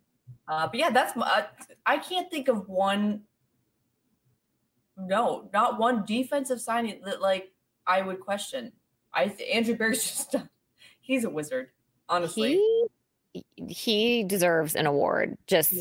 Uh, 0.48 0.66
but 0.66 0.76
yeah, 0.76 0.90
that's 0.90 1.16
my. 1.16 1.26
Uh, 1.26 1.44
I 1.86 1.98
can't 1.98 2.30
think 2.30 2.48
of 2.48 2.68
one. 2.68 3.22
No, 4.96 5.48
not 5.52 5.78
one 5.78 6.04
defensive 6.04 6.60
signing 6.60 7.00
that 7.04 7.20
like 7.20 7.52
I 7.86 8.02
would 8.02 8.20
question. 8.20 8.72
I 9.14 9.24
Andrew 9.52 9.76
Berry's 9.76 10.04
just 10.32 10.36
he's 11.02 11.24
a 11.24 11.30
wizard. 11.30 11.68
Honestly, 12.08 12.54
he 12.54 13.44
he 13.68 14.24
deserves 14.24 14.74
an 14.74 14.86
award. 14.86 15.36
Just 15.46 15.72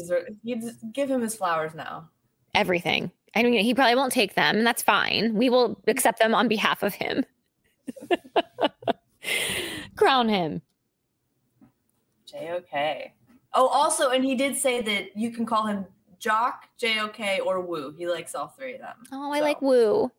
you 0.43 0.59
just 0.59 0.79
give 0.91 1.09
him 1.09 1.21
his 1.21 1.35
flowers 1.35 1.73
now. 1.73 2.09
Everything. 2.53 3.11
I 3.35 3.43
mean, 3.43 3.63
he 3.63 3.73
probably 3.73 3.95
won't 3.95 4.11
take 4.11 4.35
them. 4.35 4.57
And 4.57 4.67
that's 4.67 4.81
fine. 4.81 5.35
We 5.35 5.49
will 5.49 5.81
accept 5.87 6.19
them 6.19 6.35
on 6.35 6.47
behalf 6.47 6.83
of 6.83 6.93
him. 6.93 7.25
Crown 9.95 10.27
him. 10.27 10.61
JOK. 12.25 13.11
Oh, 13.53 13.67
also, 13.67 14.09
and 14.09 14.23
he 14.23 14.35
did 14.35 14.57
say 14.57 14.81
that 14.81 15.15
you 15.17 15.31
can 15.31 15.45
call 15.45 15.65
him 15.65 15.85
Jock, 16.19 16.67
JOK, 16.77 17.45
or 17.45 17.61
Woo. 17.61 17.93
He 17.97 18.07
likes 18.07 18.35
all 18.35 18.47
three 18.47 18.75
of 18.75 18.81
them. 18.81 18.95
Oh, 19.11 19.31
I 19.31 19.39
so. 19.39 19.43
like 19.43 19.61
Woo. 19.61 20.11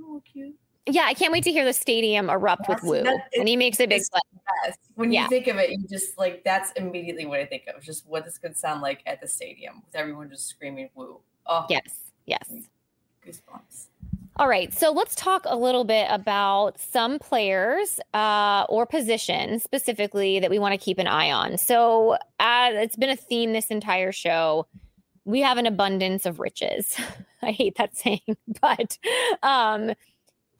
Oh, 0.00 0.22
cute. 0.30 0.54
Yeah, 0.86 1.04
I 1.04 1.14
can't 1.14 1.32
wait 1.32 1.44
to 1.44 1.52
hear 1.52 1.64
the 1.64 1.72
stadium 1.72 2.28
erupt 2.28 2.66
that's, 2.66 2.82
with 2.82 3.04
Woo. 3.04 3.18
And 3.34 3.48
he 3.48 3.56
makes 3.56 3.78
a 3.78 3.86
big 3.86 4.02
play. 4.10 4.20
Yes. 4.64 4.76
When 4.96 5.12
yeah. 5.12 5.22
you 5.22 5.28
think 5.28 5.46
of 5.46 5.56
it, 5.56 5.70
you 5.70 5.86
just 5.88 6.18
like 6.18 6.42
that's 6.44 6.72
immediately 6.72 7.24
what 7.24 7.38
I 7.38 7.46
think 7.46 7.64
of. 7.74 7.82
Just 7.82 8.06
what 8.06 8.24
this 8.24 8.38
could 8.38 8.56
sound 8.56 8.82
like 8.82 9.02
at 9.06 9.20
the 9.20 9.28
stadium 9.28 9.82
with 9.84 9.94
everyone 9.94 10.28
just 10.28 10.48
screaming 10.48 10.90
Woo. 10.94 11.20
Oh 11.46 11.66
yes, 11.68 12.10
yes. 12.26 12.52
Goosebumps. 13.24 13.86
All 14.36 14.48
right, 14.48 14.72
so 14.72 14.90
let's 14.92 15.14
talk 15.14 15.42
a 15.44 15.56
little 15.56 15.84
bit 15.84 16.06
about 16.08 16.80
some 16.80 17.18
players 17.18 18.00
uh, 18.14 18.64
or 18.68 18.86
positions 18.86 19.62
specifically 19.62 20.40
that 20.40 20.48
we 20.48 20.58
want 20.58 20.72
to 20.72 20.78
keep 20.78 20.98
an 20.98 21.06
eye 21.06 21.30
on. 21.30 21.58
So, 21.58 22.16
uh, 22.40 22.70
it's 22.72 22.96
been 22.96 23.10
a 23.10 23.16
theme 23.16 23.52
this 23.52 23.66
entire 23.66 24.10
show. 24.10 24.66
We 25.26 25.40
have 25.40 25.58
an 25.58 25.66
abundance 25.66 26.24
of 26.24 26.40
riches. 26.40 26.96
I 27.42 27.50
hate 27.50 27.76
that 27.76 27.94
saying, 27.96 28.22
but 28.62 28.96
um, 29.42 29.92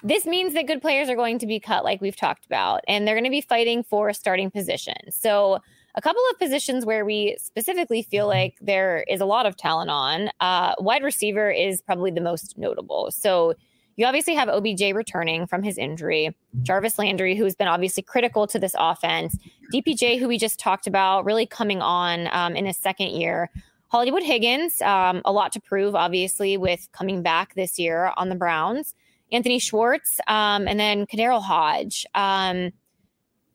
this 0.03 0.27
means 0.27 0.55
that 0.55 0.67
good 0.67 0.83
players 0.83 1.09
are 1.09 1.17
going 1.17 1.39
to 1.39 1.47
be 1.47 1.61
cut, 1.61 1.85
like 1.85 2.01
we've 2.01 2.17
talked 2.17 2.45
about, 2.47 2.81
and 2.89 3.07
they're 3.07 3.15
going 3.15 3.25
to 3.25 3.31
be 3.31 3.41
fighting 3.41 3.83
for 3.83 4.09
a 4.09 4.15
starting 4.15 4.51
position. 4.51 4.97
So, 5.11 5.61
a 5.95 6.01
couple 6.01 6.23
of 6.31 6.39
positions 6.39 6.87
where 6.87 7.05
we 7.05 7.37
specifically 7.39 8.03
feel 8.03 8.27
like 8.27 8.57
there 8.61 9.05
is 9.09 9.21
a 9.21 9.27
lot 9.27 9.45
of 9.45 9.57
talent 9.57 9.91
on. 9.91 10.31
Uh, 10.41 10.75
wide 10.79 11.03
receiver 11.03 11.51
is 11.51 11.83
probably 11.83 12.11
the 12.11 12.21
most 12.21 12.57
notable. 12.57 13.11
So 13.11 13.55
you 13.97 14.07
obviously 14.07 14.35
have 14.35 14.49
OBJ 14.49 14.95
returning 14.95 15.47
from 15.47 15.63
his 15.63 15.77
injury, 15.77 16.35
Jarvis 16.63 16.99
Landry, 16.99 17.37
who's 17.37 17.55
been 17.55 17.69
obviously 17.69 18.03
critical 18.03 18.47
to 18.47 18.59
this 18.59 18.75
offense, 18.79 19.37
DPJ, 19.73 20.19
who 20.19 20.29
we 20.29 20.39
just 20.39 20.59
talked 20.59 20.87
about, 20.87 21.27
really 21.27 21.47
coming 21.47 21.83
on 21.83 22.29
um, 22.33 22.57
in 22.57 22.65
his 22.65 22.79
second 22.79 23.09
year. 23.09 23.51
Hollywood 23.89 24.23
Higgins, 24.23 24.81
um, 24.81 25.21
a 25.27 25.33
lot 25.33 25.53
to 25.53 25.61
prove, 25.61 25.95
obviously, 25.95 26.57
with 26.57 26.89
coming 26.93 27.21
back 27.21 27.55
this 27.55 27.79
year 27.79 28.15
on 28.17 28.31
the 28.31 28.35
Browns. 28.35 28.95
Anthony 29.33 29.59
Schwartz, 29.59 30.21
um, 30.29 30.69
and 30.69 30.79
then 30.79 31.07
KhaDarel 31.07 31.43
Hodge. 31.43 32.07
Um, 32.15 32.71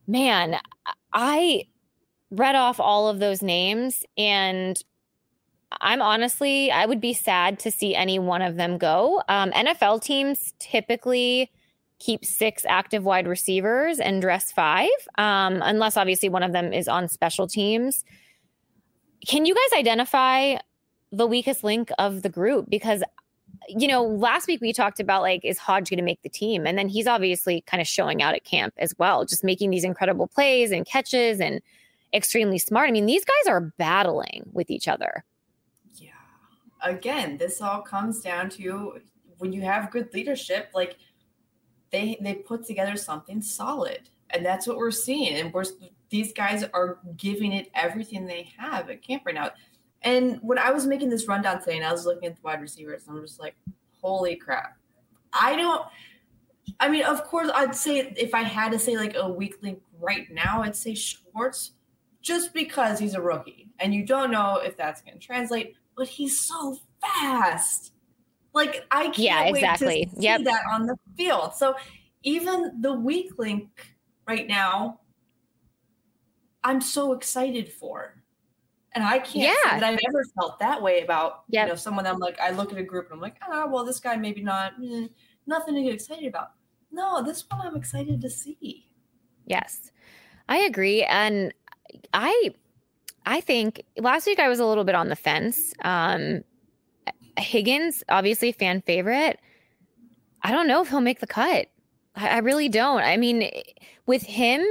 man, 0.08 0.58
I 1.14 1.64
read 2.32 2.56
off 2.56 2.80
all 2.80 3.08
of 3.08 3.20
those 3.20 3.42
names 3.42 4.04
and 4.18 4.84
I'm 5.82 6.02
honestly, 6.02 6.72
I 6.72 6.86
would 6.86 7.02
be 7.02 7.14
sad 7.14 7.60
to 7.60 7.72
see 7.72 7.94
any 7.94 8.20
one 8.20 8.42
of 8.42 8.56
them 8.56 8.78
go. 8.78 9.22
Um, 9.28 9.52
NFL 9.52 10.02
teams 10.02 10.54
typically 10.60 11.52
keep 12.00 12.24
six 12.24 12.64
active 12.68 13.04
wide 13.04 13.28
receivers 13.28 14.00
and 14.00 14.22
dress 14.22 14.52
five, 14.52 14.90
um, 15.18 15.62
unless 15.64 15.98
obviously 15.98 16.30
one 16.30 16.44
of 16.44 16.52
them 16.54 16.72
is 16.74 16.88
on 16.88 17.08
special 17.08 17.48
teams. 17.48 18.06
Can 19.28 19.46
you 19.46 19.56
guys 19.56 19.80
identify 19.80 20.58
the 21.12 21.28
weakest 21.28 21.64
link 21.64 21.90
of 21.98 22.22
the 22.22 22.30
group? 22.30 22.70
Because, 22.70 23.04
you 23.68 23.88
know, 23.88 24.04
last 24.04 24.48
week 24.48 24.62
we 24.62 24.74
talked 24.74 25.00
about 25.00 25.22
like, 25.22 25.44
is 25.44 25.58
Hodge 25.58 25.90
going 25.90 25.98
to 25.98 26.04
make 26.04 26.22
the 26.22 26.30
team? 26.30 26.66
And 26.66 26.78
then 26.78 26.88
he's 26.88 27.08
obviously 27.08 27.62
kind 27.62 27.82
of 27.82 27.88
showing 27.88 28.22
out 28.22 28.34
at 28.34 28.44
camp 28.44 28.74
as 28.78 28.94
well, 28.98 29.26
just 29.26 29.44
making 29.44 29.70
these 29.70 29.84
incredible 29.84 30.28
plays 30.28 30.72
and 30.72 30.86
catches 30.86 31.40
and 31.40 31.62
extremely 32.14 32.58
smart. 32.58 32.90
I 32.90 32.92
mean, 32.92 33.06
these 33.06 33.26
guys 33.26 33.48
are 33.50 33.62
battling 33.78 34.50
with 34.54 34.70
each 34.70 34.88
other. 34.88 35.24
Yeah. 35.96 36.12
Again, 36.82 37.38
this 37.38 37.62
all 37.62 37.82
comes 37.82 38.22
down 38.22 38.50
to 38.52 39.02
when 39.38 39.54
you 39.54 39.62
have 39.62 39.92
good 39.92 40.14
leadership, 40.14 40.70
like 40.74 40.98
they 41.92 42.18
they 42.22 42.36
put 42.36 42.66
together 42.66 42.96
something 42.96 43.42
solid. 43.42 44.10
And 44.30 44.46
that's 44.46 44.68
what 44.68 44.78
we're 44.78 44.92
seeing. 44.92 45.36
And 45.36 45.54
we're 45.54 45.66
these 46.10 46.34
guys 46.34 46.64
are 46.74 47.00
giving 47.18 47.52
it 47.54 47.70
everything 47.74 48.26
they 48.26 48.50
have 48.58 48.90
at 48.90 49.02
camp 49.02 49.24
right 49.26 49.36
now. 49.36 49.52
And 50.04 50.40
when 50.42 50.58
I 50.58 50.72
was 50.72 50.86
making 50.86 51.10
this 51.10 51.28
rundown 51.28 51.60
today 51.60 51.78
and 51.78 51.86
I 51.86 51.92
was 51.92 52.06
looking 52.06 52.28
at 52.30 52.36
the 52.36 52.42
wide 52.44 52.62
receivers, 52.62 53.04
I'm 53.10 53.22
just 53.22 53.40
like, 53.40 53.56
holy 54.02 54.36
crap. 54.36 54.78
I 55.34 55.56
don't 55.56 55.86
I 56.80 56.90
mean, 56.90 57.04
of 57.04 57.24
course, 57.24 57.50
I'd 57.54 57.76
say 57.76 58.14
if 58.18 58.34
I 58.34 58.44
had 58.44 58.72
to 58.72 58.80
say 58.80 58.98
like 58.98 59.16
a 59.16 59.28
weak 59.28 59.56
link 59.62 59.82
right 60.00 60.30
now, 60.32 60.62
I'd 60.62 60.76
say 60.76 60.94
Schwartz 60.94 61.72
just 62.22 62.54
because 62.54 63.00
he's 63.00 63.14
a 63.14 63.22
rookie 63.22 63.70
and 63.80 63.94
you 63.94 64.06
don't 64.06 64.32
know 64.32 64.58
if 64.58 64.76
that's 64.76 65.02
going 65.02 65.18
to 65.18 65.26
translate, 65.26 65.76
but 65.96 66.08
he's 66.08 66.40
so 66.40 66.78
fast. 67.02 67.94
Like 68.54 68.86
I 68.92 69.04
can't 69.06 69.18
yeah, 69.18 69.44
exactly. 69.46 69.88
wait 69.88 70.16
to 70.16 70.22
yep. 70.22 70.40
see 70.40 70.44
that 70.46 70.62
on 70.72 70.86
the 70.88 70.98
field. 71.16 71.56
So 71.56 71.76
even 72.24 72.82
the 72.82 72.94
weak 72.94 73.38
link 73.38 73.70
right 74.28 74.48
now, 74.48 75.00
I'm 76.64 76.82
so 76.82 77.14
excited 77.14 77.72
for. 77.72 78.16
And 78.98 79.06
I 79.06 79.20
can't 79.20 79.36
yeah. 79.36 79.76
say 79.76 79.80
that 79.80 79.84
I 79.84 79.98
never 80.08 80.24
felt 80.40 80.58
that 80.58 80.82
way 80.82 81.02
about 81.02 81.44
yep. 81.50 81.68
you 81.68 81.70
know 81.70 81.76
someone 81.76 82.08
I'm 82.08 82.18
like 82.18 82.40
I 82.40 82.50
look 82.50 82.72
at 82.72 82.80
a 82.80 82.84
group 82.84 83.06
and 83.06 83.14
I'm 83.14 83.22
like, 83.22 83.36
ah, 83.48 83.68
well, 83.70 83.86
this 83.86 84.00
guy 84.00 84.16
maybe 84.16 84.42
not 84.42 84.74
eh, 84.84 85.06
nothing 85.46 85.76
to 85.76 85.84
get 85.84 85.94
excited 85.94 86.26
about. 86.26 86.54
No, 86.92 87.22
this 87.22 87.46
one 87.48 87.62
I'm 87.62 87.76
excited 87.76 88.20
to 88.22 88.30
see. 88.32 88.88
Yes. 89.46 89.92
I 90.50 90.58
agree. 90.58 91.04
And 91.04 91.54
I 92.12 92.56
I 93.28 93.40
think 93.40 93.84
last 93.98 94.26
week 94.26 94.40
I 94.40 94.50
was 94.50 94.58
a 94.58 94.66
little 94.66 94.84
bit 94.84 94.96
on 94.96 95.10
the 95.10 95.16
fence. 95.16 95.76
Um, 95.84 96.44
Higgins, 97.38 98.04
obviously 98.10 98.52
fan 98.52 98.82
favorite. 98.82 99.40
I 100.42 100.52
don't 100.52 100.68
know 100.68 100.82
if 100.82 100.90
he'll 100.90 101.02
make 101.02 101.20
the 101.20 101.28
cut. 101.28 101.68
I, 102.16 102.30
I 102.30 102.38
really 102.40 102.68
don't. 102.68 103.02
I 103.04 103.16
mean, 103.16 103.48
with 104.08 104.24
him, 104.24 104.66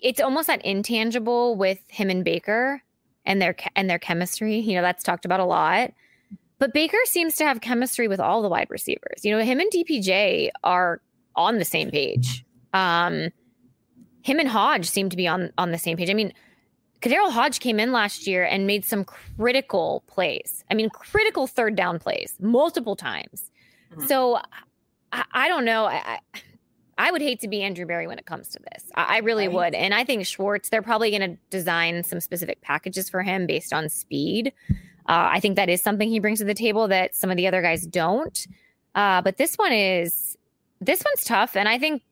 it's 0.00 0.18
almost 0.18 0.46
that 0.46 0.64
intangible 0.64 1.56
with 1.56 1.80
him 1.88 2.08
and 2.08 2.24
Baker 2.24 2.82
and 3.24 3.40
their 3.40 3.54
and 3.76 3.88
their 3.88 3.98
chemistry. 3.98 4.58
You 4.58 4.76
know, 4.76 4.82
that's 4.82 5.02
talked 5.02 5.24
about 5.24 5.40
a 5.40 5.44
lot. 5.44 5.92
But 6.58 6.74
Baker 6.74 6.98
seems 7.04 7.36
to 7.36 7.44
have 7.44 7.60
chemistry 7.60 8.06
with 8.06 8.20
all 8.20 8.42
the 8.42 8.48
wide 8.48 8.68
receivers. 8.70 9.24
You 9.24 9.36
know, 9.36 9.42
him 9.42 9.60
and 9.60 9.72
DPJ 9.72 10.50
are 10.62 11.00
on 11.34 11.58
the 11.58 11.64
same 11.64 11.90
page. 11.90 12.44
Um, 12.74 13.30
him 14.22 14.38
and 14.38 14.48
Hodge 14.48 14.88
seem 14.88 15.08
to 15.08 15.16
be 15.16 15.26
on 15.26 15.52
on 15.56 15.70
the 15.72 15.78
same 15.78 15.96
page. 15.96 16.10
I 16.10 16.14
mean, 16.14 16.32
KhaDarel 17.00 17.30
Hodge 17.30 17.60
came 17.60 17.80
in 17.80 17.92
last 17.92 18.26
year 18.26 18.44
and 18.44 18.66
made 18.66 18.84
some 18.84 19.04
critical 19.04 20.04
plays. 20.06 20.64
I 20.70 20.74
mean, 20.74 20.90
critical 20.90 21.46
third 21.46 21.74
down 21.76 21.98
plays 21.98 22.34
multiple 22.40 22.94
times. 22.94 23.50
Mm-hmm. 23.92 24.06
So 24.06 24.40
I, 25.12 25.24
I, 25.32 25.48
don't 25.48 25.64
know. 25.64 25.86
I, 25.86 26.18
I 26.34 26.40
would 27.08 27.22
hate 27.22 27.38
to 27.40 27.48
be 27.48 27.62
Andrew 27.62 27.86
Berry 27.86 28.08
when 28.08 28.18
it 28.18 28.26
comes 28.26 28.48
to 28.48 28.58
this. 28.72 28.90
I, 28.96 29.16
I 29.16 29.18
really 29.18 29.46
right. 29.46 29.54
would. 29.54 29.74
And 29.74 29.94
I 29.94 30.02
think 30.02 30.26
Schwartz, 30.26 30.70
they're 30.70 30.82
probably 30.82 31.16
going 31.16 31.30
to 31.30 31.38
design 31.50 32.02
some 32.02 32.18
specific 32.18 32.60
packages 32.62 33.08
for 33.08 33.22
him 33.22 33.46
based 33.46 33.72
on 33.72 33.88
speed. 33.88 34.52
Uh, 35.08 35.30
I 35.32 35.40
think 35.40 35.54
that 35.54 35.68
is 35.68 35.82
something 35.82 36.08
he 36.08 36.18
brings 36.18 36.40
to 36.40 36.44
the 36.44 36.54
table 36.54 36.88
that 36.88 37.14
some 37.14 37.30
of 37.30 37.36
the 37.36 37.46
other 37.46 37.62
guys 37.62 37.86
don't. 37.86 38.46
Uh, 38.94 39.22
but 39.22 39.36
this 39.36 39.54
one 39.54 39.72
is 39.72 40.36
this 40.80 41.04
one's 41.04 41.24
tough, 41.24 41.56
and 41.56 41.68
I 41.68 41.78
think 41.78 42.02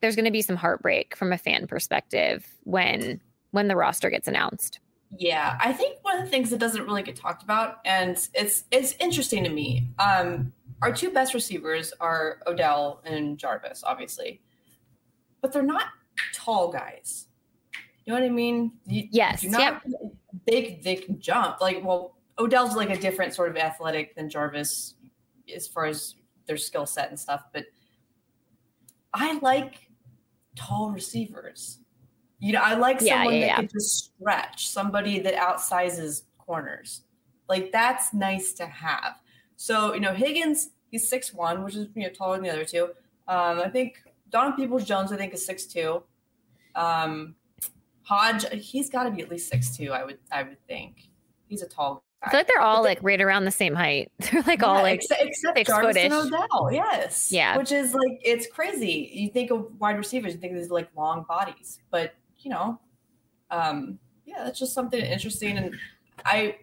there's 0.00 0.16
going 0.16 0.26
to 0.26 0.30
be 0.30 0.42
some 0.42 0.56
heartbreak 0.56 1.16
from 1.16 1.32
a 1.32 1.38
fan 1.38 1.66
perspective 1.66 2.46
when 2.64 3.20
when 3.50 3.68
the 3.68 3.76
roster 3.76 4.10
gets 4.10 4.28
announced. 4.28 4.78
Yeah, 5.16 5.58
I 5.60 5.72
think 5.72 5.98
one 6.02 6.18
of 6.18 6.24
the 6.24 6.30
things 6.30 6.50
that 6.50 6.58
doesn't 6.58 6.84
really 6.84 7.02
get 7.02 7.16
talked 7.16 7.42
about, 7.42 7.78
and 7.84 8.16
it's 8.34 8.64
it's 8.70 8.94
interesting 9.00 9.44
to 9.44 9.50
me. 9.50 9.88
Um, 9.98 10.52
our 10.82 10.92
two 10.92 11.10
best 11.10 11.34
receivers 11.34 11.92
are 12.00 12.38
Odell 12.46 13.02
and 13.04 13.38
Jarvis, 13.38 13.84
obviously, 13.84 14.40
but 15.40 15.52
they're 15.52 15.62
not 15.62 15.86
tall 16.34 16.70
guys. 16.70 17.26
You 18.04 18.14
know 18.14 18.20
what 18.20 18.26
I 18.26 18.30
mean? 18.30 18.72
You, 18.86 19.08
yes. 19.10 19.44
Not, 19.44 19.60
yep. 19.60 19.82
They 20.46 20.80
they 20.82 20.96
can 20.96 21.20
jump. 21.20 21.60
Like, 21.60 21.84
well, 21.84 22.16
Odell's 22.38 22.74
like 22.74 22.90
a 22.90 22.98
different 22.98 23.34
sort 23.34 23.50
of 23.50 23.56
athletic 23.56 24.14
than 24.14 24.30
Jarvis 24.30 24.94
as 25.54 25.68
far 25.68 25.84
as 25.86 26.14
their 26.46 26.56
skill 26.56 26.86
set 26.86 27.10
and 27.10 27.18
stuff, 27.18 27.44
but 27.52 27.66
I 29.12 29.38
like 29.40 29.90
tall 30.56 30.90
receivers. 30.90 31.78
You 32.38 32.52
know, 32.54 32.60
I 32.60 32.74
like 32.74 33.00
yeah, 33.00 33.16
someone 33.16 33.34
yeah, 33.34 33.40
that 33.40 33.46
yeah. 33.46 33.56
can 33.56 33.68
just 33.68 34.12
stretch, 34.16 34.68
somebody 34.68 35.20
that 35.20 35.34
outsizes 35.34 36.22
corners. 36.38 37.02
Like 37.48 37.70
that's 37.70 38.14
nice 38.14 38.52
to 38.54 38.66
have. 38.66 39.20
So, 39.56 39.92
you 39.92 40.00
know, 40.00 40.14
Higgins, 40.14 40.70
he's 40.90 41.08
six 41.08 41.32
one, 41.32 41.64
which 41.64 41.74
is 41.74 41.88
you 41.94 42.02
know 42.02 42.10
taller 42.10 42.36
than 42.36 42.44
the 42.44 42.50
other 42.50 42.64
two. 42.64 42.84
Um, 43.28 43.60
I 43.60 43.68
think 43.68 44.02
Donovan 44.30 44.56
Peoples 44.56 44.84
Jones, 44.84 45.12
I 45.12 45.16
think, 45.16 45.34
is 45.34 45.44
six 45.44 45.66
two. 45.66 46.02
Um, 46.74 47.34
Hodge, 48.02 48.46
he's 48.52 48.90
got 48.90 49.04
to 49.04 49.10
be 49.10 49.22
at 49.22 49.30
least 49.30 49.48
six 49.48 49.76
two. 49.76 49.92
I 49.92 50.04
would, 50.04 50.18
I 50.32 50.42
would 50.42 50.64
think. 50.66 51.08
He's 51.46 51.62
a 51.62 51.68
tall 51.68 51.94
guy. 51.94 52.00
I 52.22 52.30
feel 52.30 52.40
like 52.40 52.48
they're 52.48 52.60
all 52.60 52.82
like 52.82 52.98
right 53.02 53.20
around 53.20 53.44
the 53.44 53.50
same 53.50 53.74
height. 53.74 54.12
They're 54.18 54.42
like 54.42 54.60
yeah, 54.60 54.66
all 54.66 54.82
like 54.82 55.00
except, 55.00 55.22
except 55.22 55.66
Jarvis 55.66 56.12
Odell, 56.12 56.70
yes, 56.70 57.32
yeah. 57.32 57.56
Which 57.56 57.72
is 57.72 57.94
like 57.94 58.20
it's 58.22 58.46
crazy. 58.46 59.10
You 59.14 59.30
think 59.30 59.50
of 59.50 59.68
wide 59.80 59.96
receivers, 59.96 60.34
you 60.34 60.38
think 60.38 60.52
these 60.52 60.70
like 60.70 60.88
long 60.94 61.24
bodies, 61.26 61.80
but 61.90 62.14
you 62.38 62.50
know, 62.50 62.78
um, 63.50 63.98
yeah, 64.26 64.44
that's 64.44 64.58
just 64.58 64.74
something 64.74 65.00
interesting. 65.00 65.56
And 65.56 65.76
I, 66.24 66.56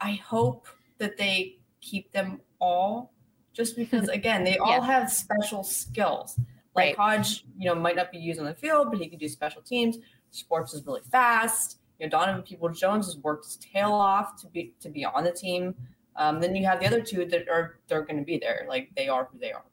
I 0.00 0.12
hope 0.14 0.66
that 0.98 1.16
they 1.16 1.58
keep 1.80 2.12
them 2.12 2.40
all, 2.58 3.12
just 3.52 3.76
because 3.76 4.08
again, 4.08 4.44
they 4.44 4.58
all 4.58 4.78
yeah. 4.78 4.86
have 4.86 5.10
special 5.10 5.62
skills. 5.62 6.38
Like 6.74 6.96
right. 6.98 7.18
Hodge, 7.18 7.44
you 7.58 7.68
know, 7.68 7.74
might 7.74 7.96
not 7.96 8.12
be 8.12 8.18
used 8.18 8.38
on 8.38 8.46
the 8.46 8.54
field, 8.54 8.88
but 8.90 9.00
he 9.00 9.08
can 9.08 9.18
do 9.18 9.28
special 9.28 9.62
teams. 9.62 9.98
Schwartz 10.30 10.74
is 10.74 10.84
really 10.86 11.00
fast 11.10 11.78
you 11.98 12.06
know, 12.06 12.10
Donovan 12.10 12.42
people 12.42 12.68
Jones 12.68 13.06
has 13.06 13.16
worked 13.18 13.44
his 13.44 13.56
tail 13.56 13.92
off 13.92 14.40
to 14.40 14.46
be 14.48 14.72
to 14.80 14.88
be 14.88 15.04
on 15.04 15.24
the 15.24 15.32
team. 15.32 15.74
Um, 16.16 16.40
then 16.40 16.54
you 16.56 16.64
have 16.66 16.80
the 16.80 16.86
other 16.86 17.00
two 17.00 17.24
that 17.26 17.48
are 17.48 17.78
they're 17.88 18.02
going 18.02 18.18
to 18.18 18.24
be 18.24 18.38
there, 18.38 18.66
like 18.68 18.90
they 18.96 19.08
are 19.08 19.28
who 19.30 19.38
they 19.38 19.52
are. 19.52 19.64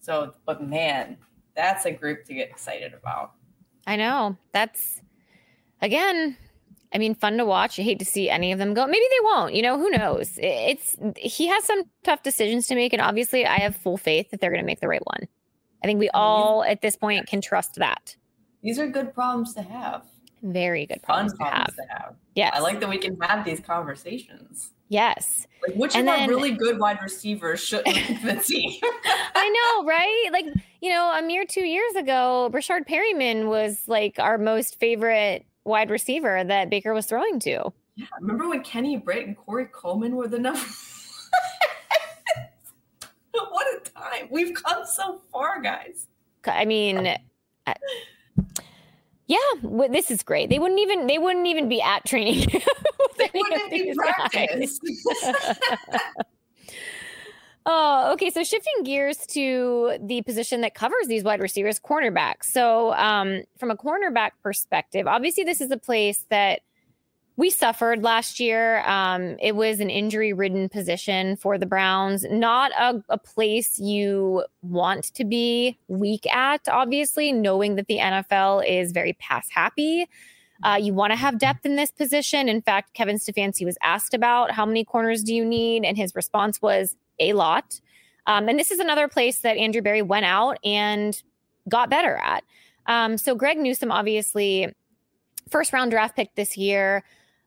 So, 0.00 0.34
but 0.46 0.62
man, 0.62 1.18
that's 1.54 1.84
a 1.84 1.90
group 1.90 2.24
to 2.26 2.34
get 2.34 2.48
excited 2.48 2.94
about. 2.94 3.32
I 3.86 3.96
know. 3.96 4.36
That's 4.52 5.02
again, 5.82 6.36
I 6.92 6.98
mean, 6.98 7.14
fun 7.14 7.36
to 7.36 7.44
watch. 7.44 7.78
I 7.78 7.82
hate 7.82 7.98
to 7.98 8.04
see 8.04 8.30
any 8.30 8.50
of 8.52 8.58
them 8.58 8.72
go. 8.74 8.86
Maybe 8.86 9.04
they 9.10 9.24
won't. 9.24 9.54
You 9.54 9.62
know, 9.62 9.78
who 9.78 9.90
knows? 9.90 10.38
It's 10.42 10.96
he 11.16 11.46
has 11.48 11.64
some 11.64 11.82
tough 12.02 12.22
decisions 12.22 12.66
to 12.68 12.74
make, 12.74 12.92
and 12.92 13.02
obviously, 13.02 13.46
I 13.46 13.58
have 13.58 13.76
full 13.76 13.98
faith 13.98 14.30
that 14.30 14.40
they're 14.40 14.50
going 14.50 14.62
to 14.62 14.66
make 14.66 14.80
the 14.80 14.88
right 14.88 15.04
one. 15.04 15.28
I 15.82 15.86
think 15.86 16.00
we 16.00 16.10
all 16.10 16.64
at 16.64 16.80
this 16.80 16.96
point 16.96 17.26
can 17.26 17.40
trust 17.40 17.74
that. 17.76 18.16
These 18.62 18.78
are 18.78 18.88
good 18.88 19.14
problems 19.14 19.54
to 19.54 19.62
have. 19.62 20.04
Very 20.42 20.86
good 20.86 21.02
problems, 21.02 21.34
problems 21.34 21.74
to, 21.76 21.82
have. 21.82 22.02
have. 22.02 22.14
Yes. 22.34 22.52
I 22.54 22.60
like 22.60 22.80
that 22.80 22.88
we 22.88 22.98
can 22.98 23.18
have 23.20 23.44
these 23.44 23.60
conversations. 23.60 24.70
Yes. 24.88 25.46
Like 25.66 25.76
which 25.76 25.94
and 25.94 26.08
of 26.08 26.14
then, 26.14 26.28
our 26.30 26.34
really 26.34 26.52
good 26.52 26.78
wide 26.78 27.02
receivers 27.02 27.60
should 27.60 27.84
the 27.84 28.42
team? 28.44 28.80
I 29.34 29.48
know, 29.48 29.84
right? 29.88 30.28
Like, 30.32 30.46
you 30.80 30.90
know, 30.90 31.12
a 31.16 31.22
mere 31.22 31.44
two 31.44 31.64
years 31.64 31.94
ago, 31.96 32.48
Breshad 32.52 32.86
Perryman 32.86 33.48
was 33.48 33.82
like 33.86 34.18
our 34.18 34.38
most 34.38 34.78
favorite 34.78 35.44
wide 35.64 35.90
receiver 35.90 36.42
that 36.44 36.70
Baker 36.70 36.94
was 36.94 37.06
throwing 37.06 37.38
to. 37.40 37.72
Yeah. 37.96 38.06
Remember 38.20 38.48
when 38.48 38.62
Kenny 38.62 38.96
Britt 38.96 39.26
and 39.26 39.36
Corey 39.36 39.66
Coleman 39.66 40.16
were 40.16 40.28
the 40.28 40.38
number 40.38 40.60
what 43.32 43.66
a 43.74 43.80
time. 43.90 44.28
We've 44.30 44.54
come 44.54 44.84
so 44.84 45.20
far, 45.32 45.60
guys. 45.60 46.06
I 46.44 46.64
mean, 46.64 47.16
yeah, 49.26 49.36
this 49.90 50.10
is 50.10 50.22
great. 50.22 50.48
They 50.48 50.58
wouldn't 50.58 50.80
even 50.80 51.06
they 51.06 51.18
wouldn't 51.18 51.46
even 51.46 51.68
be 51.68 51.82
at 51.82 52.04
training. 52.06 52.48
they 53.18 53.30
wouldn't 53.34 53.70
be 53.70 53.94
practice. 53.94 54.80
oh, 57.68 58.12
okay. 58.14 58.30
So 58.30 58.42
shifting 58.42 58.82
gears 58.82 59.18
to 59.28 59.98
the 60.00 60.22
position 60.22 60.62
that 60.62 60.74
covers 60.74 61.06
these 61.06 61.22
wide 61.22 61.40
receivers, 61.40 61.78
cornerbacks. 61.78 62.44
So, 62.44 62.92
um, 62.94 63.42
from 63.58 63.70
a 63.70 63.76
cornerback 63.76 64.30
perspective, 64.42 65.06
obviously 65.06 65.44
this 65.44 65.60
is 65.60 65.70
a 65.70 65.78
place 65.78 66.24
that 66.30 66.60
we 67.36 67.50
suffered 67.50 68.02
last 68.02 68.40
year. 68.40 68.80
Um, 68.80 69.36
it 69.40 69.54
was 69.54 69.78
an 69.78 69.90
injury 69.90 70.32
ridden 70.32 70.68
position 70.68 71.36
for 71.36 71.56
the 71.56 71.66
Browns, 71.66 72.26
not 72.28 72.72
a, 72.72 73.00
a, 73.08 73.16
place 73.16 73.78
you 73.78 74.44
want 74.62 75.14
to 75.14 75.24
be 75.24 75.78
weak 75.86 76.26
at, 76.34 76.62
obviously, 76.68 77.30
knowing 77.30 77.76
that 77.76 77.86
the 77.86 77.98
NFL 77.98 78.68
is 78.68 78.90
very 78.90 79.12
pass 79.12 79.48
happy. 79.50 80.08
Uh, 80.64 80.80
you 80.82 80.92
want 80.92 81.12
to 81.12 81.16
have 81.16 81.38
depth 81.38 81.64
in 81.64 81.76
this 81.76 81.92
position. 81.92 82.48
In 82.48 82.60
fact, 82.60 82.92
Kevin 82.94 83.18
Stefanski 83.18 83.64
was 83.64 83.78
asked 83.84 84.14
about 84.14 84.50
how 84.50 84.66
many 84.66 84.84
corners 84.84 85.22
do 85.22 85.32
you 85.32 85.44
need, 85.44 85.84
and 85.84 85.96
his 85.96 86.16
response 86.16 86.60
was 86.60 86.96
a 87.20 87.32
lot. 87.32 87.80
Um, 88.26 88.48
and 88.48 88.58
this 88.58 88.70
is 88.70 88.78
another 88.78 89.08
place 89.08 89.40
that 89.40 89.56
Andrew 89.56 89.82
Berry 89.82 90.02
went 90.02 90.26
out 90.26 90.58
and 90.64 91.20
got 91.68 91.90
better 91.90 92.16
at. 92.16 92.44
Um, 92.86 93.16
so 93.18 93.34
Greg 93.34 93.58
Newsome, 93.58 93.92
obviously, 93.92 94.72
first 95.48 95.72
round 95.72 95.90
draft 95.90 96.16
pick 96.16 96.34
this 96.34 96.56
year 96.56 97.04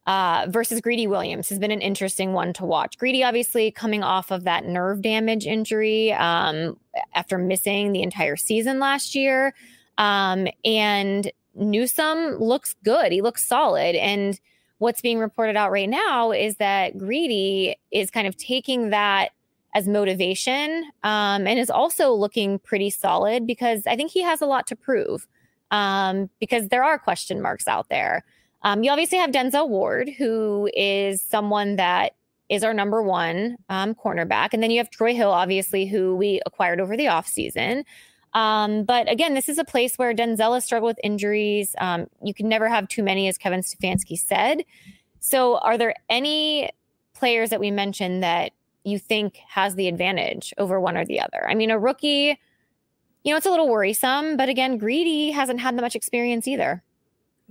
uh, 0.08 0.48
versus 0.50 0.82
Greedy 0.82 1.08
Williams 1.08 1.50
has 1.50 1.60
been 1.60 1.72
an 1.72 1.82
interesting 1.82 2.34
one 2.34 2.54
to 2.54 2.66
watch. 2.66 2.98
Greedy, 2.98 3.24
obviously, 3.24 3.72
coming 3.72 4.04
off 4.04 4.32
of 4.32 4.44
that 4.44 4.66
nerve 4.66 5.02
damage 5.02 5.46
injury 5.46 6.12
um, 6.14 6.78
after 7.14 7.38
missing 7.38 7.92
the 7.92 8.02
entire 8.02 8.36
season 8.36 8.80
last 8.80 9.14
year. 9.14 9.54
Um, 9.98 10.48
and 10.66 11.32
Newsome 11.54 12.38
looks 12.40 12.76
good. 12.84 13.12
He 13.12 13.22
looks 13.22 13.46
solid. 13.46 13.96
And 13.96 14.40
what's 14.80 15.02
being 15.02 15.20
reported 15.20 15.56
out 15.56 15.72
right 15.72 15.90
now 15.90 16.32
is 16.32 16.56
that 16.58 16.98
Greedy 16.98 17.76
is 17.92 18.10
kind 18.10 18.26
of 18.26 18.36
taking 18.38 18.90
that 18.90 19.30
as 19.74 19.88
motivation 19.88 20.84
um, 21.04 21.48
and 21.48 21.58
is 21.58 21.70
also 21.70 22.14
looking 22.14 22.60
pretty 22.60 22.90
solid 22.90 23.48
because 23.48 23.88
I 23.88 23.96
think 23.96 24.12
he 24.12 24.22
has 24.22 24.42
a 24.42 24.46
lot 24.46 24.68
to 24.68 24.76
prove 24.76 25.28
um, 25.72 26.30
because 26.40 26.68
there 26.68 26.84
are 26.84 27.00
question 27.00 27.42
marks 27.42 27.68
out 27.68 27.90
there. 27.90 28.24
Um, 28.64 28.84
you 28.84 28.92
obviously 28.92 29.18
have 29.18 29.32
Denzel 29.32 29.70
Ward, 29.70 30.10
who 30.10 30.70
is 30.74 31.22
someone 31.22 31.78
that 31.78 32.14
is 32.50 32.64
our 32.66 32.74
number 32.74 33.02
one 33.02 33.56
um, 33.70 33.96
cornerback. 33.96 34.50
And 34.52 34.62
then 34.62 34.72
you 34.72 34.78
have 34.80 34.90
Troy 34.90 35.16
Hill, 35.16 35.32
obviously, 35.32 35.86
who 35.86 36.16
we 36.16 36.42
acquired 36.46 36.82
over 36.82 36.98
the 36.98 37.06
offseason. 37.06 37.86
Um, 38.34 38.84
but 38.84 39.10
again, 39.10 39.34
this 39.34 39.50
is 39.50 39.58
a 39.58 39.64
place 39.64 39.96
where 39.96 40.14
Denzel 40.14 40.54
has 40.54 40.66
struggled 40.66 40.90
with 40.90 41.00
injuries. 41.04 41.76
Um, 41.80 42.08
you 42.22 42.34
can 42.34 42.50
never 42.50 42.68
have 42.68 42.88
too 42.88 43.04
many, 43.04 43.28
as 43.30 43.38
Kevin 43.38 43.62
Stefanski 43.62 44.18
said. 44.18 44.64
So, 45.20 45.58
are 45.60 45.78
there 45.78 45.96
any 46.10 46.72
players 47.14 47.52
that 47.52 47.60
we 47.60 47.72
mentioned 47.72 48.24
that 48.24 48.52
you 48.84 49.00
think 49.00 49.40
has 49.48 49.76
the 49.76 49.88
advantage 49.88 50.54
over 50.58 50.80
one 50.80 50.98
or 50.98 51.06
the 51.06 51.20
other? 51.20 51.48
I 51.48 51.56
mean, 51.56 51.72
a 51.72 51.80
rookie, 51.80 52.40
you 53.24 53.32
know, 53.32 53.38
it's 53.38 53.46
a 53.46 53.52
little 53.52 53.70
worrisome, 53.70 54.38
but 54.38 54.50
again, 54.50 54.78
Greedy 54.78 55.32
hasn't 55.32 55.60
had 55.60 55.78
that 55.78 55.82
much 55.82 55.96
experience 55.96 56.48
either 56.48 56.84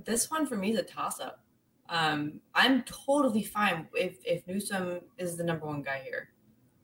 this 0.05 0.31
one 0.31 0.47
for 0.47 0.57
me 0.57 0.73
is 0.73 0.79
a 0.79 0.83
toss 0.83 1.21
up. 1.21 1.41
Um, 1.89 2.41
I'm 2.55 2.83
totally 2.83 3.43
fine 3.43 3.89
if 3.95 4.19
if 4.25 4.47
Newsome 4.47 5.01
is 5.19 5.37
the 5.37 5.45
number 5.45 5.67
one 5.67 5.83
guy 5.83 6.03
here, 6.05 6.31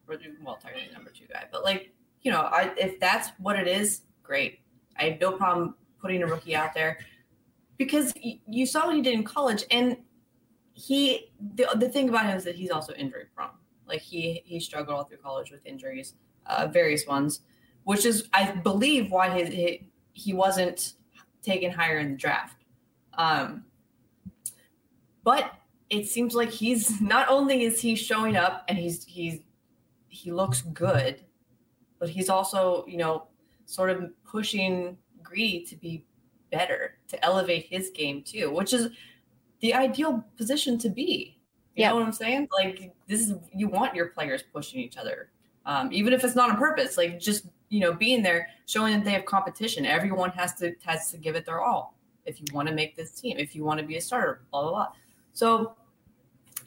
well, 0.08 0.56
technically 0.56 0.88
the 0.88 0.94
number 0.94 1.10
two 1.10 1.26
guy, 1.26 1.44
but 1.50 1.64
like 1.64 1.92
you 2.22 2.32
know, 2.32 2.40
I 2.40 2.72
if 2.76 2.98
that's 2.98 3.30
what 3.38 3.56
it 3.56 3.68
is, 3.68 4.02
great. 4.22 4.60
I 4.98 5.04
have 5.10 5.20
no 5.20 5.32
problem 5.32 5.76
putting 6.00 6.22
a 6.22 6.26
rookie 6.26 6.56
out 6.56 6.74
there 6.74 6.98
because 7.76 8.12
you 8.16 8.66
saw 8.66 8.86
what 8.86 8.96
he 8.96 9.02
did 9.02 9.14
in 9.14 9.22
college, 9.22 9.64
and 9.70 9.96
he 10.74 11.30
the 11.54 11.68
the 11.76 11.88
thing 11.88 12.08
about 12.08 12.26
him 12.26 12.36
is 12.36 12.44
that 12.44 12.56
he's 12.56 12.70
also 12.70 12.92
injury 12.94 13.26
prone. 13.34 13.50
Like 13.86 14.00
he 14.00 14.42
he 14.44 14.60
struggled 14.60 14.96
all 14.96 15.04
through 15.04 15.18
college 15.18 15.50
with 15.50 15.64
injuries, 15.64 16.14
uh, 16.46 16.66
various 16.66 17.06
ones, 17.06 17.40
which 17.84 18.04
is 18.04 18.28
I 18.32 18.52
believe 18.52 19.10
why 19.10 19.36
he, 19.36 19.44
he 19.54 19.90
he 20.12 20.32
wasn't 20.32 20.94
taken 21.42 21.70
higher 21.70 21.98
in 21.98 22.12
the 22.12 22.16
draft 22.16 22.56
um, 23.16 23.64
but 25.24 25.52
it 25.90 26.06
seems 26.06 26.34
like 26.34 26.50
he's 26.50 27.00
not 27.00 27.28
only 27.28 27.64
is 27.64 27.80
he 27.80 27.94
showing 27.94 28.36
up 28.36 28.64
and 28.68 28.78
he's 28.78 29.04
he's 29.04 29.40
he 30.08 30.32
looks 30.32 30.62
good, 30.62 31.22
but 31.98 32.08
he's 32.08 32.28
also 32.28 32.84
you 32.86 32.98
know 32.98 33.28
sort 33.64 33.90
of 33.90 34.10
pushing 34.24 34.96
Greedy 35.22 35.64
to 35.66 35.76
be 35.76 36.04
better 36.52 36.98
to 37.08 37.24
elevate 37.24 37.66
his 37.68 37.90
game 37.90 38.22
too, 38.22 38.50
which 38.52 38.72
is 38.72 38.88
the 39.60 39.74
ideal 39.74 40.24
position 40.36 40.78
to 40.78 40.88
be. 40.88 41.35
You 41.76 41.82
yep. 41.82 41.90
know 41.90 41.96
what 41.96 42.06
I'm 42.06 42.12
saying? 42.12 42.48
Like 42.52 42.92
this 43.06 43.20
is 43.20 43.34
you 43.54 43.68
want 43.68 43.94
your 43.94 44.06
players 44.06 44.42
pushing 44.42 44.80
each 44.80 44.96
other, 44.96 45.30
um, 45.64 45.92
even 45.92 46.12
if 46.12 46.24
it's 46.24 46.34
not 46.34 46.50
on 46.50 46.56
purpose. 46.56 46.96
Like 46.96 47.20
just 47.20 47.46
you 47.68 47.80
know 47.80 47.92
being 47.92 48.22
there, 48.22 48.48
showing 48.66 48.94
that 48.94 49.04
they 49.04 49.12
have 49.12 49.26
competition. 49.26 49.86
Everyone 49.86 50.30
has 50.30 50.54
to 50.54 50.74
has 50.84 51.10
to 51.12 51.18
give 51.18 51.36
it 51.36 51.46
their 51.46 51.60
all 51.60 51.96
if 52.26 52.40
you 52.40 52.46
want 52.52 52.68
to 52.68 52.74
make 52.74 52.96
this 52.96 53.12
team, 53.12 53.38
if 53.38 53.54
you 53.54 53.64
want 53.64 53.80
to 53.80 53.86
be 53.86 53.96
a 53.96 54.00
starter, 54.00 54.42
blah, 54.50 54.62
blah, 54.62 54.70
blah. 54.70 54.88
So, 55.32 55.76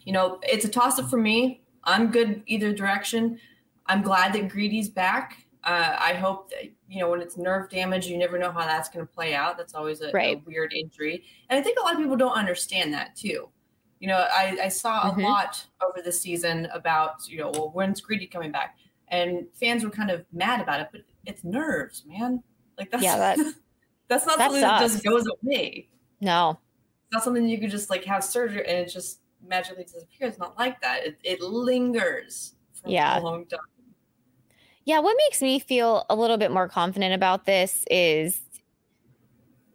you 0.02 0.12
know, 0.12 0.40
it's 0.42 0.64
a 0.64 0.68
toss 0.68 0.98
up 0.98 1.08
for 1.08 1.18
me. 1.18 1.62
I'm 1.84 2.10
good 2.10 2.42
either 2.46 2.72
direction. 2.72 3.38
I'm 3.86 4.02
glad 4.02 4.32
that 4.32 4.48
Greedy's 4.48 4.88
back. 4.88 5.46
Uh, 5.62 5.96
I 5.98 6.14
hope 6.14 6.50
that, 6.50 6.64
you 6.88 7.00
know, 7.00 7.10
when 7.10 7.20
it's 7.20 7.36
nerve 7.36 7.68
damage, 7.68 8.06
you 8.06 8.16
never 8.16 8.38
know 8.38 8.50
how 8.50 8.60
that's 8.60 8.88
going 8.88 9.06
to 9.06 9.12
play 9.12 9.34
out. 9.34 9.58
That's 9.58 9.74
always 9.74 10.00
a, 10.00 10.10
right. 10.12 10.38
a, 10.38 10.40
weird 10.46 10.72
injury. 10.72 11.24
And 11.50 11.58
I 11.58 11.62
think 11.62 11.78
a 11.78 11.82
lot 11.82 11.94
of 11.94 12.00
people 12.00 12.16
don't 12.16 12.32
understand 12.32 12.94
that 12.94 13.14
too. 13.14 13.48
You 14.00 14.08
know, 14.08 14.26
I, 14.32 14.58
I 14.64 14.68
saw 14.68 15.02
mm-hmm. 15.02 15.20
a 15.20 15.28
lot 15.28 15.64
over 15.82 16.02
the 16.02 16.12
season 16.12 16.66
about, 16.72 17.28
you 17.28 17.38
know, 17.38 17.50
well, 17.54 17.70
when's 17.72 18.00
Greedy 18.00 18.26
coming 18.26 18.50
back? 18.50 18.76
And 19.08 19.46
fans 19.54 19.84
were 19.84 19.90
kind 19.90 20.10
of 20.10 20.24
mad 20.32 20.60
about 20.60 20.80
it, 20.80 20.88
but 20.90 21.02
it's 21.26 21.44
nerves, 21.44 22.04
man. 22.06 22.42
Like 22.78 22.90
that's, 22.90 23.04
yeah, 23.04 23.18
that, 23.18 23.38
That's 24.10 24.26
not 24.26 24.38
that 24.38 24.46
something 24.46 24.60
sucks. 24.60 24.80
that 24.80 24.90
just 24.90 25.04
goes 25.04 25.24
away. 25.42 25.88
No. 26.20 26.58
It's 27.04 27.12
not 27.12 27.22
something 27.22 27.48
you 27.48 27.58
could 27.58 27.70
just 27.70 27.90
like 27.90 28.04
have 28.04 28.24
surgery 28.24 28.66
and 28.66 28.78
it 28.78 28.92
just 28.92 29.20
magically 29.46 29.84
disappears. 29.84 30.30
It's 30.30 30.38
not 30.38 30.58
like 30.58 30.80
that. 30.80 31.06
It, 31.06 31.18
it 31.22 31.40
lingers 31.40 32.54
for 32.74 32.90
yeah. 32.90 33.18
a 33.18 33.22
long 33.22 33.46
time. 33.46 33.60
Yeah, 34.84 34.98
what 34.98 35.16
makes 35.28 35.40
me 35.40 35.60
feel 35.60 36.04
a 36.10 36.16
little 36.16 36.38
bit 36.38 36.50
more 36.50 36.68
confident 36.68 37.14
about 37.14 37.46
this 37.46 37.84
is 37.88 38.40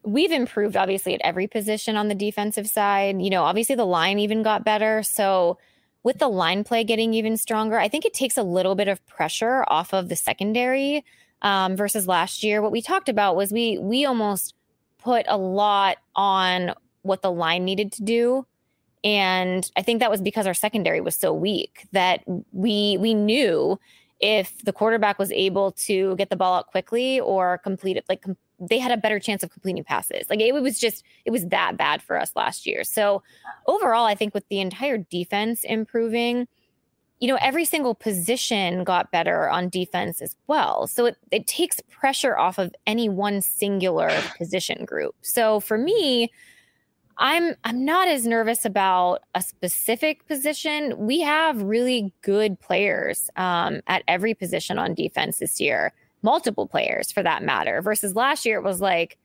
we've 0.05 0.31
improved 0.31 0.77
obviously 0.77 1.13
at 1.13 1.21
every 1.23 1.47
position 1.47 1.97
on 1.97 2.07
the 2.07 2.15
defensive 2.15 2.67
side. 2.67 3.21
You 3.21 3.29
know, 3.29 3.43
obviously 3.43 3.75
the 3.75 3.85
line 3.85 4.19
even 4.19 4.43
got 4.43 4.63
better. 4.63 5.03
So 5.03 5.57
with 6.03 6.19
the 6.19 6.27
line 6.27 6.63
play 6.63 6.83
getting 6.83 7.13
even 7.13 7.35
stronger, 7.37 7.79
I 7.79 7.87
think 7.87 8.05
it 8.05 8.13
takes 8.13 8.37
a 8.37 8.43
little 8.43 8.75
bit 8.75 8.87
of 8.87 9.05
pressure 9.07 9.65
off 9.67 9.93
of 9.93 10.07
the 10.07 10.15
secondary 10.15 11.03
um, 11.41 11.75
versus 11.75 12.07
last 12.07 12.43
year. 12.43 12.61
What 12.61 12.71
we 12.71 12.81
talked 12.81 13.09
about 13.09 13.35
was 13.35 13.51
we 13.51 13.77
we 13.79 14.05
almost 14.05 14.53
put 14.99 15.25
a 15.27 15.37
lot 15.37 15.97
on 16.15 16.73
what 17.01 17.21
the 17.21 17.31
line 17.31 17.65
needed 17.65 17.91
to 17.93 18.03
do. 18.03 18.45
And 19.03 19.69
I 19.75 19.83
think 19.83 19.99
that 19.99 20.09
was 20.09 20.21
because 20.21 20.47
our 20.47 20.55
secondary 20.55 21.01
was 21.01 21.15
so 21.15 21.33
weak 21.33 21.87
that 21.91 22.23
we 22.51 22.97
we 22.99 23.13
knew 23.13 23.79
if 24.19 24.63
the 24.63 24.73
quarterback 24.73 25.19
was 25.19 25.31
able 25.31 25.73
to 25.73 26.15
get 26.15 26.29
the 26.29 26.35
ball 26.35 26.55
out 26.55 26.67
quickly 26.67 27.19
or 27.19 27.59
complete 27.59 27.97
it, 27.97 28.05
like 28.09 28.21
com- 28.21 28.37
they 28.59 28.79
had 28.79 28.91
a 28.91 28.97
better 28.97 29.19
chance 29.19 29.43
of 29.43 29.51
completing 29.51 29.83
passes. 29.83 30.29
Like 30.29 30.39
it 30.39 30.53
was 30.53 30.79
just, 30.79 31.03
it 31.25 31.31
was 31.31 31.45
that 31.47 31.77
bad 31.77 32.01
for 32.01 32.19
us 32.19 32.31
last 32.35 32.65
year. 32.65 32.83
So 32.83 33.21
overall, 33.67 34.05
I 34.05 34.15
think 34.15 34.33
with 34.33 34.47
the 34.49 34.59
entire 34.59 34.97
defense 34.97 35.63
improving, 35.63 36.47
you 37.19 37.27
know, 37.27 37.37
every 37.41 37.65
single 37.65 37.95
position 37.95 38.83
got 38.83 39.11
better 39.11 39.49
on 39.49 39.69
defense 39.69 40.21
as 40.21 40.35
well. 40.47 40.85
So 40.87 41.05
it, 41.05 41.17
it 41.31 41.47
takes 41.47 41.79
pressure 41.89 42.37
off 42.37 42.57
of 42.57 42.75
any 42.85 43.09
one 43.09 43.41
singular 43.41 44.11
position 44.37 44.85
group. 44.85 45.15
So 45.21 45.59
for 45.59 45.77
me, 45.77 46.31
I'm 47.17 47.55
I'm 47.63 47.85
not 47.85 48.09
as 48.09 48.27
nervous 48.27 48.65
about 48.65 49.21
a 49.33 49.41
specific 49.41 50.27
position. 50.27 50.93
We 50.97 51.21
have 51.21 51.61
really 51.61 52.13
good 52.21 52.59
players 52.59 53.29
um, 53.37 53.81
at 53.87 54.03
every 54.07 54.33
position 54.33 54.77
on 54.77 54.93
defense 54.93 55.39
this 55.39 55.61
year, 55.61 55.93
multiple 56.25 56.67
players 56.67 57.11
for 57.11 57.23
that 57.23 57.43
matter. 57.43 57.81
Versus 57.81 58.15
last 58.15 58.45
year, 58.45 58.57
it 58.57 58.63
was 58.63 58.81
like 58.81 59.17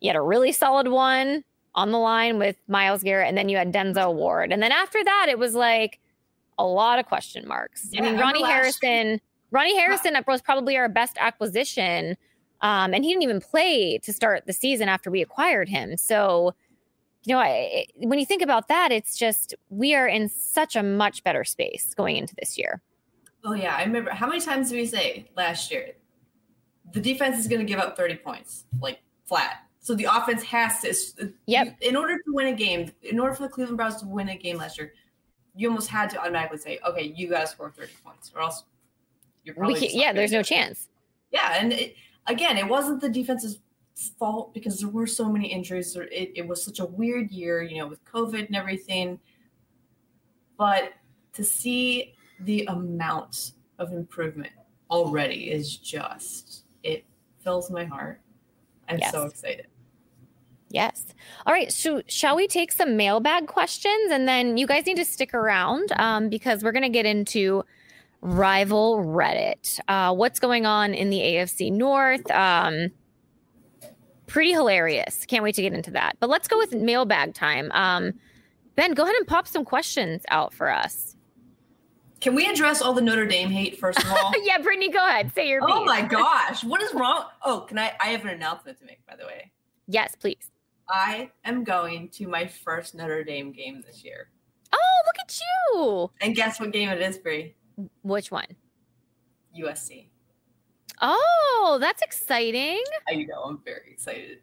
you 0.00 0.08
had 0.08 0.16
a 0.16 0.22
really 0.22 0.50
solid 0.50 0.88
one 0.88 1.44
on 1.74 1.92
the 1.92 1.98
line 1.98 2.38
with 2.38 2.56
Myles 2.66 3.04
Garrett, 3.04 3.28
and 3.28 3.38
then 3.38 3.48
you 3.48 3.56
had 3.56 3.72
Denzel 3.72 4.14
Ward, 4.14 4.52
and 4.52 4.60
then 4.60 4.72
after 4.72 5.04
that, 5.04 5.26
it 5.28 5.38
was 5.38 5.54
like 5.54 6.00
a 6.58 6.66
lot 6.66 6.98
of 6.98 7.06
question 7.06 7.46
marks. 7.46 7.88
Yeah, 7.92 8.02
I 8.02 8.10
mean, 8.10 8.18
Ronnie 8.18 8.42
Harrison. 8.42 9.20
Ronnie 9.50 9.76
Harrison 9.76 10.16
was 10.26 10.42
probably 10.42 10.76
our 10.76 10.88
best 10.88 11.16
acquisition, 11.20 12.16
um, 12.62 12.92
and 12.92 13.04
he 13.04 13.10
didn't 13.10 13.22
even 13.22 13.40
play 13.40 13.98
to 13.98 14.12
start 14.12 14.46
the 14.46 14.52
season 14.52 14.88
after 14.88 15.10
we 15.10 15.22
acquired 15.22 15.68
him. 15.68 15.96
So 15.96 16.54
you 17.24 17.34
know, 17.34 17.40
I, 17.40 17.86
when 17.96 18.18
you 18.18 18.24
think 18.24 18.42
about 18.42 18.68
that, 18.68 18.90
it's 18.90 19.16
just 19.16 19.54
we 19.68 19.94
are 19.94 20.06
in 20.08 20.28
such 20.28 20.76
a 20.76 20.82
much 20.82 21.22
better 21.24 21.44
space 21.44 21.94
going 21.94 22.16
into 22.16 22.34
this 22.36 22.56
year. 22.56 22.80
Oh 23.44 23.52
yeah, 23.52 23.76
I 23.76 23.84
remember. 23.84 24.10
How 24.10 24.26
many 24.26 24.40
times 24.40 24.70
did 24.70 24.76
we 24.76 24.86
say 24.86 25.28
last 25.36 25.70
year 25.70 25.92
the 26.92 27.00
defense 27.00 27.38
is 27.38 27.46
going 27.46 27.60
to 27.60 27.66
give 27.66 27.78
up 27.78 27.96
thirty 27.96 28.16
points, 28.16 28.64
like 28.80 29.00
flat? 29.26 29.64
So 29.80 29.94
the 29.94 30.04
offense 30.04 30.42
has 30.42 30.82
to. 30.82 30.90
Uh, 31.22 31.28
yep. 31.46 31.76
In 31.80 31.96
order 31.96 32.16
to 32.16 32.24
win 32.28 32.48
a 32.48 32.52
game, 32.52 32.90
in 33.02 33.18
order 33.18 33.34
for 33.34 33.42
the 33.42 33.48
Cleveland 33.48 33.76
Browns 33.76 33.96
to 33.96 34.06
win 34.06 34.28
a 34.28 34.36
game 34.36 34.58
last 34.58 34.78
year, 34.78 34.92
you 35.54 35.68
almost 35.68 35.88
had 35.88 36.10
to 36.10 36.20
automatically 36.20 36.58
say, 36.58 36.78
"Okay, 36.86 37.12
you 37.16 37.28
got 37.28 37.40
to 37.40 37.46
score 37.46 37.70
thirty 37.70 37.92
points, 38.04 38.30
or 38.34 38.42
else 38.42 38.64
you're 39.44 39.54
probably." 39.54 39.88
yeah, 39.92 40.12
there's 40.12 40.32
no 40.32 40.42
chance. 40.42 40.88
Yeah, 41.30 41.56
and 41.58 41.72
it, 41.72 41.96
again, 42.26 42.56
it 42.56 42.66
wasn't 42.66 43.00
the 43.00 43.08
defense's 43.08 43.58
fault 44.18 44.54
because 44.54 44.80
there 44.80 44.88
were 44.88 45.06
so 45.06 45.28
many 45.30 45.48
injuries. 45.48 45.96
It, 45.96 46.32
it 46.36 46.46
was 46.46 46.62
such 46.62 46.78
a 46.78 46.86
weird 46.86 47.30
year, 47.30 47.62
you 47.62 47.78
know, 47.78 47.86
with 47.86 48.04
COVID 48.04 48.46
and 48.46 48.56
everything. 48.56 49.18
But 50.56 50.92
to 51.34 51.44
see 51.44 52.14
the 52.40 52.64
amount 52.66 53.52
of 53.78 53.92
improvement 53.92 54.52
already 54.90 55.50
is 55.50 55.76
just, 55.76 56.64
it 56.82 57.04
fills 57.40 57.70
my 57.70 57.84
heart. 57.84 58.20
I'm 58.88 58.98
yes. 58.98 59.12
so 59.12 59.24
excited. 59.24 59.66
Yes. 60.70 61.06
All 61.46 61.52
right. 61.52 61.72
So, 61.72 62.02
shall 62.06 62.36
we 62.36 62.46
take 62.46 62.72
some 62.72 62.96
mailbag 62.96 63.46
questions? 63.46 64.12
And 64.12 64.28
then 64.28 64.56
you 64.56 64.66
guys 64.66 64.86
need 64.86 64.96
to 64.96 65.04
stick 65.04 65.32
around 65.32 65.92
um, 65.96 66.28
because 66.28 66.62
we're 66.62 66.72
going 66.72 66.82
to 66.82 66.88
get 66.90 67.06
into 67.06 67.64
rival 68.20 68.98
Reddit. 68.98 69.80
Uh, 69.88 70.14
what's 70.14 70.38
going 70.38 70.66
on 70.66 70.92
in 70.92 71.10
the 71.10 71.18
AFC 71.18 71.72
North? 71.72 72.30
Um, 72.30 72.90
pretty 74.26 74.52
hilarious. 74.52 75.24
Can't 75.26 75.42
wait 75.42 75.54
to 75.54 75.62
get 75.62 75.72
into 75.72 75.90
that. 75.92 76.16
But 76.20 76.28
let's 76.28 76.48
go 76.48 76.58
with 76.58 76.74
mailbag 76.74 77.34
time. 77.34 77.70
Um, 77.72 78.12
ben, 78.76 78.92
go 78.92 79.04
ahead 79.04 79.16
and 79.16 79.26
pop 79.26 79.48
some 79.48 79.64
questions 79.64 80.22
out 80.30 80.52
for 80.52 80.70
us. 80.70 81.16
Can 82.20 82.34
we 82.34 82.46
address 82.46 82.82
all 82.82 82.92
the 82.92 83.00
Notre 83.00 83.26
Dame 83.26 83.50
hate 83.50 83.78
first 83.78 84.02
of 84.02 84.10
all? 84.10 84.32
yeah, 84.42 84.58
Brittany, 84.58 84.90
go 84.90 85.06
ahead. 85.06 85.32
Say 85.34 85.48
your. 85.48 85.62
Oh 85.62 85.78
piece. 85.78 85.86
my 85.86 86.02
gosh, 86.02 86.64
what 86.64 86.82
is 86.82 86.92
wrong? 86.92 87.24
Oh, 87.44 87.60
can 87.60 87.78
I? 87.78 87.92
I 88.00 88.08
have 88.08 88.22
an 88.22 88.30
announcement 88.30 88.78
to 88.80 88.84
make, 88.84 89.06
by 89.06 89.16
the 89.16 89.24
way. 89.24 89.52
Yes, 89.86 90.14
please. 90.18 90.50
I 90.90 91.30
am 91.44 91.64
going 91.64 92.08
to 92.10 92.26
my 92.26 92.46
first 92.46 92.94
Notre 92.94 93.22
Dame 93.22 93.52
game 93.52 93.82
this 93.86 94.04
year. 94.04 94.30
Oh, 94.72 95.02
look 95.06 95.18
at 95.20 95.38
you! 95.40 96.10
And 96.20 96.34
guess 96.34 96.58
what 96.58 96.72
game 96.72 96.88
it 96.88 97.00
is, 97.00 97.18
Brie? 97.18 97.54
Which 98.02 98.30
one? 98.30 98.46
USC. 99.58 100.08
Oh, 101.00 101.78
that's 101.80 102.02
exciting. 102.02 102.82
I 103.08 103.14
know. 103.14 103.42
I'm 103.44 103.60
very 103.64 103.92
excited. 103.92 104.40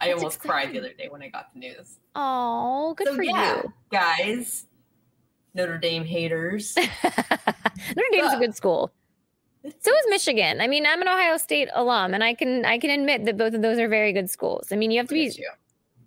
I 0.00 0.12
almost 0.12 0.36
exciting. 0.36 0.50
cried 0.50 0.72
the 0.74 0.78
other 0.80 0.92
day 0.94 1.08
when 1.08 1.22
I 1.22 1.28
got 1.28 1.52
the 1.52 1.60
news. 1.60 1.98
Oh, 2.16 2.94
good 2.94 3.08
so, 3.08 3.14
for 3.14 3.22
yeah, 3.22 3.62
you. 3.62 3.72
Guys, 3.90 4.66
Notre 5.54 5.78
Dame 5.78 6.04
haters. 6.04 6.76
Notre 7.04 8.08
Dame's 8.12 8.32
a 8.32 8.38
good 8.38 8.56
school. 8.56 8.92
So 9.64 9.70
is 9.94 10.06
Michigan. 10.10 10.60
I 10.60 10.66
mean, 10.66 10.84
I'm 10.84 11.00
an 11.00 11.08
Ohio 11.08 11.38
State 11.38 11.68
alum, 11.74 12.12
and 12.12 12.22
I 12.22 12.34
can 12.34 12.64
I 12.64 12.78
can 12.78 12.90
admit 12.90 13.24
that 13.24 13.38
both 13.38 13.54
of 13.54 13.62
those 13.62 13.78
are 13.78 13.88
very 13.88 14.12
good 14.12 14.28
schools. 14.28 14.68
I 14.70 14.76
mean, 14.76 14.90
you 14.90 14.98
have 14.98 15.08
to 15.08 15.14
be 15.14 15.30
to 15.30 15.42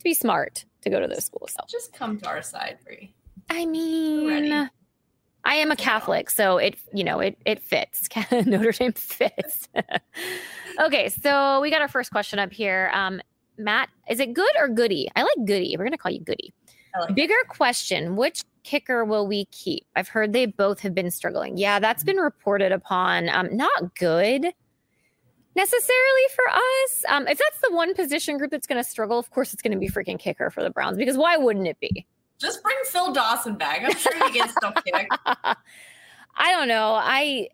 be 0.04 0.14
smart 0.14 0.66
to 0.82 0.90
go 0.90 1.00
to 1.00 1.08
those 1.08 1.26
schools. 1.26 1.54
So. 1.54 1.66
Just 1.68 1.94
come 1.94 2.20
to 2.20 2.28
our 2.28 2.44
side, 2.44 2.78
Brie. 2.86 3.14
I 3.50 3.66
mean, 3.66 4.70
I 5.44 5.56
am 5.56 5.72
a 5.72 5.76
Catholic, 5.76 6.30
so 6.30 6.58
it 6.58 6.76
you 6.94 7.04
know 7.04 7.20
it 7.20 7.38
it 7.46 7.62
fits. 7.62 8.08
Notre 8.32 8.74
Dame 8.74 8.94
fits. 8.94 9.70
okay, 10.82 11.10
so 11.10 11.60
we 11.62 11.72
got 11.72 11.82
our 11.82 11.88
first 11.88 12.12
question 12.12 12.38
up 12.38 12.52
here. 12.52 12.92
Um, 12.94 13.22
Matt, 13.58 13.90
is 14.10 14.20
it 14.20 14.34
good 14.34 14.52
or 14.60 14.68
goody? 14.68 15.08
I 15.16 15.24
like 15.24 15.48
goody. 15.48 15.76
We're 15.78 15.86
gonna 15.86 15.98
call 15.98 16.12
you 16.12 16.20
goody. 16.20 16.54
Like 17.00 17.16
Bigger 17.16 17.34
it. 17.42 17.48
question: 17.48 18.16
Which 18.16 18.44
kicker 18.68 19.06
will 19.06 19.26
we 19.26 19.46
keep? 19.46 19.86
I've 19.96 20.10
heard 20.10 20.34
they 20.34 20.46
both 20.46 20.82
have 20.82 20.94
been 20.94 21.10
struggling. 21.10 21.58
Yeah, 21.58 21.80
that's 21.80 22.04
been 22.04 22.18
reported 22.18 22.74
upon. 22.74 23.30
Um, 23.30 23.56
not 23.56 23.96
good 23.96 24.54
necessarily 25.56 26.22
for 26.36 26.50
us. 26.50 27.06
Um, 27.08 27.28
if 27.28 27.38
that's 27.38 27.62
the 27.62 27.74
one 27.74 27.96
position 27.96 28.38
group 28.38 28.52
that's 28.52 28.68
going 28.68 28.84
to 28.84 28.88
struggle, 28.88 29.18
of 29.18 29.32
course 29.32 29.54
it's 29.54 29.62
going 29.62 29.72
to 29.72 29.78
be 29.78 29.88
freaking 29.88 30.20
kicker 30.20 30.52
for 30.52 30.62
the 30.62 30.70
Browns 30.70 30.98
because 30.98 31.18
why 31.18 31.38
wouldn't 31.38 31.66
it 31.66 31.80
be? 31.80 32.06
Just 32.40 32.62
bring 32.62 32.76
Phil 32.86 33.14
Dawson 33.14 33.56
back. 33.56 33.82
I'm 33.84 33.96
sure 33.96 34.28
he 34.28 34.34
gets 34.34 34.52
stuff 34.52 34.76
kicked. 34.86 35.18
I 35.26 36.52
don't 36.52 36.68
know. 36.68 36.94
I 36.94 37.48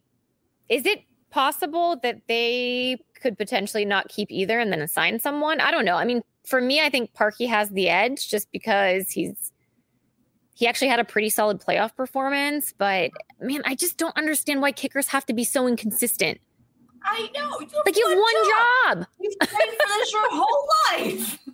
is 0.68 0.86
it 0.88 1.03
possible 1.30 1.97
that 2.01 2.22
they 2.28 2.97
could 3.22 3.38
potentially 3.38 3.86
not 3.86 4.09
keep 4.09 4.32
either 4.32 4.59
and 4.59 4.74
then 4.74 4.82
assign 4.82 5.20
someone? 5.20 5.61
I 5.61 5.70
don't 5.70 5.86
know. 5.86 5.95
I 5.95 6.05
mean, 6.05 6.24
for 6.43 6.59
me, 6.59 6.82
I 6.82 6.89
think 6.89 7.14
Parkey 7.14 7.47
has 7.47 7.70
the 7.70 7.88
edge 7.88 8.30
just 8.30 8.51
because 8.51 9.09
he's 9.11 9.53
he 10.54 10.68
actually 10.68 10.89
had 10.89 10.99
a 10.99 11.04
pretty 11.04 11.30
solid 11.30 11.60
playoff 11.60 11.95
performance, 11.95 12.74
but 12.78 13.12
man, 13.39 13.62
I 13.66 13.76
just 13.76 13.97
don't 13.97 14.16
understand 14.18 14.62
why 14.62 14.72
kickers 14.72 15.08
have 15.08 15.26
to 15.28 15.34
be 15.34 15.43
so 15.43 15.68
inconsistent. 15.68 16.39
I 17.04 17.30
know. 17.36 17.60
You 17.60 17.68
like 17.86 17.97
you 17.97 18.08
have 18.08 18.18
one 18.18 18.34
job. 18.34 18.97
job. 18.99 19.08
You've 19.20 19.39
played 19.39 19.70
for 19.70 19.88
this 19.88 20.14
your 20.14 20.30
whole 20.30 20.68
life. 20.91 21.39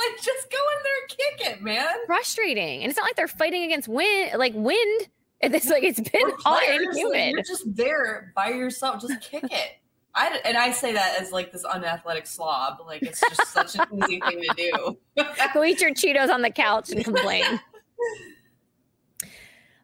Like, 0.00 0.16
just 0.22 0.50
go 0.50 0.56
in 0.56 0.82
there 0.82 0.92
and 1.00 1.08
kick 1.10 1.52
it, 1.52 1.62
man. 1.62 2.06
Frustrating. 2.06 2.82
And 2.82 2.88
it's 2.90 2.96
not 2.96 3.04
like 3.04 3.16
they're 3.16 3.28
fighting 3.28 3.64
against 3.64 3.86
wind, 3.86 4.30
like 4.38 4.54
wind. 4.54 5.08
It's 5.42 5.70
like 5.70 5.82
it's 5.82 6.00
been 6.00 6.30
hot 6.44 6.62
and 6.68 6.94
humid. 6.94 7.32
You're 7.32 7.42
just 7.42 7.64
there 7.74 8.30
by 8.36 8.48
yourself. 8.50 9.00
Just 9.00 9.22
kick 9.22 9.44
it. 9.44 9.70
I, 10.14 10.38
and 10.44 10.58
I 10.58 10.70
say 10.70 10.92
that 10.92 11.18
as 11.18 11.32
like 11.32 11.50
this 11.50 11.64
unathletic 11.64 12.26
slob. 12.26 12.82
Like 12.86 13.00
it's 13.00 13.20
just 13.20 13.46
such 13.46 13.74
an 13.76 13.86
easy 14.02 14.20
thing 14.20 14.42
to 14.42 14.54
do. 14.54 14.98
Go 15.54 15.64
eat 15.64 15.80
your 15.80 15.92
Cheetos 15.92 16.28
on 16.28 16.42
the 16.42 16.50
couch 16.50 16.90
and 16.90 17.02
complain. 17.02 17.58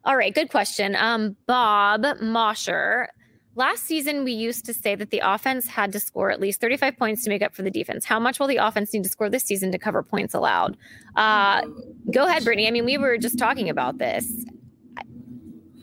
All 0.07 0.17
right, 0.17 0.33
good 0.33 0.49
question. 0.49 0.95
Um, 0.95 1.35
Bob 1.45 2.05
Mosher 2.21 3.09
Last 3.57 3.85
season, 3.85 4.23
we 4.23 4.33
used 4.33 4.65
to 4.67 4.73
say 4.73 4.93
that 4.93 5.09
the 5.09 5.19
offense 5.23 5.67
had 5.67 5.91
to 5.93 5.99
score 5.99 6.29
at 6.29 6.39
least 6.39 6.61
35 6.61 6.95
points 6.95 7.23
to 7.23 7.29
make 7.31 7.41
up 7.41 7.55
for 7.55 7.63
the 7.63 7.71
defense. 7.71 8.05
How 8.05 8.19
much 8.19 8.39
will 8.39 8.45
the 8.45 8.57
offense 8.57 8.93
need 8.93 9.01
to 9.01 9.09
score 9.09 9.31
this 9.31 9.43
season 9.43 9.71
to 9.71 9.79
cover 9.79 10.03
points 10.03 10.35
allowed? 10.35 10.77
Uh, 11.15 11.63
go 12.13 12.27
ahead, 12.27 12.43
Brittany. 12.43 12.67
I 12.67 12.71
mean, 12.71 12.85
we 12.85 12.99
were 12.99 13.17
just 13.17 13.39
talking 13.39 13.67
about 13.67 13.97
this. 13.97 14.45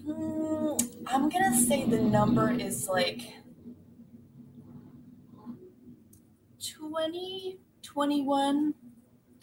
Hmm, 0.06 0.74
I'm 1.08 1.28
going 1.28 1.52
to 1.52 1.58
say 1.66 1.84
the 1.84 2.00
number 2.00 2.52
is 2.52 2.88
like 2.88 3.22
20, 6.64 7.58
21 7.82 8.74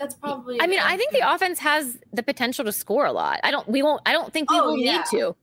that's 0.02 0.16
probably 0.16 0.60
i 0.60 0.66
mean 0.66 0.80
i 0.80 0.98
think 0.98 1.12
the 1.12 1.34
offense 1.34 1.60
has 1.60 2.00
the 2.12 2.24
potential 2.24 2.66
to 2.66 2.72
score 2.72 3.06
a 3.06 3.12
lot 3.12 3.40
i 3.44 3.52
don't 3.52 3.68
we 3.68 3.84
won't 3.84 4.02
i 4.08 4.12
don't 4.12 4.34
think 4.34 4.50
we 4.50 4.60
oh, 4.60 4.72
will 4.72 4.78
yeah. 4.78 4.98
need 4.98 5.06
to 5.06 5.36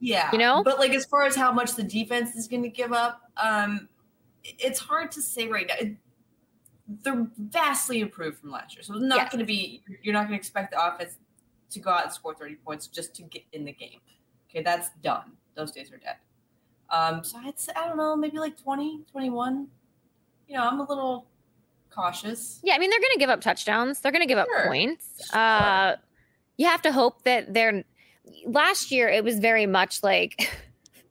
yeah. 0.00 0.30
You 0.32 0.38
know? 0.38 0.62
But 0.62 0.78
like 0.78 0.92
as 0.92 1.04
far 1.04 1.24
as 1.24 1.36
how 1.36 1.52
much 1.52 1.74
the 1.74 1.82
defense 1.82 2.34
is 2.34 2.48
going 2.48 2.62
to 2.62 2.68
give 2.68 2.92
up, 2.92 3.22
um 3.42 3.88
it's 4.42 4.78
hard 4.78 5.10
to 5.12 5.22
say 5.22 5.48
right 5.48 5.66
now. 5.66 5.96
they're 7.02 7.26
vastly 7.38 8.00
improved 8.00 8.38
from 8.38 8.50
last 8.50 8.76
year. 8.76 8.82
So 8.82 8.94
it's 8.94 9.02
not 9.02 9.16
yes. 9.16 9.32
going 9.32 9.38
to 9.38 9.46
be 9.46 9.82
you're 10.02 10.12
not 10.12 10.28
going 10.28 10.32
to 10.32 10.36
expect 10.36 10.72
the 10.72 10.86
offense 10.86 11.16
to 11.70 11.80
go 11.80 11.90
out 11.90 12.04
and 12.04 12.12
score 12.12 12.34
30 12.34 12.56
points 12.56 12.86
just 12.86 13.14
to 13.16 13.22
get 13.22 13.42
in 13.52 13.64
the 13.64 13.72
game. 13.72 14.00
Okay, 14.50 14.62
that's 14.62 14.90
done. 15.02 15.32
Those 15.54 15.72
days 15.72 15.90
are 15.92 15.96
dead. 15.96 16.16
Um, 16.90 17.24
so 17.24 17.38
I'd 17.38 17.58
say, 17.58 17.72
I 17.74 17.88
don't 17.88 17.96
know, 17.96 18.14
maybe 18.14 18.38
like 18.38 18.60
20, 18.62 19.04
21. 19.10 19.66
You 20.46 20.56
know, 20.56 20.68
I'm 20.68 20.78
a 20.78 20.84
little 20.84 21.26
cautious. 21.94 22.60
Yeah, 22.62 22.74
I 22.74 22.78
mean, 22.78 22.90
they're 22.90 23.00
going 23.00 23.12
to 23.12 23.18
give 23.18 23.30
up 23.30 23.40
touchdowns. 23.40 24.00
They're 24.00 24.12
going 24.12 24.26
to 24.26 24.28
give 24.28 24.38
sure. 24.38 24.60
up 24.60 24.66
points. 24.66 25.28
Sure. 25.30 25.40
Uh, 25.40 25.96
you 26.56 26.66
have 26.66 26.82
to 26.82 26.92
hope 26.92 27.24
that 27.24 27.52
they're 27.52 27.84
last 28.46 28.90
year 28.90 29.08
it 29.08 29.24
was 29.24 29.38
very 29.38 29.66
much 29.66 30.02
like 30.02 30.50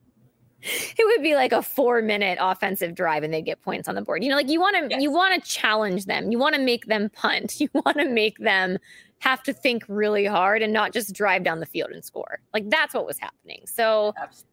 it 0.61 1.05
would 1.05 1.21
be 1.21 1.35
like 1.35 1.51
a 1.51 1.61
four 1.61 2.01
minute 2.01 2.37
offensive 2.39 2.95
drive 2.95 3.23
and 3.23 3.33
they'd 3.33 3.43
get 3.43 3.61
points 3.61 3.87
on 3.87 3.95
the 3.95 4.01
board. 4.01 4.23
You 4.23 4.29
know, 4.29 4.35
like 4.35 4.49
you 4.49 4.59
want 4.59 4.77
to 4.77 4.87
yes. 4.89 5.01
you 5.01 5.11
want 5.11 5.41
to 5.41 5.49
challenge 5.49 6.05
them. 6.05 6.31
You 6.31 6.39
want 6.39 6.55
to 6.55 6.61
make 6.61 6.85
them 6.85 7.09
punt. 7.09 7.55
You 7.63 7.69
want 7.73 7.97
to 7.97 8.09
make 8.09 8.37
them 8.39 8.77
have 9.19 9.41
to 9.43 9.53
think 9.53 9.85
really 9.87 10.25
hard 10.25 10.61
and 10.61 10.73
not 10.73 10.91
just 10.91 11.13
drive 11.13 11.43
down 11.43 11.59
the 11.59 11.65
field 11.65 11.91
and 11.91 12.03
score. 12.03 12.41
Like 12.53 12.69
that's 12.69 12.93
what 12.93 13.05
was 13.05 13.17
happening. 13.17 13.61
So 13.65 14.13
Absolutely. 14.17 14.49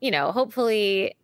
you 0.00 0.10
know, 0.10 0.32
hopefully 0.32 1.16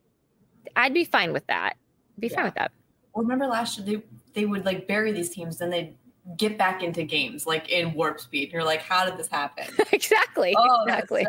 I'd 0.76 0.95
be 0.95 1.05
fine 1.05 1.33
with 1.33 1.47
that. 1.49 1.76
Be 2.18 2.28
yeah. 2.28 2.35
fine 2.35 2.45
with 2.47 2.55
that. 2.55 2.72
Well, 3.14 3.24
remember 3.24 3.47
last 3.47 3.78
year 3.78 3.87
they 3.99 4.03
they 4.35 4.47
would 4.47 4.64
like 4.64 4.87
bury 4.87 5.12
these 5.12 5.30
teams, 5.30 5.59
then 5.59 5.70
they'd 5.70 5.97
get 6.37 6.57
back 6.57 6.83
into 6.83 7.03
games 7.03 7.47
like 7.47 7.68
in 7.68 7.95
warp 7.95 8.20
speed. 8.20 8.53
You're 8.53 8.64
like, 8.64 8.83
how 8.83 9.05
did 9.05 9.16
this 9.16 9.28
happen? 9.28 9.66
exactly. 9.93 10.55
Oh, 10.57 10.85
exactly. 10.85 11.26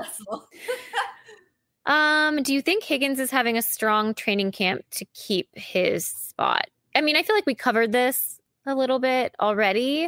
um, 1.85 2.43
do 2.43 2.53
you 2.53 2.61
think 2.61 2.83
Higgins 2.83 3.19
is 3.19 3.31
having 3.31 3.57
a 3.57 3.61
strong 3.61 4.13
training 4.13 4.51
camp 4.51 4.83
to 4.91 5.05
keep 5.13 5.49
his 5.53 6.05
spot? 6.05 6.67
I 6.95 7.01
mean, 7.01 7.15
I 7.15 7.23
feel 7.23 7.35
like 7.35 7.45
we 7.45 7.55
covered 7.55 7.91
this 7.91 8.39
a 8.65 8.75
little 8.75 8.99
bit 8.99 9.35
already. 9.39 10.05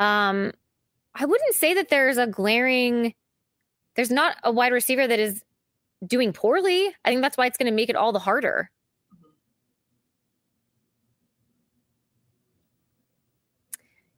Um, 0.00 0.52
I 1.14 1.26
wouldn't 1.26 1.54
say 1.54 1.74
that 1.74 1.88
there's 1.88 2.16
a 2.16 2.26
glaring 2.26 3.14
there's 3.98 4.12
not 4.12 4.36
a 4.44 4.52
wide 4.52 4.72
receiver 4.72 5.08
that 5.08 5.18
is 5.18 5.42
doing 6.06 6.32
poorly. 6.32 6.94
I 7.04 7.08
think 7.10 7.20
that's 7.20 7.36
why 7.36 7.46
it's 7.46 7.58
going 7.58 7.66
to 7.66 7.74
make 7.74 7.90
it 7.90 7.96
all 7.96 8.12
the 8.12 8.20
harder. 8.20 8.70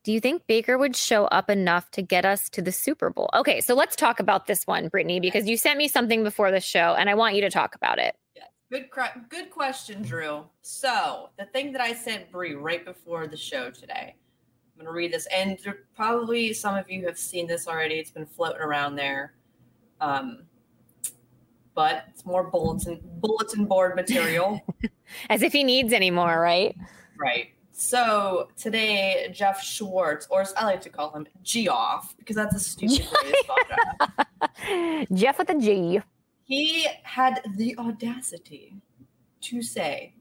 Do 0.03 0.13
you 0.13 0.21
think 0.21 0.47
Baker 0.47 0.79
would 0.79 0.97
show 0.97 1.27
up 1.27 1.51
enough 1.51 1.91
to 1.91 2.01
get 2.01 2.25
us 2.25 2.49
to 2.51 2.63
the 2.63 2.73
Super 2.73 3.11
Bowl? 3.11 3.29
Okay, 3.35 3.61
so 3.61 3.75
let's 3.75 3.95
talk 3.95 4.19
about 4.19 4.47
this 4.47 4.67
one, 4.67 4.89
Brittany, 4.89 5.21
because 5.21 5.47
you 5.47 5.59
sent 5.59 5.77
me 5.77 5.89
something 5.89 6.23
before 6.25 6.51
the 6.51 6.61
show 6.61 6.95
and 6.99 7.11
I 7.11 7.15
want 7.15 7.35
you 7.35 7.43
to 7.43 7.51
talk 7.51 7.75
about 7.75 7.99
it. 7.99 8.17
Yeah, 8.35 8.45
good, 8.71 8.89
good 9.29 9.51
question, 9.51 10.01
Drew. 10.01 10.47
So 10.63 11.29
the 11.39 11.45
thing 11.47 11.71
that 11.73 11.83
I 11.83 11.93
sent 11.93 12.33
Brie 12.33 12.55
right 12.55 12.83
before 12.83 13.27
the 13.27 13.37
show 13.37 13.71
today, 13.71 14.17
I'm 14.17 14.87
going 14.87 14.87
to 14.87 14.93
read 14.93 15.13
this, 15.13 15.27
and 15.27 15.59
probably 15.95 16.55
some 16.55 16.75
of 16.77 16.91
you 16.91 17.05
have 17.05 17.19
seen 17.19 17.47
this 17.47 17.69
already. 17.69 17.97
It's 17.97 18.11
been 18.11 18.25
floating 18.25 18.63
around 18.63 18.97
there, 18.97 19.35
um, 20.01 20.45
but 21.75 22.05
it's 22.09 22.25
more 22.25 22.45
bulletin 22.45 23.01
bulletin 23.03 23.67
board 23.67 23.97
material. 23.97 24.63
As 25.29 25.43
if 25.43 25.53
he 25.53 25.63
needs 25.63 25.93
any 25.93 26.11
more, 26.11 26.41
right? 26.41 26.75
Right. 27.19 27.49
So 27.81 28.49
today, 28.59 29.33
Jeff 29.33 29.65
Schwartz, 29.65 30.27
or 30.29 30.45
I 30.55 30.67
like 30.67 30.83
to 30.83 30.91
call 30.91 31.13
him 31.13 31.27
Geoff 31.43 32.15
because 32.19 32.37
that's 32.37 32.55
a 32.55 32.61
stupid 32.61 33.09
way 33.11 33.33
to 33.33 33.39
spell 33.39 33.57
Jeff 35.15 35.39
with 35.39 35.49
a 35.49 35.59
G. 35.59 36.03
He 36.45 36.87
had 37.05 37.41
the 37.57 37.79
audacity 37.79 38.77
to 39.41 39.63
say 39.63 40.13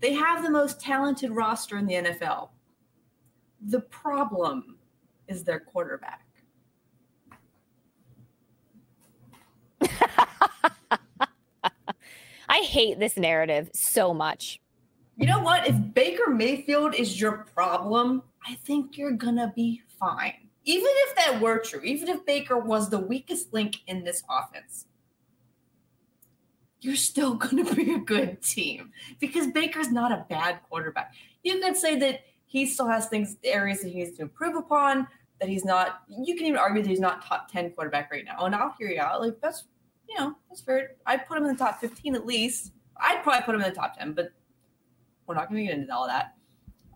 they 0.00 0.14
have 0.14 0.42
the 0.42 0.48
most 0.48 0.80
talented 0.80 1.30
roster 1.30 1.76
in 1.76 1.84
the 1.84 1.92
NFL. 1.92 2.48
The 3.66 3.80
problem 3.80 4.78
is 5.28 5.44
their 5.44 5.60
quarterback. 5.60 6.26
I 12.48 12.60
hate 12.60 12.98
this 12.98 13.18
narrative 13.18 13.68
so 13.74 14.14
much 14.14 14.62
you 15.16 15.26
know 15.26 15.40
what? 15.40 15.66
If 15.66 15.76
Baker 15.94 16.30
Mayfield 16.30 16.94
is 16.94 17.20
your 17.20 17.46
problem, 17.54 18.22
I 18.46 18.54
think 18.54 18.98
you're 18.98 19.12
gonna 19.12 19.52
be 19.54 19.82
fine. 19.98 20.34
Even 20.64 20.88
if 20.88 21.16
that 21.16 21.40
were 21.40 21.58
true, 21.58 21.80
even 21.82 22.08
if 22.08 22.24
Baker 22.24 22.58
was 22.58 22.88
the 22.88 22.98
weakest 22.98 23.52
link 23.52 23.76
in 23.86 24.02
this 24.02 24.22
offense, 24.28 24.86
you're 26.80 26.96
still 26.96 27.34
gonna 27.34 27.72
be 27.74 27.92
a 27.92 27.98
good 27.98 28.42
team 28.42 28.90
because 29.20 29.46
Baker's 29.48 29.90
not 29.90 30.10
a 30.10 30.26
bad 30.28 30.60
quarterback. 30.68 31.14
You 31.42 31.60
could 31.60 31.76
say 31.76 31.96
that 31.98 32.20
he 32.46 32.66
still 32.66 32.88
has 32.88 33.06
things, 33.06 33.36
areas 33.44 33.82
that 33.82 33.88
he 33.88 33.96
needs 33.96 34.16
to 34.16 34.22
improve 34.22 34.56
upon. 34.56 35.06
That 35.40 35.48
he's 35.48 35.64
not. 35.64 36.02
You 36.08 36.36
can 36.36 36.46
even 36.46 36.58
argue 36.58 36.82
that 36.82 36.88
he's 36.88 37.00
not 37.00 37.24
top 37.24 37.50
ten 37.50 37.70
quarterback 37.70 38.10
right 38.10 38.24
now, 38.24 38.44
and 38.44 38.54
I'll 38.54 38.74
hear 38.78 38.88
you 38.88 39.00
out. 39.00 39.20
Like 39.20 39.40
that's, 39.40 39.64
you 40.08 40.18
know, 40.18 40.34
that's 40.48 40.60
fair. 40.60 40.92
I'd 41.06 41.26
put 41.26 41.38
him 41.38 41.44
in 41.44 41.50
the 41.50 41.58
top 41.58 41.80
fifteen 41.80 42.14
at 42.14 42.26
least. 42.26 42.72
I'd 42.96 43.22
probably 43.22 43.42
put 43.42 43.54
him 43.54 43.60
in 43.60 43.68
the 43.68 43.74
top 43.74 43.98
ten, 43.98 44.12
but 44.12 44.32
we're 45.26 45.34
not 45.34 45.48
going 45.48 45.66
to 45.66 45.72
get 45.72 45.78
into 45.78 45.94
all 45.94 46.06
that. 46.06 46.34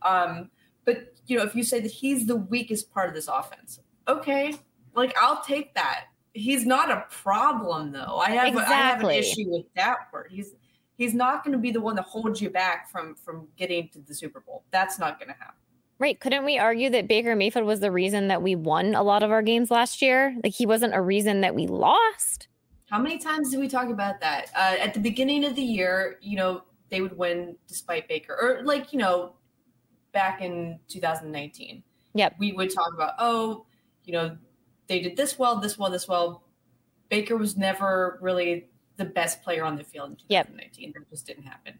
Um, 0.02 0.50
but 0.84 1.14
you 1.26 1.36
know, 1.36 1.44
if 1.44 1.54
you 1.54 1.62
say 1.62 1.80
that 1.80 1.90
he's 1.90 2.26
the 2.26 2.36
weakest 2.36 2.92
part 2.92 3.08
of 3.08 3.14
this 3.14 3.28
offense, 3.28 3.80
okay, 4.06 4.54
like 4.94 5.16
I'll 5.20 5.42
take 5.42 5.74
that. 5.74 6.04
He's 6.32 6.64
not 6.64 6.90
a 6.90 7.04
problem 7.10 7.92
though. 7.92 8.18
I 8.18 8.30
have 8.30 8.48
exactly. 8.48 8.74
I 8.74 8.78
have 8.78 9.04
an 9.04 9.10
issue 9.10 9.44
with 9.48 9.66
that 9.76 9.96
word. 10.12 10.28
He's 10.30 10.54
he's 10.96 11.14
not 11.14 11.44
going 11.44 11.52
to 11.52 11.58
be 11.58 11.70
the 11.70 11.80
one 11.80 11.96
that 11.96 12.04
holds 12.04 12.40
you 12.40 12.50
back 12.50 12.90
from 12.90 13.14
from 13.14 13.48
getting 13.56 13.88
to 13.90 14.00
the 14.00 14.14
Super 14.14 14.40
Bowl. 14.40 14.64
That's 14.70 14.98
not 14.98 15.18
going 15.18 15.28
to 15.28 15.34
happen. 15.34 15.54
Right. 15.98 16.18
Couldn't 16.20 16.44
we 16.44 16.58
argue 16.58 16.90
that 16.90 17.08
Baker 17.08 17.34
Mayfield 17.34 17.66
was 17.66 17.80
the 17.80 17.90
reason 17.90 18.28
that 18.28 18.40
we 18.40 18.54
won 18.54 18.94
a 18.94 19.02
lot 19.02 19.24
of 19.24 19.32
our 19.32 19.42
games 19.42 19.70
last 19.70 20.00
year? 20.00 20.36
Like 20.44 20.52
he 20.52 20.64
wasn't 20.64 20.94
a 20.94 21.02
reason 21.02 21.40
that 21.40 21.56
we 21.56 21.66
lost. 21.66 22.46
How 22.88 22.98
many 22.98 23.18
times 23.18 23.50
did 23.50 23.58
we 23.58 23.68
talk 23.68 23.88
about 23.88 24.20
that? 24.20 24.50
Uh, 24.54 24.76
at 24.78 24.94
the 24.94 25.00
beginning 25.00 25.44
of 25.44 25.56
the 25.56 25.62
year, 25.62 26.18
you 26.20 26.36
know, 26.36 26.62
they 26.90 27.00
would 27.00 27.16
win 27.16 27.56
despite 27.66 28.08
Baker, 28.08 28.36
or 28.40 28.62
like 28.64 28.92
you 28.92 28.98
know, 28.98 29.34
back 30.12 30.42
in 30.42 30.78
2019. 30.88 31.82
Yep. 32.14 32.36
We 32.38 32.52
would 32.52 32.72
talk 32.72 32.92
about, 32.94 33.14
oh, 33.18 33.66
you 34.04 34.12
know, 34.12 34.36
they 34.86 35.00
did 35.00 35.16
this 35.16 35.38
well, 35.38 35.60
this 35.60 35.78
well, 35.78 35.90
this 35.90 36.08
well. 36.08 36.42
Baker 37.08 37.36
was 37.36 37.56
never 37.56 38.18
really 38.20 38.68
the 38.96 39.04
best 39.04 39.42
player 39.42 39.64
on 39.64 39.76
the 39.76 39.84
field 39.84 40.10
in 40.10 40.16
2019. 40.16 40.84
Yep. 40.84 40.94
That 40.94 41.10
just 41.10 41.26
didn't 41.26 41.44
happen. 41.44 41.78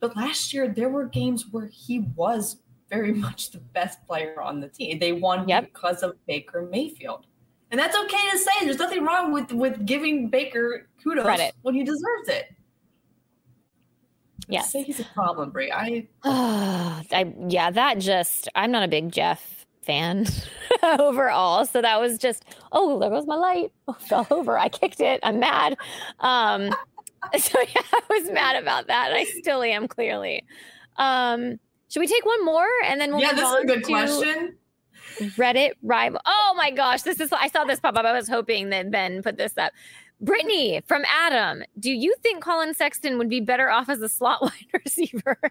But 0.00 0.16
last 0.16 0.54
year, 0.54 0.68
there 0.68 0.88
were 0.88 1.04
games 1.04 1.46
where 1.50 1.66
he 1.66 2.00
was 2.16 2.56
very 2.88 3.12
much 3.26 3.50
the 3.50 3.58
best 3.58 4.04
player 4.06 4.40
on 4.40 4.60
the 4.60 4.68
team. 4.68 4.98
They 4.98 5.12
won 5.12 5.48
yep. 5.48 5.72
because 5.72 6.02
of 6.02 6.14
Baker 6.26 6.68
Mayfield. 6.70 7.26
And 7.70 7.78
that's 7.78 7.96
okay 7.96 8.30
to 8.32 8.38
say. 8.38 8.50
There's 8.62 8.78
nothing 8.78 9.04
wrong 9.04 9.32
with 9.32 9.52
with 9.52 9.86
giving 9.86 10.28
Baker 10.28 10.88
kudos 11.02 11.24
Credit. 11.24 11.54
when 11.62 11.74
he 11.74 11.84
deserves 11.84 12.28
it. 12.28 12.46
Yes. 14.50 14.72
Say 14.72 14.82
he's 14.82 15.00
a 15.00 15.04
problem, 15.04 15.50
Brie. 15.50 15.72
I, 15.72 16.06
I 16.24 17.32
yeah, 17.48 17.70
that 17.70 17.98
just 17.98 18.48
I'm 18.54 18.70
not 18.70 18.82
a 18.82 18.88
big 18.88 19.12
Jeff 19.12 19.66
fan 19.82 20.26
overall. 20.82 21.66
So 21.66 21.82
that 21.82 22.00
was 22.00 22.18
just, 22.18 22.44
oh, 22.72 22.98
there 22.98 23.10
goes 23.10 23.26
my 23.26 23.36
light. 23.36 23.72
Oh, 23.88 23.96
fell 23.98 24.26
over. 24.30 24.56
I 24.56 24.68
kicked 24.68 25.00
it. 25.00 25.18
I'm 25.24 25.40
mad. 25.40 25.76
Um, 26.20 26.70
so 27.38 27.58
yeah, 27.60 27.82
I 27.92 28.02
was 28.08 28.30
mad 28.30 28.62
about 28.62 28.86
that. 28.86 29.08
And 29.08 29.16
I 29.16 29.24
still 29.24 29.62
am 29.62 29.88
clearly. 29.88 30.44
Um, 30.96 31.58
should 31.88 32.00
we 32.00 32.06
take 32.06 32.24
one 32.24 32.44
more 32.44 32.68
and 32.84 33.00
then 33.00 33.10
we'll 33.10 33.20
Yeah, 33.20 33.32
this 33.32 33.48
is 33.48 33.64
a 33.64 33.66
good 33.66 33.84
question. 33.84 34.56
Reddit 35.36 35.72
rival. 35.82 36.20
Oh 36.24 36.54
my 36.56 36.70
gosh, 36.70 37.02
this 37.02 37.18
is 37.18 37.32
I 37.32 37.48
saw 37.48 37.64
this 37.64 37.80
pop 37.80 37.96
up. 37.96 38.04
I 38.04 38.12
was 38.12 38.28
hoping 38.28 38.70
that 38.70 38.90
Ben 38.92 39.22
put 39.22 39.36
this 39.36 39.58
up. 39.58 39.72
Brittany 40.20 40.82
from 40.86 41.02
Adam, 41.06 41.62
do 41.78 41.90
you 41.90 42.14
think 42.22 42.42
Collin 42.42 42.74
Sexton 42.74 43.18
would 43.18 43.28
be 43.28 43.40
better 43.40 43.70
off 43.70 43.88
as 43.88 44.02
a 44.02 44.08
slot 44.08 44.42
wide 44.42 44.80
receiver? 44.84 45.38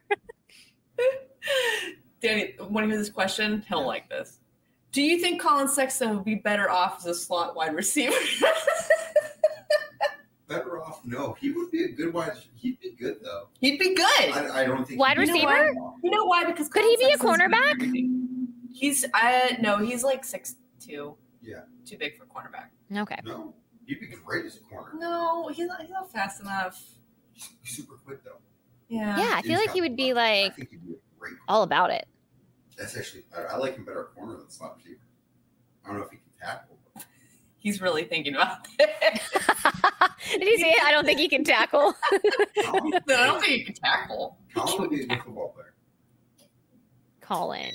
Danny, 2.22 2.54
want 2.60 2.86
to 2.86 2.90
hear 2.90 2.98
this 2.98 3.10
question? 3.10 3.64
He'll 3.68 3.86
like 3.86 4.10
this. 4.10 4.40
Do 4.92 5.02
you 5.02 5.20
think 5.20 5.42
Collin 5.42 5.68
Sexton 5.68 6.16
would 6.16 6.26
be 6.26 6.36
better 6.36 6.70
off 6.70 7.00
as 7.00 7.06
a 7.06 7.16
slot 7.16 7.56
wide 7.56 7.76
receiver? 7.76 8.14
better 10.48 10.82
off? 10.82 11.02
No, 11.06 11.36
he 11.40 11.52
would 11.52 11.72
be 11.72 11.86
a 11.86 11.90
good 11.90 12.14
wide. 12.14 12.34
He'd 12.56 12.80
be 12.80 12.96
good 13.00 13.18
though. 13.22 13.48
He'd 13.62 13.80
be 13.80 13.96
good. 13.96 14.32
I, 14.32 14.62
I 14.62 14.66
don't 14.66 14.86
think 14.86 15.00
wide 15.00 15.18
receiver. 15.18 15.74
Know 15.74 15.96
you 16.04 16.10
know 16.10 16.26
why? 16.26 16.46
Because 16.46 16.68
could 16.68 16.82
Collin 16.82 16.98
he 17.00 17.06
be 17.06 17.12
Sexton's 17.12 17.24
a 17.24 17.34
cornerback? 17.34 18.08
He's 18.74 19.06
I 19.14 19.58
no, 19.62 19.78
he's 19.78 20.04
like 20.04 20.26
six 20.26 20.56
two. 20.80 21.16
Yeah, 21.42 21.62
too 21.86 21.98
big 21.98 22.18
for 22.18 22.26
cornerback. 22.26 22.70
Okay. 22.98 23.20
No, 23.24 23.54
He'd 23.90 24.00
be 24.00 24.08
great 24.24 24.46
as 24.46 24.56
a 24.56 24.60
corner. 24.60 24.92
No, 24.94 25.48
he's 25.48 25.66
not, 25.66 25.82
he's 25.82 25.90
not 25.90 26.12
fast 26.12 26.42
enough. 26.42 26.80
He's 27.34 27.50
super 27.64 27.96
quick 27.96 28.24
though. 28.24 28.38
Yeah. 28.88 29.18
Yeah, 29.18 29.34
I 29.34 29.42
feel 29.42 29.58
like 29.58 29.72
he 29.72 29.82
would 29.82 29.96
be 29.96 30.14
like 30.14 30.56
be 30.56 30.68
all 31.48 31.64
about 31.64 31.90
it. 31.90 32.08
That's 32.78 32.96
actually 32.96 33.24
I, 33.36 33.56
I 33.56 33.58
like 33.58 33.76
him 33.76 33.86
better 33.86 34.02
at 34.02 34.16
corner 34.16 34.38
than 34.38 34.48
slot 34.52 34.76
receiver. 34.78 35.00
I 35.84 35.88
don't 35.88 35.98
know 35.98 36.04
if 36.04 36.12
he 36.12 36.18
can 36.18 36.26
tackle. 36.40 36.78
But... 36.94 37.06
He's 37.58 37.82
really 37.82 38.04
thinking 38.04 38.36
about 38.36 38.68
it. 38.78 39.22
Did 40.40 40.48
he 40.48 40.58
say 40.60 40.76
I 40.84 40.92
don't 40.92 41.06
think 41.06 41.20
he 41.20 41.28
can 41.28 41.44
tackle? 41.44 41.96
No, 42.58 42.74
I 43.16 43.26
don't 43.26 43.42
think 43.42 43.54
he 43.54 43.64
can 43.64 43.74
tackle. 43.74 44.38
Collin 44.54 44.82
would 44.82 44.90
be 44.92 45.02
a 45.02 45.08
good 45.08 45.24
football 45.24 45.50
player. 45.50 45.74
Collin. 47.22 47.74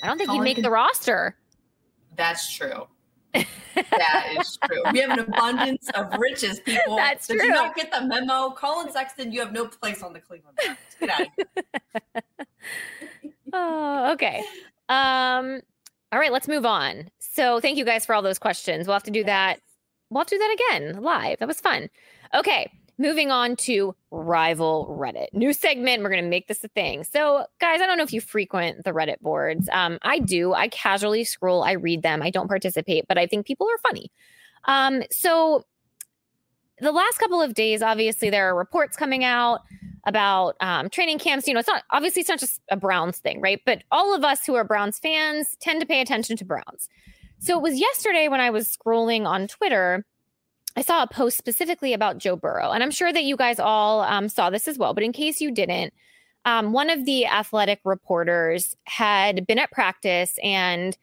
I 0.00 0.06
don't 0.06 0.16
think 0.16 0.28
Collin 0.28 0.42
he'd 0.42 0.48
make 0.48 0.56
can... 0.58 0.62
the 0.62 0.70
roster. 0.70 1.36
That's 2.14 2.54
true 2.54 2.86
that 3.74 4.36
is 4.38 4.58
true. 4.64 4.82
We 4.92 5.00
have 5.00 5.10
an 5.10 5.20
abundance 5.20 5.88
of 5.94 6.12
riches, 6.18 6.60
people. 6.60 6.96
That's 6.96 7.26
Did 7.26 7.38
true. 7.38 7.46
you 7.46 7.52
not 7.52 7.74
get 7.74 7.90
the 7.90 8.04
memo? 8.04 8.50
Collin 8.50 8.92
Sexton, 8.92 9.32
you 9.32 9.40
have 9.40 9.52
no 9.52 9.66
place 9.66 10.02
on 10.02 10.12
the 10.12 10.20
Cleveland 10.20 10.58
Browns. 10.62 10.78
Get 11.00 11.10
out 11.10 12.46
oh, 13.52 14.12
okay. 14.12 14.42
Um, 14.88 15.60
all 16.12 16.18
right, 16.18 16.32
let's 16.32 16.48
move 16.48 16.64
on. 16.64 17.08
So 17.18 17.60
thank 17.60 17.76
you 17.76 17.84
guys 17.84 18.06
for 18.06 18.14
all 18.14 18.22
those 18.22 18.38
questions. 18.38 18.86
We'll 18.86 18.94
have 18.94 19.02
to 19.04 19.10
do 19.10 19.24
that. 19.24 19.60
We'll 20.10 20.20
have 20.20 20.28
to 20.28 20.36
do 20.36 20.38
that 20.38 20.56
again 20.70 21.02
live. 21.02 21.38
That 21.38 21.48
was 21.48 21.60
fun. 21.60 21.88
Okay. 22.34 22.70
Moving 22.98 23.30
on 23.30 23.56
to 23.56 23.94
rival 24.10 24.96
Reddit. 24.98 25.26
New 25.32 25.52
segment. 25.52 26.02
We're 26.02 26.10
going 26.10 26.22
to 26.22 26.28
make 26.28 26.48
this 26.48 26.62
a 26.64 26.68
thing. 26.68 27.04
So, 27.04 27.46
guys, 27.60 27.80
I 27.80 27.86
don't 27.86 27.98
know 27.98 28.04
if 28.04 28.12
you 28.12 28.20
frequent 28.20 28.84
the 28.84 28.92
Reddit 28.92 29.20
boards. 29.20 29.68
Um, 29.72 29.98
I 30.02 30.18
do. 30.18 30.54
I 30.54 30.68
casually 30.68 31.24
scroll, 31.24 31.62
I 31.62 31.72
read 31.72 32.02
them. 32.02 32.22
I 32.22 32.30
don't 32.30 32.48
participate, 32.48 33.06
but 33.08 33.18
I 33.18 33.26
think 33.26 33.46
people 33.46 33.66
are 33.68 33.78
funny. 33.78 34.10
Um, 34.64 35.02
so, 35.10 35.64
the 36.78 36.92
last 36.92 37.18
couple 37.18 37.40
of 37.40 37.54
days, 37.54 37.82
obviously, 37.82 38.30
there 38.30 38.48
are 38.48 38.56
reports 38.56 38.96
coming 38.96 39.24
out 39.24 39.60
about 40.06 40.56
um, 40.60 40.90
training 40.90 41.18
camps. 41.18 41.46
You 41.46 41.54
know, 41.54 41.60
it's 41.60 41.68
not 41.68 41.82
obviously 41.90 42.20
it's 42.20 42.28
not 42.28 42.40
just 42.40 42.60
a 42.70 42.76
Browns 42.76 43.18
thing, 43.18 43.40
right? 43.40 43.60
But 43.64 43.82
all 43.90 44.14
of 44.14 44.24
us 44.24 44.44
who 44.44 44.54
are 44.54 44.64
Browns 44.64 44.98
fans 44.98 45.56
tend 45.60 45.80
to 45.80 45.86
pay 45.86 46.00
attention 46.00 46.36
to 46.38 46.44
Browns. 46.44 46.88
So 47.38 47.56
it 47.56 47.62
was 47.62 47.78
yesterday 47.78 48.28
when 48.28 48.40
I 48.40 48.50
was 48.50 48.76
scrolling 48.76 49.26
on 49.26 49.48
Twitter 49.48 50.04
I 50.76 50.82
saw 50.82 51.02
a 51.02 51.06
post 51.06 51.36
specifically 51.38 51.92
about 51.92 52.18
Joe 52.18 52.36
Burrow, 52.36 52.70
and 52.72 52.82
I'm 52.82 52.90
sure 52.90 53.12
that 53.12 53.24
you 53.24 53.36
guys 53.36 53.58
all 53.58 54.00
um, 54.02 54.28
saw 54.28 54.50
this 54.50 54.66
as 54.66 54.78
well. 54.78 54.92
But 54.92 55.04
in 55.04 55.12
case 55.12 55.40
you 55.40 55.52
didn't, 55.52 55.94
um, 56.44 56.72
one 56.72 56.90
of 56.90 57.04
the 57.04 57.26
athletic 57.26 57.80
reporters 57.84 58.76
had 58.84 59.46
been 59.46 59.58
at 59.58 59.70
practice 59.70 60.38
and 60.42 60.96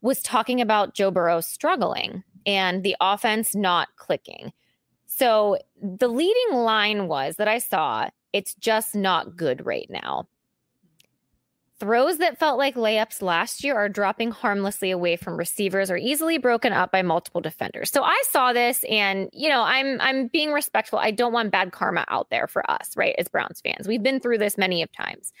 was 0.00 0.22
talking 0.22 0.60
about 0.60 0.94
Joe 0.94 1.10
Burrow 1.10 1.40
struggling 1.40 2.22
and 2.46 2.82
the 2.82 2.96
offense 3.00 3.54
not 3.54 3.88
clicking. 3.96 4.52
So 5.06 5.58
the 5.82 6.08
leading 6.08 6.56
line 6.56 7.08
was 7.08 7.36
that 7.36 7.48
I 7.48 7.58
saw 7.58 8.08
it's 8.32 8.54
just 8.54 8.94
not 8.94 9.36
good 9.36 9.66
right 9.66 9.88
now. 9.90 10.28
Throws 11.80 12.18
that 12.18 12.38
felt 12.38 12.58
like 12.58 12.74
layups 12.74 13.22
last 13.22 13.64
year 13.64 13.74
are 13.74 13.88
dropping 13.88 14.32
harmlessly 14.32 14.90
away 14.90 15.16
from 15.16 15.38
receivers 15.38 15.90
or 15.90 15.96
easily 15.96 16.36
broken 16.36 16.74
up 16.74 16.92
by 16.92 17.00
multiple 17.00 17.40
defenders. 17.40 17.90
So 17.90 18.02
I 18.02 18.22
saw 18.28 18.52
this 18.52 18.84
and, 18.84 19.30
you 19.32 19.48
know, 19.48 19.62
I'm 19.62 19.98
I'm 19.98 20.26
being 20.26 20.52
respectful. 20.52 20.98
I 20.98 21.10
don't 21.10 21.32
want 21.32 21.50
bad 21.50 21.72
karma 21.72 22.04
out 22.08 22.28
there 22.28 22.46
for 22.46 22.70
us, 22.70 22.90
right? 22.96 23.14
As 23.16 23.28
Browns 23.28 23.62
fans. 23.62 23.88
We've 23.88 24.02
been 24.02 24.20
through 24.20 24.38
this 24.38 24.58
many 24.58 24.82
of 24.82 24.92
times. 24.92 25.32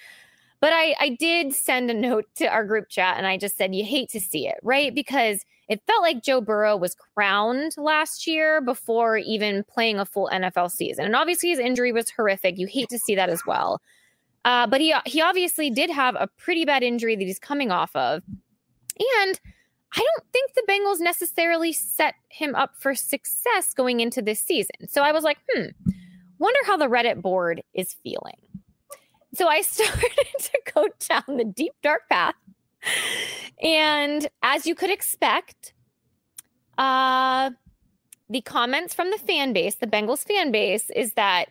But 0.60 0.72
I 0.72 0.94
I 0.98 1.16
did 1.20 1.52
send 1.54 1.90
a 1.90 1.94
note 1.94 2.24
to 2.36 2.46
our 2.46 2.64
group 2.64 2.88
chat 2.88 3.18
and 3.18 3.26
I 3.26 3.36
just 3.36 3.58
said 3.58 3.74
you 3.74 3.84
hate 3.84 4.08
to 4.10 4.20
see 4.20 4.48
it, 4.48 4.56
right? 4.62 4.94
Because 4.94 5.44
it 5.68 5.82
felt 5.86 6.00
like 6.00 6.22
Joe 6.22 6.40
Burrow 6.40 6.74
was 6.76 6.96
crowned 6.96 7.74
last 7.76 8.26
year 8.26 8.62
before 8.62 9.18
even 9.18 9.62
playing 9.64 10.00
a 10.00 10.06
full 10.06 10.30
NFL 10.32 10.70
season. 10.70 11.04
And 11.04 11.14
obviously 11.14 11.50
his 11.50 11.58
injury 11.58 11.92
was 11.92 12.10
horrific. 12.10 12.58
You 12.58 12.66
hate 12.66 12.88
to 12.88 12.98
see 12.98 13.14
that 13.14 13.28
as 13.28 13.42
well. 13.46 13.80
Uh, 14.44 14.66
but 14.66 14.80
he 14.80 14.94
he 15.04 15.20
obviously 15.20 15.70
did 15.70 15.90
have 15.90 16.16
a 16.18 16.28
pretty 16.38 16.64
bad 16.64 16.82
injury 16.82 17.14
that 17.14 17.24
he's 17.24 17.38
coming 17.38 17.70
off 17.70 17.94
of, 17.94 18.22
and 18.98 19.40
I 19.94 19.98
don't 19.98 20.32
think 20.32 20.54
the 20.54 20.62
Bengals 20.68 21.00
necessarily 21.00 21.72
set 21.72 22.14
him 22.28 22.54
up 22.54 22.74
for 22.78 22.94
success 22.94 23.74
going 23.74 24.00
into 24.00 24.22
this 24.22 24.40
season. 24.40 24.88
So 24.88 25.02
I 25.02 25.12
was 25.12 25.24
like, 25.24 25.38
hmm, 25.52 25.68
wonder 26.38 26.60
how 26.64 26.76
the 26.76 26.86
Reddit 26.86 27.20
board 27.20 27.62
is 27.74 27.92
feeling. 27.92 28.40
So 29.34 29.48
I 29.48 29.60
started 29.62 30.26
to 30.38 30.60
go 30.74 30.88
down 31.08 31.36
the 31.36 31.44
deep 31.44 31.74
dark 31.82 32.08
path, 32.08 32.34
and 33.62 34.26
as 34.42 34.66
you 34.66 34.74
could 34.74 34.90
expect, 34.90 35.74
uh, 36.78 37.50
the 38.30 38.40
comments 38.40 38.94
from 38.94 39.10
the 39.10 39.18
fan 39.18 39.52
base, 39.52 39.74
the 39.74 39.86
Bengals 39.86 40.24
fan 40.24 40.50
base, 40.50 40.88
is 40.90 41.12
that 41.14 41.50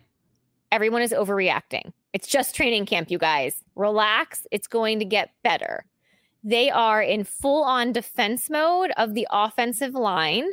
everyone 0.72 1.02
is 1.02 1.12
overreacting 1.12 1.92
it's 2.12 2.26
just 2.26 2.54
training 2.54 2.86
camp, 2.86 3.10
you 3.10 3.18
guys. 3.18 3.62
Relax. 3.76 4.46
It's 4.50 4.66
going 4.66 4.98
to 4.98 5.04
get 5.04 5.30
better. 5.42 5.84
They 6.42 6.70
are 6.70 7.02
in 7.02 7.24
full 7.24 7.62
on 7.62 7.92
defense 7.92 8.48
mode 8.50 8.92
of 8.96 9.14
the 9.14 9.28
offensive 9.30 9.94
line, 9.94 10.50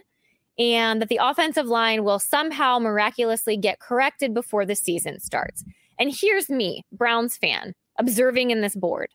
and 0.60 1.02
that 1.02 1.10
the 1.10 1.20
offensive 1.22 1.66
line 1.66 2.04
will 2.04 2.20
somehow 2.20 2.78
miraculously 2.80 3.58
get 3.58 3.80
corrected 3.80 4.34
before 4.34 4.66
the 4.66 4.76
season 4.76 5.20
starts. 5.20 5.64
And 6.00 6.14
here's 6.14 6.50
me, 6.50 6.84
Browns 6.92 7.38
fan, 7.38 7.74
observing 7.98 8.52
in 8.52 8.62
this 8.62 8.76
board. 8.76 9.10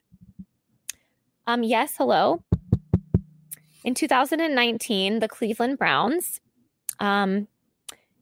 Um, 1.47 1.63
yes, 1.63 1.95
hello. 1.97 2.43
In 3.85 3.95
2019, 3.95 5.19
the 5.19 5.29
Cleveland 5.29 5.79
Browns 5.79 6.41
um, 7.01 7.49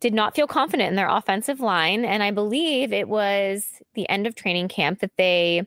did 0.00 0.14
not 0.14 0.34
feel 0.34 0.46
confident 0.46 0.88
in 0.88 0.96
their 0.96 1.08
offensive 1.08 1.60
line. 1.60 2.04
And 2.04 2.22
I 2.22 2.30
believe 2.30 2.92
it 2.92 3.08
was 3.08 3.66
the 3.94 4.08
end 4.08 4.26
of 4.26 4.34
training 4.34 4.68
camp 4.68 5.00
that 5.00 5.16
they 5.16 5.66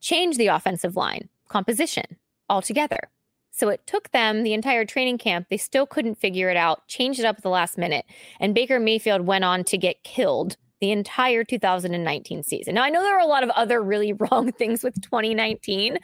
changed 0.00 0.38
the 0.38 0.48
offensive 0.48 0.96
line 0.96 1.28
composition 1.48 2.16
altogether. 2.48 3.10
So 3.50 3.68
it 3.68 3.86
took 3.86 4.10
them 4.10 4.42
the 4.42 4.52
entire 4.52 4.84
training 4.84 5.18
camp. 5.18 5.46
They 5.48 5.56
still 5.56 5.86
couldn't 5.86 6.16
figure 6.16 6.50
it 6.50 6.56
out, 6.56 6.86
changed 6.88 7.20
it 7.20 7.24
up 7.24 7.36
at 7.36 7.42
the 7.42 7.48
last 7.48 7.78
minute. 7.78 8.04
And 8.38 8.54
Baker 8.54 8.78
Mayfield 8.78 9.22
went 9.22 9.44
on 9.44 9.64
to 9.64 9.78
get 9.78 10.02
killed 10.02 10.56
the 10.80 10.90
entire 10.90 11.44
2019 11.44 12.42
season. 12.42 12.74
Now, 12.74 12.82
I 12.82 12.90
know 12.90 13.02
there 13.02 13.16
are 13.16 13.20
a 13.20 13.26
lot 13.26 13.42
of 13.42 13.50
other 13.50 13.82
really 13.82 14.12
wrong 14.30 14.52
things 14.52 14.82
with 14.82 15.00
2019, 15.02 15.98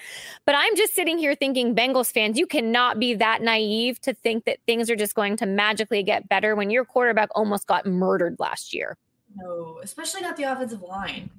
but 0.46 0.54
I'm 0.56 0.76
just 0.76 0.94
sitting 0.94 1.18
here 1.18 1.34
thinking, 1.34 1.74
Bengals 1.74 2.12
fans, 2.12 2.38
you 2.38 2.46
cannot 2.46 2.98
be 2.98 3.14
that 3.14 3.42
naive 3.42 4.00
to 4.02 4.14
think 4.14 4.44
that 4.44 4.58
things 4.66 4.90
are 4.90 4.96
just 4.96 5.14
going 5.14 5.36
to 5.38 5.46
magically 5.46 6.02
get 6.02 6.28
better 6.28 6.54
when 6.54 6.70
your 6.70 6.84
quarterback 6.84 7.28
almost 7.34 7.66
got 7.66 7.86
murdered 7.86 8.36
last 8.38 8.72
year. 8.72 8.96
No, 9.36 9.80
especially 9.82 10.22
not 10.22 10.36
the 10.36 10.44
offensive 10.44 10.82
line. 10.82 11.30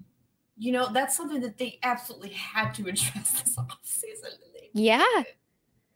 You 0.58 0.72
know, 0.72 0.92
that's 0.92 1.18
something 1.18 1.42
that 1.42 1.58
they 1.58 1.80
absolutely 1.84 2.30
had 2.30 2.74
to 2.76 2.82
address 2.88 3.42
this 3.42 3.56
offseason. 3.58 4.38
Yeah. 4.74 5.04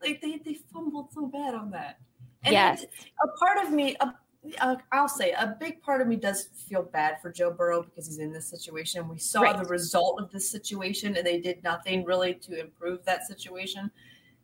Like 0.01 0.21
they, 0.21 0.37
they 0.43 0.55
fumbled 0.71 1.11
so 1.11 1.25
bad 1.27 1.55
on 1.55 1.71
that. 1.71 1.99
And 2.43 2.53
yes. 2.53 2.85
a 3.23 3.27
part 3.39 3.65
of 3.65 3.71
me, 3.73 3.95
a 3.99 4.13
Uh, 4.59 4.75
I'll 4.91 5.07
say 5.07 5.31
a 5.31 5.55
big 5.59 5.81
part 5.81 6.01
of 6.01 6.07
me 6.07 6.15
does 6.15 6.49
feel 6.67 6.83
bad 6.83 7.21
for 7.21 7.31
Joe 7.31 7.51
Burrow 7.51 7.81
because 7.81 8.07
he's 8.07 8.19
in 8.19 8.31
this 8.31 8.47
situation. 8.47 9.07
We 9.07 9.17
saw 9.17 9.41
right. 9.41 9.57
the 9.57 9.65
result 9.65 10.21
of 10.21 10.31
this 10.31 10.49
situation 10.49 11.15
and 11.15 11.25
they 11.25 11.39
did 11.39 11.63
nothing 11.63 12.03
really 12.03 12.33
to 12.35 12.59
improve 12.59 13.03
that 13.05 13.25
situation. 13.27 13.91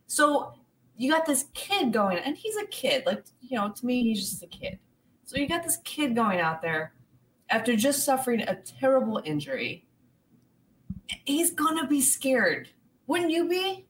So 0.08 0.54
you 0.98 1.12
got 1.12 1.26
this 1.26 1.46
kid 1.54 1.92
going, 1.92 2.20
and 2.20 2.38
he's 2.38 2.56
a 2.58 2.66
kid. 2.68 3.06
Like, 3.06 3.24
you 3.42 3.58
know, 3.58 3.72
to 3.72 3.86
me, 3.86 4.04
he's 4.04 4.20
just 4.20 4.44
a 4.44 4.48
kid. 4.48 4.80
So 5.26 5.38
you 5.38 5.48
got 5.48 5.64
this 5.64 5.78
kid 5.84 6.16
going 6.16 6.40
out 6.40 6.62
there 6.62 6.94
after 7.50 7.76
just 7.76 8.06
suffering 8.06 8.42
a 8.42 8.56
terrible 8.56 9.22
injury. 9.26 9.86
He's 11.26 11.52
to 11.78 11.88
be 11.88 12.02
scared. 12.02 12.70
Wouldn't 13.08 13.32
you 13.32 13.48
be? 13.50 13.86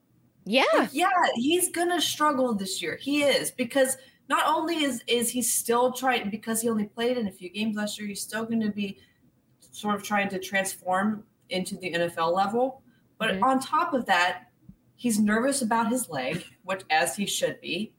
Yeah. 0.45 0.63
Like, 0.77 0.89
yeah, 0.93 1.07
he's 1.35 1.69
to 1.89 2.01
struggle 2.01 2.53
this 2.53 2.81
year. 2.81 2.97
He 3.01 3.23
is 3.23 3.51
because– 3.51 3.97
not 4.33 4.47
only 4.47 4.83
is 4.83 5.03
is 5.05 5.29
he 5.29 5.43
still 5.43 5.91
trying 5.91 6.31
because 6.31 6.61
he 6.61 6.67
only 6.67 6.85
played 6.85 7.17
in 7.17 7.27
a 7.27 7.31
few 7.31 7.49
games 7.49 7.75
last 7.75 7.99
year, 7.99 8.07
he's 8.07 8.21
still 8.21 8.45
going 8.45 8.61
to 8.61 8.71
be 8.71 8.97
sort 9.59 9.93
of 9.93 10.01
trying 10.01 10.27
to 10.29 10.39
transform 10.39 11.23
into 11.49 11.77
the 11.77 11.93
NFL 11.93 12.33
level. 12.33 12.81
But 13.19 13.29
mm-hmm. 13.29 13.43
on 13.43 13.59
top 13.59 13.93
of 13.93 14.07
that, 14.07 14.45
he's 14.95 15.19
nervous 15.19 15.61
about 15.61 15.91
his 15.91 16.09
leg, 16.09 16.43
which 16.63 16.81
as 16.89 17.15
he 17.15 17.27
should 17.27 17.61
be. 17.61 17.93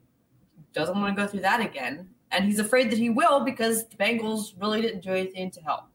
Doesn't 0.73 0.99
want 0.99 1.15
to 1.15 1.21
go 1.21 1.25
through 1.25 1.41
that 1.41 1.61
again. 1.61 2.09
And 2.31 2.43
he's 2.43 2.59
afraid 2.59 2.91
that 2.91 2.99
he 2.99 3.09
will 3.09 3.45
because 3.45 3.87
the 3.87 3.95
Bengals 3.95 4.59
really 4.59 4.81
didn't 4.81 5.03
do 5.03 5.11
anything 5.11 5.51
to 5.51 5.61
help. 5.61 5.85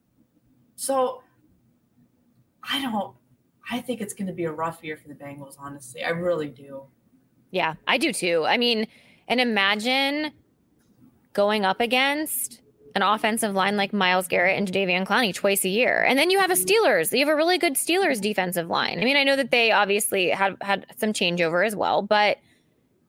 So 0.76 1.22
I 2.62 2.80
don't 2.80 3.14
I 3.70 3.80
think 3.80 4.00
it's 4.00 4.14
going 4.14 4.26
to 4.26 4.32
be 4.32 4.44
a 4.44 4.52
rough 4.52 4.82
year 4.82 4.96
for 4.96 5.08
the 5.08 5.14
Bengals, 5.14 5.56
honestly. 5.58 6.02
I 6.02 6.10
really 6.10 6.48
do. 6.48 6.84
Yeah, 7.50 7.74
I 7.86 7.98
do 7.98 8.10
too. 8.12 8.44
I 8.46 8.56
mean, 8.56 8.86
and 9.30 9.40
imagine 9.40 10.32
going 11.32 11.64
up 11.64 11.80
against 11.80 12.60
an 12.94 13.02
offensive 13.02 13.54
line 13.54 13.76
like 13.76 13.92
Myles 13.92 14.26
Garrett 14.26 14.58
and 14.58 14.66
Jadeveon 14.66 15.06
Clowney 15.06 15.32
twice 15.32 15.64
a 15.64 15.68
year. 15.68 16.02
And 16.02 16.18
then 16.18 16.28
you 16.28 16.38
have 16.40 16.50
a 16.50 16.54
Steelers. 16.54 17.12
You 17.12 17.24
have 17.24 17.32
a 17.32 17.36
really 17.36 17.56
good 17.56 17.74
Steelers 17.74 18.20
defensive 18.20 18.68
line. 18.68 19.00
I 19.00 19.04
mean, 19.04 19.16
I 19.16 19.22
know 19.22 19.36
that 19.36 19.52
they 19.52 19.70
obviously 19.70 20.28
had 20.28 20.56
had 20.60 20.84
some 20.98 21.12
changeover 21.12 21.64
as 21.64 21.76
well, 21.76 22.02
but 22.02 22.38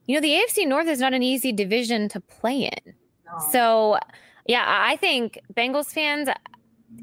you 0.05 0.15
know, 0.15 0.22
the 0.22 0.34
AFC 0.34 0.67
North 0.67 0.88
is 0.88 0.99
not 0.99 1.13
an 1.13 1.24
easy 1.24 1.51
division 1.51 2.07
to 2.09 2.19
play 2.19 2.63
in. 2.63 2.93
No. 3.26 3.49
So, 3.51 3.99
yeah, 4.45 4.65
I 4.67 4.97
think 4.97 5.39
Bengals 5.53 5.91
fans 5.91 6.30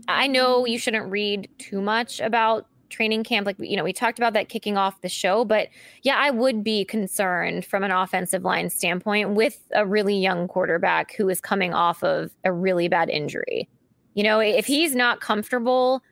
I 0.06 0.26
know 0.26 0.66
you 0.66 0.78
shouldn't 0.78 1.10
read 1.10 1.48
too 1.58 1.80
much 1.80 2.20
about 2.20 2.66
training 2.88 3.24
camp 3.24 3.46
like 3.46 3.56
you 3.58 3.76
know 3.76 3.84
we 3.84 3.92
talked 3.92 4.18
about 4.18 4.32
that 4.32 4.48
kicking 4.48 4.76
off 4.76 5.00
the 5.00 5.08
show 5.08 5.44
but 5.44 5.68
yeah 6.02 6.16
i 6.18 6.30
would 6.30 6.64
be 6.64 6.84
concerned 6.84 7.64
from 7.64 7.84
an 7.84 7.90
offensive 7.90 8.44
line 8.44 8.70
standpoint 8.70 9.30
with 9.30 9.62
a 9.74 9.86
really 9.86 10.16
young 10.16 10.48
quarterback 10.48 11.14
who 11.14 11.28
is 11.28 11.40
coming 11.40 11.74
off 11.74 12.02
of 12.02 12.30
a 12.44 12.52
really 12.52 12.88
bad 12.88 13.08
injury. 13.10 13.68
You 14.14 14.24
know 14.24 14.40
if 14.40 14.66
he's 14.66 14.94
not 14.94 15.20
comfortable 15.20 16.02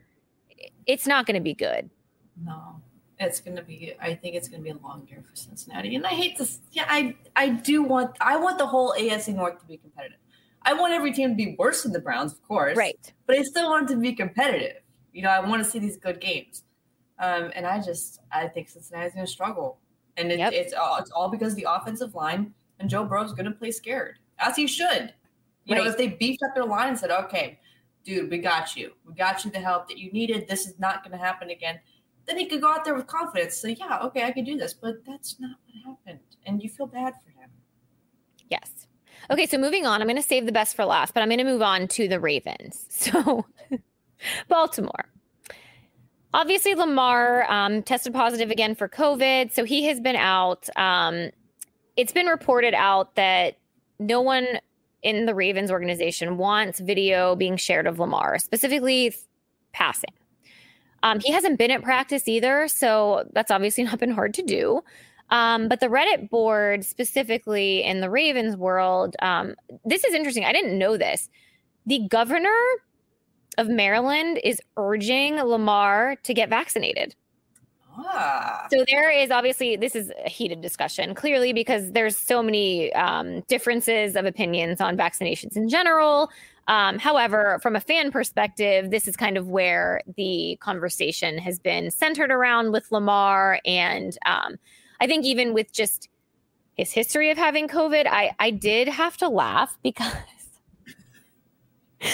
it's 0.87 1.07
not 1.07 1.27
going 1.27 1.35
to 1.35 1.41
be 1.41 1.55
good. 1.55 1.91
No 2.45 2.81
it's 3.19 3.41
going 3.41 3.57
to 3.57 3.63
be 3.63 3.95
i 4.01 4.15
think 4.15 4.35
it's 4.35 4.47
going 4.47 4.63
to 4.63 4.65
be 4.65 4.71
a 4.71 4.87
long 4.87 5.07
year 5.09 5.25
for 5.27 5.35
cincinnati 5.35 5.97
and 5.97 6.07
i 6.07 6.11
hate 6.11 6.37
this 6.37 6.61
yeah 6.73 6.85
i 6.87 7.17
i 7.35 7.49
do 7.49 7.83
want 7.83 8.15
i 8.21 8.37
want 8.37 8.59
the 8.59 8.67
whole 8.67 8.95
afc 8.99 9.35
north 9.35 9.59
to 9.59 9.67
be 9.67 9.77
competitive. 9.79 10.19
I 10.69 10.75
want 10.75 10.93
every 10.93 11.13
team 11.13 11.31
to 11.31 11.35
be 11.35 11.55
worse 11.59 11.85
than 11.85 11.93
the 11.93 12.01
browns 12.01 12.33
of 12.33 12.43
course 12.43 12.77
right. 12.77 13.15
but 13.27 13.39
i 13.39 13.43
still 13.43 13.71
want 13.71 13.91
it 13.91 13.95
to 13.95 14.01
be 14.01 14.13
competitive. 14.13 14.83
You 15.17 15.23
know, 15.23 15.31
I 15.31 15.41
want 15.41 15.65
to 15.65 15.71
see 15.71 15.79
these 15.79 15.97
good 15.97 16.21
games. 16.21 16.63
Um, 17.19 17.51
and 17.55 17.67
I 17.67 17.81
just 17.81 18.21
I 18.33 18.49
think 18.49 18.69
Cincinnati's 18.69 19.15
going 19.15 19.27
to 19.27 19.33
struggle, 19.33 19.79
and 20.17 20.31
it, 20.31 20.39
yep. 20.39 20.53
it's 20.53 20.75
all 20.75 20.99
it's 20.99 21.11
all 21.11 21.29
because 21.29 21.53
of 21.53 21.57
the 21.57 21.67
offensive 21.69 22.15
line 22.15 22.53
and 22.79 22.91
Joe 22.91 23.05
Burrow's 23.05 23.33
going 23.33 23.47
to 23.47 23.53
play 23.53 23.71
scared 23.71 24.19
as 24.39 24.57
he 24.57 24.67
should. 24.67 25.13
You 25.65 25.75
right. 25.75 25.85
know, 25.85 25.91
if 25.91 25.97
they 25.97 26.09
beefed 26.09 26.43
up 26.43 26.55
their 26.55 26.65
line 26.65 26.89
and 26.89 26.99
said, 26.99 27.11
okay, 27.11 27.59
dude, 28.05 28.31
we 28.31 28.39
got 28.39 28.77
you. 28.77 28.93
We 29.05 29.15
got 29.15 29.45
you 29.45 29.51
the 29.51 29.59
help 29.59 29.89
that 29.89 29.99
you 29.99 30.13
needed. 30.13 30.47
This 30.49 30.67
is 30.67 30.79
not 30.79 31.03
going 31.03 31.13
to 31.13 31.25
happen 31.25 31.51
again. 31.51 31.81
Then 32.27 32.39
he 32.39 32.47
could 32.47 32.61
go 32.61 32.73
out 32.73 32.85
there 32.85 32.95
with 32.95 33.07
confidence. 33.07 33.57
Say, 33.57 33.77
yeah, 33.79 33.99
okay, 34.03 34.25
I 34.25 34.33
can 34.33 34.45
do 34.45 34.57
this. 34.57 34.75
But 34.75 35.05
that's 35.05 35.41
not 35.41 35.57
what 35.65 35.97
happened. 35.97 36.21
And 36.45 36.63
you 36.63 36.69
feel 36.69 36.87
bad 36.87 37.15
for 37.25 37.31
him. 37.31 37.51
Yes. 38.49 38.87
Okay, 39.31 39.47
so 39.47 39.59
moving 39.59 39.87
on, 39.87 40.01
I'm 40.01 40.07
going 40.07 40.17
to 40.17 40.23
save 40.23 40.47
the 40.47 40.53
best 40.53 40.77
for 40.77 40.85
last, 40.85 41.15
but 41.15 41.23
I'm 41.23 41.29
going 41.29 41.39
to 41.39 41.45
move 41.45 41.63
on 41.63 41.89
to 41.89 42.09
the 42.09 42.21
Ravens. 42.21 42.87
So, 43.13 43.47
Baltimore. 44.49 45.09
Obviously, 46.35 46.75
Lamar 46.75 47.51
um, 47.51 47.83
tested 47.83 48.13
positive 48.13 48.51
again 48.51 48.75
for 48.75 48.89
COVID, 48.89 49.53
so 49.53 49.65
he 49.65 49.85
has 49.87 50.01
been 50.01 50.17
out. 50.17 50.69
Um, 50.77 51.31
it's 51.97 52.13
been 52.13 52.27
reported 52.27 52.75
out 52.75 53.15
that 53.15 53.57
no 53.99 54.21
one 54.21 54.47
in 55.03 55.27
the 55.27 55.35
Ravens 55.35 55.71
organization 55.71 56.37
wants 56.37 56.81
video 56.81 57.37
being 57.37 57.57
shared 57.57 57.87
of 57.87 57.99
Lamar, 57.99 58.39
specifically 58.39 59.15
passing. 59.73 60.11
Um, 61.03 61.21
he 61.21 61.33
hasn't 61.33 61.59
been 61.59 61.71
at 61.71 61.83
practice 61.83 62.27
either, 62.27 62.67
so 62.69 63.29
that's 63.33 63.51
obviously 63.51 63.85
not 63.85 63.99
been 63.99 64.11
hard 64.11 64.35
to 64.35 64.43
do. 64.43 64.83
Um, 65.31 65.69
but 65.69 65.81
the 65.81 65.87
Reddit 65.87 66.31
board, 66.31 66.85
specifically 66.85 67.83
in 67.83 68.01
the 68.01 68.11
Ravens 68.11 68.57
world, 68.57 69.17
um, 69.23 69.55
this 69.85 70.05
is 70.05 70.15
interesting. 70.15 70.45
I 70.45 70.53
didn't 70.53 70.79
know 70.79 70.97
this. 70.97 71.29
The 71.87 72.07
governor 72.09 72.57
of 73.59 73.69
Maryland 73.69 74.41
is 74.45 74.61
urging 74.77 75.37
Lamar 75.37 76.17
to 76.23 76.35
get 76.35 76.49
vaccinated. 76.49 77.15
Ah. 77.99 78.67
So 78.71 78.85
there 78.89 79.11
is 79.11 79.31
obviously 79.31 79.77
this 79.77 79.95
is 79.95 80.13
a 80.25 80.29
heated 80.29 80.61
discussion, 80.61 81.15
clearly 81.15 81.53
because 81.53 81.93
there's 81.93 82.17
so 82.17 82.43
many 82.43 82.93
um, 82.93 83.41
differences 83.49 84.17
of 84.17 84.27
opinions 84.27 84.81
on 84.81 84.97
vaccinations 84.97 85.57
in 85.57 85.69
general. 85.69 86.31
Um, 86.69 86.99
however, 86.99 87.59
from 87.63 87.77
a 87.77 87.81
fan 87.81 88.11
perspective, 88.11 88.91
this 88.91 89.07
is 89.07 89.17
kind 89.17 89.37
of 89.37 89.49
where 89.49 90.03
the 90.17 90.59
conversation 90.61 91.39
has 91.39 91.59
been 91.59 91.91
centered 91.91 92.31
around 92.31 92.73
with 92.73 92.91
Lamar, 92.91 93.61
and 93.65 94.19
um, 94.27 94.57
I 95.01 95.07
think 95.07 95.25
even 95.25 95.55
with 95.55 95.73
just 95.73 96.09
his 96.75 96.93
history 96.93 97.31
of 97.31 97.39
having 97.39 97.69
COVID, 97.69 98.07
I 98.07 98.33
I 98.39 98.51
did 98.51 98.89
have 98.89 99.17
to 99.19 99.29
laugh 99.29 99.79
because 99.83 100.13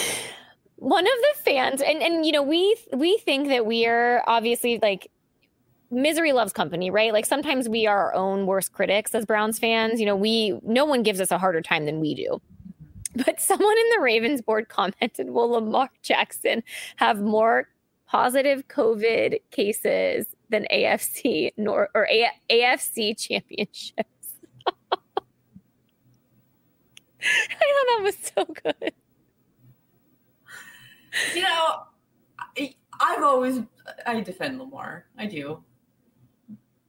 one 0.82 1.06
of 1.06 1.12
the 1.12 1.42
fans 1.44 1.80
and 1.80 2.02
and 2.02 2.26
you 2.26 2.32
know 2.32 2.42
we 2.42 2.76
we 2.92 3.16
think 3.18 3.46
that 3.46 3.64
we 3.64 3.86
are 3.86 4.24
obviously 4.26 4.80
like 4.82 5.08
misery 5.92 6.32
loves 6.32 6.52
company 6.52 6.90
right? 6.90 7.12
Like 7.12 7.24
sometimes 7.24 7.68
we 7.68 7.86
are 7.86 8.06
our 8.06 8.14
own 8.14 8.46
worst 8.46 8.72
critics 8.72 9.14
as 9.14 9.24
browns 9.24 9.60
fans. 9.60 10.00
You 10.00 10.06
know 10.06 10.16
we 10.16 10.58
no 10.64 10.84
one 10.84 11.04
gives 11.04 11.20
us 11.20 11.30
a 11.30 11.38
harder 11.38 11.62
time 11.62 11.86
than 11.86 12.00
we 12.00 12.16
do. 12.16 12.42
But 13.14 13.40
someone 13.40 13.78
in 13.78 13.90
the 13.94 14.00
ravens 14.00 14.42
board 14.42 14.68
commented 14.68 15.30
will 15.30 15.50
lamar 15.50 15.88
jackson 16.02 16.64
have 16.96 17.20
more 17.20 17.68
positive 18.08 18.66
covid 18.66 19.38
cases 19.52 20.26
than 20.50 20.66
afc 20.72 21.52
nor 21.56 21.90
or 21.94 22.08
A- 22.10 22.32
afc 22.50 23.16
championships? 23.16 24.34
I 24.66 24.74
thought 27.20 27.86
that 27.88 28.00
was 28.02 28.16
so 28.34 28.44
good 28.64 28.92
you 31.34 31.42
know, 31.42 31.82
I, 32.58 32.74
I've 33.00 33.22
always 33.22 33.60
I 34.06 34.20
defend 34.20 34.58
Lamar. 34.58 35.06
I 35.18 35.26
do. 35.26 35.62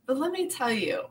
But 0.05 0.17
let 0.17 0.31
me 0.31 0.49
tell 0.49 0.71
you, 0.71 1.03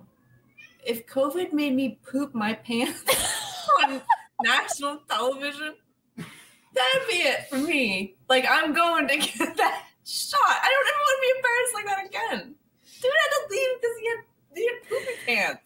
if 0.85 1.07
COVID 1.07 1.53
made 1.53 1.75
me 1.75 1.99
poop 2.07 2.35
my 2.35 2.55
pants 2.55 3.05
on 3.85 4.03
national 4.43 4.99
television, 5.09 5.75
that'd 6.17 7.09
be 7.09 7.17
it 7.17 7.49
for 7.49 7.59
me. 7.59 8.17
Like 8.29 8.47
I'm 8.49 8.73
going 8.73 9.09
to 9.09 9.17
get 9.17 9.39
that 9.57 9.85
shot. 10.05 10.41
I 10.43 10.69
don't 10.69 10.89
ever 10.89 11.01
want 11.01 11.17
to 11.17 11.23
be 11.23 11.33
embarrassed 11.37 11.75
like 11.75 11.87
that 11.87 12.07
again. 12.07 12.55
Dude 13.01 13.11
I 13.11 13.23
had 13.23 13.31
to 13.31 13.55
leave 13.55 13.69
because 13.81 13.97
he 14.01 14.09
had, 14.09 14.19
he 14.55 14.67
had 14.67 14.89
poopy 14.89 15.17
pants 15.27 15.62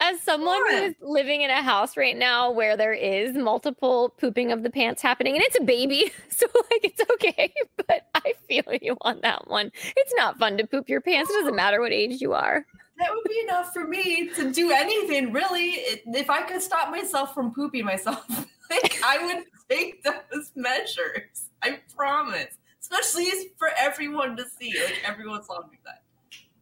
as 0.00 0.20
someone 0.20 0.60
who's 0.70 0.94
living 1.00 1.42
in 1.42 1.50
a 1.50 1.62
house 1.62 1.96
right 1.96 2.16
now 2.16 2.50
where 2.50 2.76
there 2.76 2.92
is 2.92 3.34
multiple 3.36 4.10
pooping 4.20 4.52
of 4.52 4.62
the 4.62 4.70
pants 4.70 5.02
happening 5.02 5.34
and 5.34 5.42
it's 5.44 5.58
a 5.58 5.64
baby 5.64 6.12
so 6.28 6.46
like 6.70 6.84
it's 6.84 7.02
okay 7.12 7.52
but 7.76 8.06
i 8.14 8.34
feel 8.48 8.64
you 8.80 8.96
on 9.02 9.20
that 9.22 9.48
one. 9.48 9.70
It's 9.96 10.14
not 10.16 10.38
fun 10.38 10.56
to 10.58 10.66
poop 10.66 10.88
your 10.88 11.00
pants. 11.00 11.30
It 11.30 11.34
doesn't 11.34 11.56
matter 11.56 11.80
what 11.80 11.92
age 11.92 12.20
you 12.20 12.32
are. 12.32 12.64
That 12.98 13.10
would 13.10 13.24
be 13.28 13.40
enough 13.40 13.72
for 13.72 13.86
me 13.86 14.28
to 14.34 14.50
do 14.50 14.72
anything 14.72 15.32
really. 15.32 15.70
If 16.06 16.30
i 16.30 16.42
could 16.42 16.62
stop 16.62 16.90
myself 16.90 17.34
from 17.34 17.54
pooping 17.54 17.84
myself 17.84 18.24
like 18.70 19.00
i 19.04 19.24
would 19.24 19.44
take 19.68 20.02
those 20.02 20.52
measures 20.54 21.50
i 21.62 21.78
promise. 21.94 22.54
Especially 22.80 23.50
for 23.58 23.68
everyone 23.78 24.36
to 24.36 24.44
see 24.58 24.72
like 24.82 25.02
everyone 25.04 25.42
saw 25.44 25.60
me 25.66 25.78
that. 25.84 26.02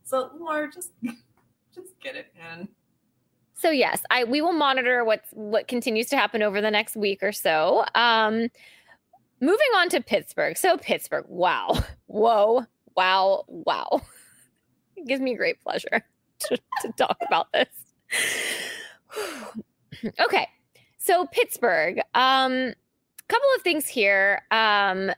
So 0.04 0.30
more 0.38 0.68
just 0.68 0.90
just 1.74 1.98
get 2.00 2.16
it 2.16 2.32
man 2.36 2.68
so 3.56 3.70
yes, 3.70 4.02
I 4.10 4.24
we 4.24 4.40
will 4.40 4.52
monitor 4.52 5.04
what's 5.04 5.30
what 5.32 5.66
continues 5.66 6.06
to 6.08 6.16
happen 6.16 6.42
over 6.42 6.60
the 6.60 6.70
next 6.70 6.96
week 6.96 7.22
or 7.22 7.32
so. 7.32 7.84
Um, 7.94 8.48
moving 9.40 9.68
on 9.76 9.88
to 9.90 10.02
Pittsburgh. 10.02 10.56
So 10.56 10.76
Pittsburgh, 10.76 11.24
wow, 11.28 11.78
whoa, 12.06 12.64
wow, 12.96 13.44
wow. 13.48 14.02
It 14.98 15.06
gives 15.06 15.20
me 15.20 15.34
great 15.34 15.60
pleasure 15.60 16.02
to, 16.38 16.56
to 16.80 16.92
talk 16.96 17.18
about 17.26 17.52
this. 17.52 17.68
okay, 20.20 20.48
so 20.96 21.26
Pittsburgh. 21.26 22.00
Um, 22.14 22.72
couple 23.28 23.48
of 23.56 23.62
things 23.62 23.86
here. 23.88 24.42
Um, 24.50 25.10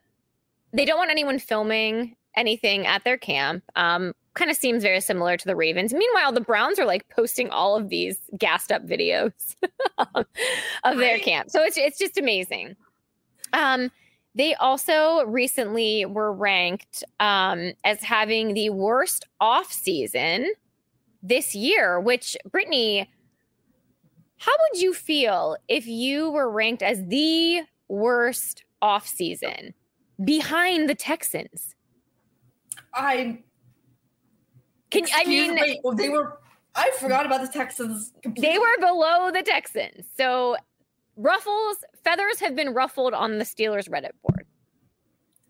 they 0.72 0.84
don't 0.84 0.98
want 0.98 1.10
anyone 1.10 1.38
filming 1.38 2.16
anything 2.36 2.86
at 2.86 3.04
their 3.04 3.18
camp. 3.18 3.64
Um, 3.76 4.14
kind 4.38 4.50
of 4.50 4.56
seems 4.56 4.82
very 4.82 5.00
similar 5.00 5.36
to 5.36 5.44
the 5.44 5.56
Ravens. 5.56 5.92
Meanwhile, 5.92 6.32
the 6.32 6.40
Browns 6.40 6.78
are 6.78 6.86
like 6.86 7.08
posting 7.10 7.50
all 7.50 7.76
of 7.76 7.88
these 7.88 8.18
gassed 8.38 8.72
up 8.72 8.86
videos 8.86 9.56
of 10.84 10.96
their 10.96 11.18
camp. 11.18 11.50
So 11.50 11.62
it's 11.62 11.76
it's 11.76 11.98
just 11.98 12.16
amazing. 12.16 12.76
Um, 13.52 13.90
they 14.34 14.54
also 14.54 15.24
recently 15.24 16.06
were 16.06 16.32
ranked 16.32 17.02
um, 17.18 17.72
as 17.84 18.00
having 18.02 18.54
the 18.54 18.70
worst 18.70 19.26
off 19.40 19.72
season 19.72 20.52
this 21.22 21.54
year, 21.54 21.98
which 21.98 22.36
Brittany, 22.50 23.10
how 24.36 24.52
would 24.52 24.80
you 24.80 24.94
feel 24.94 25.56
if 25.66 25.86
you 25.86 26.30
were 26.30 26.48
ranked 26.48 26.82
as 26.82 27.04
the 27.06 27.62
worst 27.88 28.62
off 28.80 29.08
season 29.08 29.74
behind 30.24 30.88
the 30.88 30.94
Texans? 30.94 31.74
I 32.94 33.40
can 34.90 35.02
Excuse 35.02 35.20
I 35.20 35.28
mean 35.28 35.54
wait, 35.60 35.80
well, 35.82 35.94
they 35.94 36.08
were 36.08 36.38
I 36.74 36.90
forgot 36.98 37.26
about 37.26 37.42
the 37.42 37.48
Texans. 37.48 38.12
Completely. 38.22 38.50
They 38.50 38.58
were 38.58 38.78
below 38.78 39.30
the 39.32 39.42
Texans. 39.42 40.06
So 40.16 40.56
ruffles, 41.16 41.78
feathers 42.04 42.38
have 42.40 42.54
been 42.54 42.72
ruffled 42.72 43.14
on 43.14 43.38
the 43.38 43.44
Steelers 43.44 43.88
Reddit 43.88 44.12
board. 44.22 44.46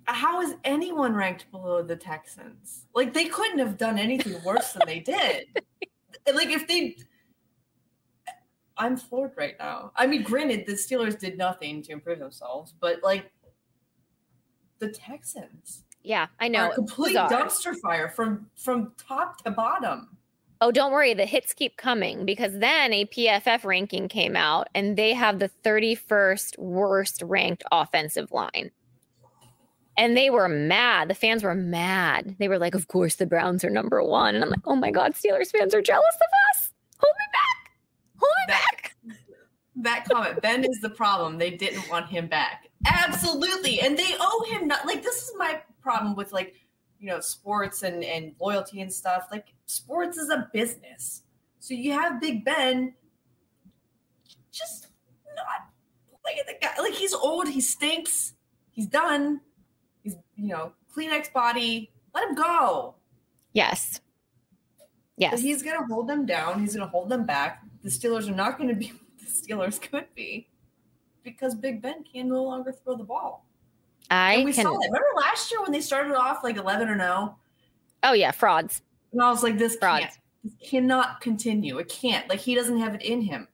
How 0.07 0.41
is 0.41 0.55
anyone 0.65 1.15
ranked 1.15 1.51
below 1.51 1.83
the 1.83 1.97
Texans? 1.97 2.87
Like 2.95 3.13
they 3.13 3.27
couldn't 3.27 3.59
have 3.59 3.77
done 3.77 3.99
anything 3.99 4.43
worse 4.43 4.73
than 4.73 4.87
they 4.87 5.01
did. 5.01 5.45
like 6.35 6.49
if 6.49 6.67
they 6.67 6.97
I'm 8.79 8.97
floored 8.97 9.33
right 9.37 9.57
now. 9.59 9.93
I 9.97 10.07
mean, 10.07 10.23
granted, 10.23 10.65
the 10.65 10.73
Steelers 10.73 11.19
did 11.19 11.37
nothing 11.37 11.83
to 11.83 11.93
improve 11.93 12.21
themselves, 12.21 12.73
but 12.81 13.03
like 13.03 13.31
the 14.79 14.89
Texans. 14.89 15.85
Yeah, 16.03 16.27
I 16.41 16.49
know. 16.49 16.71
complete 16.75 17.11
Bizarre. 17.13 17.31
dumpster 17.31 17.75
fire 17.83 18.09
from 18.09 18.47
from 18.57 18.93
top 18.97 19.43
to 19.45 19.51
bottom. 19.51 20.09
Oh, 20.61 20.73
don't 20.73 20.91
worry. 20.93 21.15
The 21.15 21.27
hits 21.27 21.55
keep 21.55 21.77
coming 21.77 22.25
because 22.25 22.59
then 22.59 22.93
a 22.93 23.05
PFF 23.07 23.65
ranking 23.65 24.09
came 24.09 24.35
out 24.35 24.69
and 24.75 24.97
they 24.97 25.15
have 25.15 25.39
the 25.39 25.51
31st 25.65 26.59
worst 26.59 27.23
ranked 27.23 27.63
offensive 27.71 28.33
line. 28.33 28.73
And 29.97 30.17
they 30.17 30.31
were 30.31 30.49
mad. 30.49 31.09
The 31.09 31.15
fans 31.15 31.43
were 31.45 31.55
mad. 31.55 32.37
They 32.39 32.49
were 32.49 32.59
like, 32.59 32.75
Of 32.75 32.89
course, 32.89 33.17
the 33.17 33.27
Browns 33.27 33.65
are 33.65 33.71
number 33.71 34.03
one. 34.03 34.35
And 34.35 34.43
I'm 34.43 34.51
like, 34.51 34.67
Oh 34.67 34.77
my 34.77 34.91
God, 34.91 35.13
Steelers 35.15 35.51
fans 35.51 35.75
are 35.75 35.83
jealous 35.83 36.17
of 36.17 36.57
us. 36.57 36.71
Hold 36.99 37.15
me 37.19 37.27
back. 37.33 37.73
Hold 38.19 38.33
me 38.47 38.53
back. 38.53 38.97
That 39.81 40.07
comment, 40.11 40.43
Ben 40.43 40.65
is 40.65 40.81
the 40.83 40.91
problem. 40.91 41.39
They 41.39 41.53
didn't 41.53 41.89
want 41.89 42.09
him 42.09 42.27
back. 42.27 42.67
Absolutely. 42.85 43.79
And 43.81 43.97
they 43.97 44.13
owe 44.19 44.45
him 44.49 44.67
not 44.67 44.85
like 44.87 45.05
this 45.05 45.23
is 45.23 45.31
my 45.37 45.61
problem 45.89 46.15
with 46.15 46.33
like 46.33 46.55
you 46.99 47.07
know 47.09 47.19
sports 47.19 47.83
and 47.83 48.05
and 48.05 48.35
loyalty 48.39 48.83
and 48.83 48.93
stuff 48.93 49.29
like 49.33 49.47
sports 49.65 50.19
is 50.19 50.29
a 50.29 50.47
business. 50.53 51.23
So 51.61 51.73
you 51.73 51.93
have 51.93 52.21
big 52.21 52.45
ben 52.45 52.93
just 54.53 54.89
not 55.35 55.71
look 56.25 56.37
at 56.39 56.47
the 56.47 56.57
guy 56.61 56.83
like 56.83 56.93
he's 56.93 57.15
old 57.15 57.49
he 57.49 57.61
stinks 57.63 58.35
he's 58.71 58.87
done 58.87 59.41
he's 60.03 60.15
you 60.37 60.49
know 60.49 60.73
kleenex 60.95 61.33
body 61.33 61.91
let 62.15 62.29
him 62.29 62.35
go. 62.35 62.97
Yes. 63.55 64.03
Yes. 65.17 65.31
But 65.33 65.41
he's 65.41 65.63
gonna 65.63 65.87
hold 65.87 66.07
them 66.07 66.27
down 66.27 66.61
he's 66.61 66.77
gonna 66.77 66.91
hold 66.91 67.09
them 67.09 67.25
back. 67.25 67.63
The 67.83 67.89
steelers 67.89 68.29
are 68.29 68.35
not 68.35 68.59
gonna 68.59 68.75
be 68.75 68.93
the 69.19 69.25
steelers 69.25 69.81
could 69.81 70.09
be 70.15 70.49
because 71.25 71.55
Big 71.55 71.81
Ben 71.81 72.05
can 72.05 72.29
no 72.29 72.43
longer 72.43 72.73
throw 72.73 72.95
the 72.95 73.05
ball. 73.05 73.48
I 74.11 74.35
and 74.35 74.45
we 74.45 74.53
can. 74.53 74.65
saw 74.65 74.73
that. 74.73 74.89
Remember 74.89 75.09
last 75.17 75.51
year 75.51 75.63
when 75.63 75.73
they 75.73 75.81
started 75.81 76.15
off 76.15 76.43
like 76.43 76.57
11 76.57 76.89
or 76.89 76.93
oh? 76.93 76.97
no? 76.97 77.37
Oh 78.03 78.13
yeah, 78.13 78.31
frauds. 78.31 78.83
And 79.13 79.23
I 79.23 79.31
was 79.31 79.43
like, 79.43 79.59
this 79.59 79.77
Frauds. 79.77 80.01
can't, 80.01 80.19
this 80.45 80.71
cannot 80.71 81.21
continue. 81.21 81.79
It 81.79 81.89
can't. 81.89 82.29
Like 82.29 82.41
he 82.41 82.55
doesn't 82.55 82.79
have 82.79 82.95
it 82.95 83.03
in 83.03 83.23
him. 83.23 83.49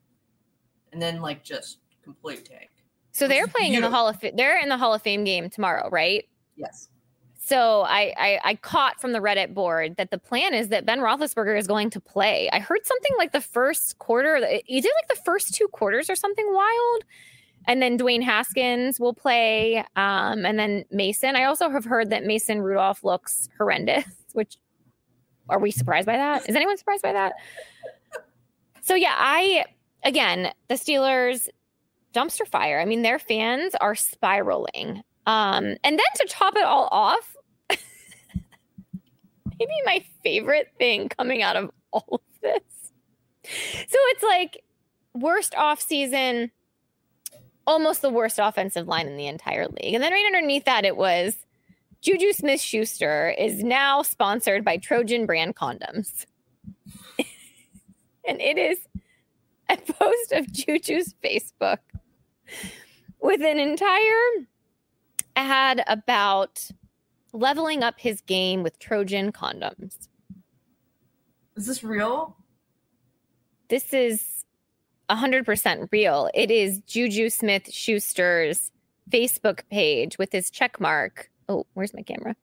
And 0.92 1.00
then 1.00 1.20
like 1.20 1.42
just 1.42 1.78
complete 2.02 2.44
tank. 2.44 2.70
So 3.12 3.28
they're 3.28 3.46
playing 3.46 3.74
in 3.74 3.82
the. 3.82 3.90
Hall 3.90 4.08
of 4.08 4.18
they're 4.34 4.60
in 4.60 4.68
the 4.68 4.76
Hall 4.76 4.92
of 4.92 5.02
Fame 5.02 5.24
game 5.24 5.48
tomorrow, 5.48 5.88
right? 5.90 6.24
Yes. 6.56 6.88
So 7.38 7.82
I, 7.82 8.12
I 8.16 8.40
I 8.44 8.54
caught 8.56 9.00
from 9.00 9.12
the 9.12 9.20
Reddit 9.20 9.54
board 9.54 9.96
that 9.96 10.10
the 10.10 10.18
plan 10.18 10.54
is 10.54 10.68
that 10.68 10.84
Ben 10.84 10.98
Roethlisberger 10.98 11.56
is 11.58 11.66
going 11.66 11.90
to 11.90 12.00
play. 12.00 12.48
I 12.52 12.58
heard 12.58 12.84
something 12.84 13.12
like 13.16 13.32
the 13.32 13.40
first 13.40 13.98
quarter, 13.98 14.36
either 14.66 14.88
like 14.88 15.08
the 15.08 15.22
first 15.24 15.54
two 15.54 15.68
quarters 15.68 16.10
or 16.10 16.16
something 16.16 16.46
wild, 16.52 17.04
and 17.66 17.80
then 17.80 17.98
Dwayne 17.98 18.22
Haskins 18.22 19.00
will 19.00 19.14
play, 19.14 19.78
um, 19.96 20.44
and 20.44 20.58
then 20.58 20.84
Mason. 20.90 21.36
I 21.36 21.44
also 21.44 21.70
have 21.70 21.84
heard 21.84 22.10
that 22.10 22.24
Mason 22.24 22.60
Rudolph 22.60 23.04
looks 23.04 23.48
horrendous. 23.58 24.04
Which 24.32 24.56
are 25.48 25.58
we 25.58 25.70
surprised 25.70 26.06
by 26.06 26.16
that? 26.16 26.48
Is 26.48 26.56
anyone 26.56 26.76
surprised 26.76 27.02
by 27.02 27.12
that? 27.12 27.34
So 28.82 28.94
yeah, 28.94 29.14
I 29.16 29.64
again 30.02 30.52
the 30.68 30.74
Steelers 30.74 31.48
dumpster 32.14 32.46
fire. 32.46 32.80
I 32.80 32.84
mean, 32.84 33.02
their 33.02 33.18
fans 33.18 33.74
are 33.80 33.94
spiraling. 33.94 35.02
Um, 35.26 35.76
and 35.82 35.98
then 35.98 36.06
to 36.16 36.26
top 36.28 36.56
it 36.56 36.64
all 36.64 36.88
off, 36.90 37.36
maybe 39.58 39.72
my 39.84 40.04
favorite 40.22 40.68
thing 40.78 41.08
coming 41.08 41.42
out 41.42 41.56
of 41.56 41.70
all 41.92 42.06
of 42.12 42.40
this. 42.42 42.60
So 43.44 43.98
it's 44.10 44.22
like 44.22 44.62
worst 45.14 45.54
off 45.54 45.80
season, 45.80 46.50
almost 47.66 48.02
the 48.02 48.10
worst 48.10 48.38
offensive 48.38 48.88
line 48.88 49.06
in 49.06 49.16
the 49.16 49.26
entire 49.26 49.66
league. 49.66 49.94
And 49.94 50.02
then 50.02 50.12
right 50.12 50.26
underneath 50.26 50.64
that, 50.64 50.84
it 50.84 50.96
was 50.96 51.36
Juju 52.00 52.32
Smith 52.32 52.60
Schuster 52.60 53.34
is 53.38 53.62
now 53.62 54.02
sponsored 54.02 54.64
by 54.64 54.76
Trojan 54.76 55.26
brand 55.26 55.56
condoms. 55.56 56.26
and 58.28 58.40
it 58.40 58.58
is 58.58 58.78
a 59.68 59.76
post 59.76 60.32
of 60.32 60.52
Juju's 60.52 61.14
Facebook 61.24 61.78
with 63.20 63.40
an 63.40 63.58
entire 63.58 64.46
ad 65.36 65.82
about 65.86 66.68
leveling 67.32 67.82
up 67.82 67.98
his 67.98 68.20
game 68.20 68.62
with 68.62 68.78
Trojan 68.78 69.32
condoms. 69.32 70.08
Is 71.56 71.66
this 71.66 71.82
real? 71.82 72.36
This 73.68 73.92
is 73.92 74.43
100% 75.10 75.88
real. 75.92 76.30
It 76.34 76.50
is 76.50 76.80
Juju 76.86 77.30
Smith 77.30 77.64
Schuster's 77.64 78.70
Facebook 79.10 79.60
page 79.70 80.18
with 80.18 80.32
his 80.32 80.50
check 80.50 80.80
mark. 80.80 81.30
Oh, 81.48 81.66
where's 81.74 81.94
my 81.94 82.02
camera? 82.02 82.36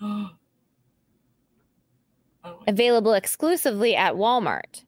oh. 0.00 0.30
Available 2.66 3.14
exclusively 3.14 3.96
at 3.96 4.14
Walmart. 4.14 4.84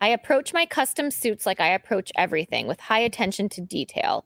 I 0.00 0.08
approach 0.08 0.54
my 0.54 0.64
custom 0.64 1.10
suits 1.10 1.44
like 1.44 1.60
I 1.60 1.68
approach 1.68 2.10
everything 2.16 2.66
with 2.66 2.80
high 2.80 3.00
attention 3.00 3.48
to 3.50 3.60
detail. 3.60 4.24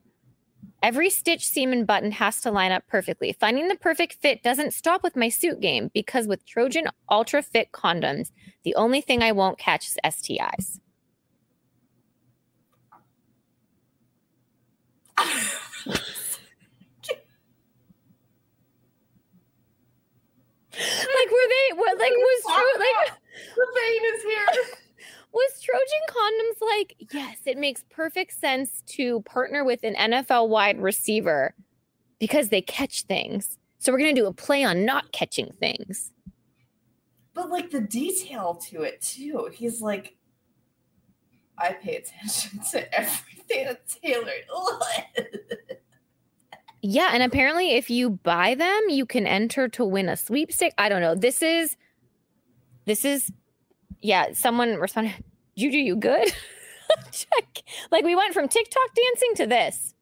Every 0.83 1.09
stitch, 1.09 1.47
seam, 1.47 1.71
and 1.73 1.87
button 1.87 2.11
has 2.11 2.41
to 2.41 2.51
line 2.51 2.71
up 2.71 2.83
perfectly. 2.87 3.35
Finding 3.39 3.67
the 3.67 3.75
perfect 3.75 4.13
fit 4.13 4.43
doesn't 4.43 4.73
stop 4.73 5.03
with 5.03 5.15
my 5.15 5.29
suit 5.29 5.59
game 5.59 5.89
because 5.93 6.27
with 6.27 6.45
Trojan 6.45 6.87
Ultra 7.09 7.41
Fit 7.41 7.71
condoms, 7.71 8.31
the 8.63 8.75
only 8.75 9.01
thing 9.01 9.23
I 9.23 9.31
won't 9.31 9.57
catch 9.57 9.87
is 9.87 9.97
STIs. 10.05 10.79
Like 20.77 21.31
were 21.31 21.47
they 21.47 21.77
were, 21.77 21.97
like 21.97 22.11
was 22.11 22.41
Tro- 22.43 22.79
like 22.79 23.13
the 23.55 23.67
vein 23.75 24.01
is 24.13 24.23
here. 24.23 24.84
Was 25.35 25.61
Trojan 25.61 25.83
condoms 26.09 26.65
like, 26.65 26.95
yes, 27.13 27.37
it 27.45 27.57
makes 27.57 27.83
perfect 27.89 28.39
sense 28.39 28.81
to 28.87 29.21
partner 29.21 29.63
with 29.63 29.83
an 29.83 29.95
NFL 29.95 30.47
wide 30.47 30.81
receiver 30.81 31.53
because 32.19 32.49
they 32.49 32.61
catch 32.61 33.03
things. 33.03 33.57
So 33.77 33.91
we're 33.91 33.99
going 33.99 34.15
to 34.15 34.21
do 34.21 34.27
a 34.27 34.33
play 34.33 34.63
on 34.63 34.85
not 34.85 35.11
catching 35.11 35.51
things. 35.51 36.11
But 37.33 37.49
like 37.49 37.69
the 37.69 37.81
detail 37.81 38.55
to 38.69 38.83
it 38.83 39.01
too. 39.01 39.49
He's 39.51 39.81
like, 39.81 40.15
I 41.57 41.73
pay 41.73 41.97
attention 41.97 42.61
to 42.71 42.99
everything 42.99 43.65
that's 43.65 43.99
tailored. 43.99 44.45
Yeah, 46.87 47.09
and 47.13 47.23
apparently 47.23 47.71
if 47.71 47.89
you 47.89 48.11
buy 48.11 48.53
them, 48.53 48.81
you 48.89 49.07
can 49.07 49.25
enter 49.25 49.67
to 49.69 49.83
win 49.83 50.07
a 50.07 50.15
sweepstake. 50.15 50.73
I 50.77 50.87
don't 50.87 51.01
know. 51.01 51.15
This 51.15 51.41
is 51.41 51.75
this 52.85 53.03
is 53.03 53.31
yeah, 54.05 54.33
someone 54.33 54.75
responded, 54.75 55.15
Juju, 55.57 55.77
you 55.77 55.95
good? 55.95 56.33
Check. 57.11 57.63
Like 57.91 58.03
we 58.03 58.15
went 58.15 58.33
from 58.33 58.47
TikTok 58.47 58.93
dancing 58.95 59.35
to 59.35 59.47
this. 59.47 59.93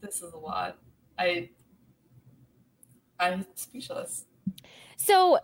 this 0.00 0.22
is 0.22 0.32
a 0.32 0.38
lot. 0.38 0.78
I 1.18 1.50
I'm 3.18 3.46
speechless. 3.54 4.26
So 4.96 5.38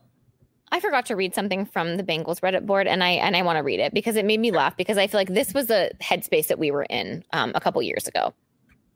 I 0.73 0.81
forgot 0.81 1.07
to 1.07 1.17
read 1.17 1.35
something 1.35 1.67
from 1.67 1.97
the 1.97 2.03
Bengals 2.03 2.41
Reddit 2.41 2.67
board, 2.67 2.87
and 2.87 3.03
I 3.03 3.11
and 3.11 3.37
I 3.37 3.43
want 3.43 3.57
to 3.57 3.63
read 3.63 3.81
it 3.81 3.93
because 3.93 4.17
it 4.17 4.25
made 4.25 4.41
me 4.41 4.51
laugh 4.51 4.77
because 4.77 4.99
I 4.99 5.07
feel 5.07 5.19
like 5.19 5.35
this 5.35 5.53
was 5.53 5.71
a 5.71 5.91
headspace 6.01 6.47
that 6.47 6.59
we 6.59 6.71
were 6.71 6.87
in 6.89 7.25
um, 7.33 7.53
a 7.55 7.61
couple 7.61 7.83
years 7.83 8.07
ago. 8.07 8.33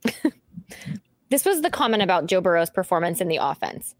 this 1.30 1.44
was 1.44 1.62
the 1.62 1.70
comment 1.70 2.02
about 2.02 2.26
Joe 2.26 2.40
Burrow's 2.40 2.70
performance 2.70 3.20
in 3.20 3.28
the 3.28 3.38
offense. 3.40 3.94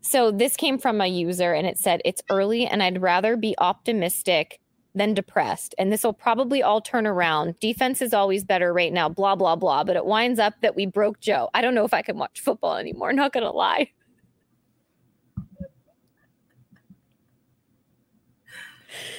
So 0.00 0.30
this 0.30 0.56
came 0.56 0.78
from 0.78 1.00
a 1.00 1.06
user, 1.06 1.52
and 1.52 1.66
it 1.66 1.78
said, 1.78 2.02
"It's 2.04 2.22
early, 2.30 2.66
and 2.66 2.82
I'd 2.82 3.00
rather 3.00 3.36
be 3.36 3.54
optimistic 3.58 4.60
than 4.94 5.14
depressed, 5.14 5.74
and 5.78 5.92
this 5.92 6.02
will 6.02 6.12
probably 6.12 6.62
all 6.62 6.80
turn 6.80 7.06
around. 7.06 7.58
Defense 7.60 8.02
is 8.02 8.12
always 8.12 8.44
better 8.44 8.72
right 8.72 8.92
now. 8.92 9.08
Blah 9.08 9.36
blah 9.36 9.56
blah. 9.56 9.84
But 9.84 9.96
it 9.96 10.06
winds 10.06 10.38
up 10.38 10.54
that 10.62 10.74
we 10.74 10.86
broke 10.86 11.20
Joe. 11.20 11.48
I 11.54 11.60
don't 11.60 11.74
know 11.74 11.84
if 11.84 11.94
I 11.94 12.02
can 12.02 12.18
watch 12.18 12.40
football 12.40 12.76
anymore. 12.76 13.12
Not 13.14 13.32
gonna 13.32 13.52
lie." 13.52 13.90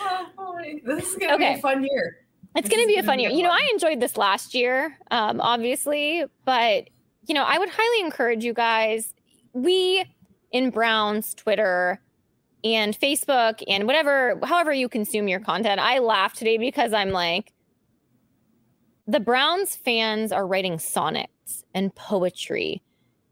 Oh, 0.01 0.26
boy. 0.36 0.82
This 0.84 1.11
is 1.11 1.15
gonna 1.15 1.38
be 1.38 1.45
a 1.45 1.57
fun 1.57 1.84
year. 1.84 2.17
It's 2.55 2.67
going 2.67 2.82
to 2.82 2.88
be 2.88 2.95
a 2.95 3.03
fun 3.03 3.20
year. 3.20 3.30
You 3.30 3.43
know. 3.43 3.51
I 3.51 3.70
enjoyed 3.72 3.99
this 3.99 4.17
last 4.17 4.53
year, 4.53 4.97
um, 5.11 5.39
obviously, 5.39 6.26
but 6.45 6.89
you 7.28 7.36
know, 7.36 7.43
I 7.43 7.57
would 7.59 7.70
highly 7.70 8.05
encourage 8.05 8.43
you 8.43 8.53
guys. 8.53 9.13
We 9.53 10.03
in 10.51 10.72
Browns 10.72 11.36
Twitter 11.36 12.01
and 12.64 12.99
Facebook 12.99 13.64
and 13.68 13.86
whatever, 13.86 14.39
however 14.43 14.74
you 14.74 14.89
consume 14.89 15.28
your 15.28 15.39
content. 15.39 15.80
I 15.80 15.99
laugh 15.99 16.34
today 16.34 16.57
because 16.57 16.93
I'm 16.93 17.12
like, 17.12 17.53
the 19.07 19.20
Browns 19.20 19.76
fans 19.76 20.32
are 20.32 20.45
writing 20.45 20.78
sonnets 20.78 21.64
and 21.74 21.93
poetry, 21.95 22.84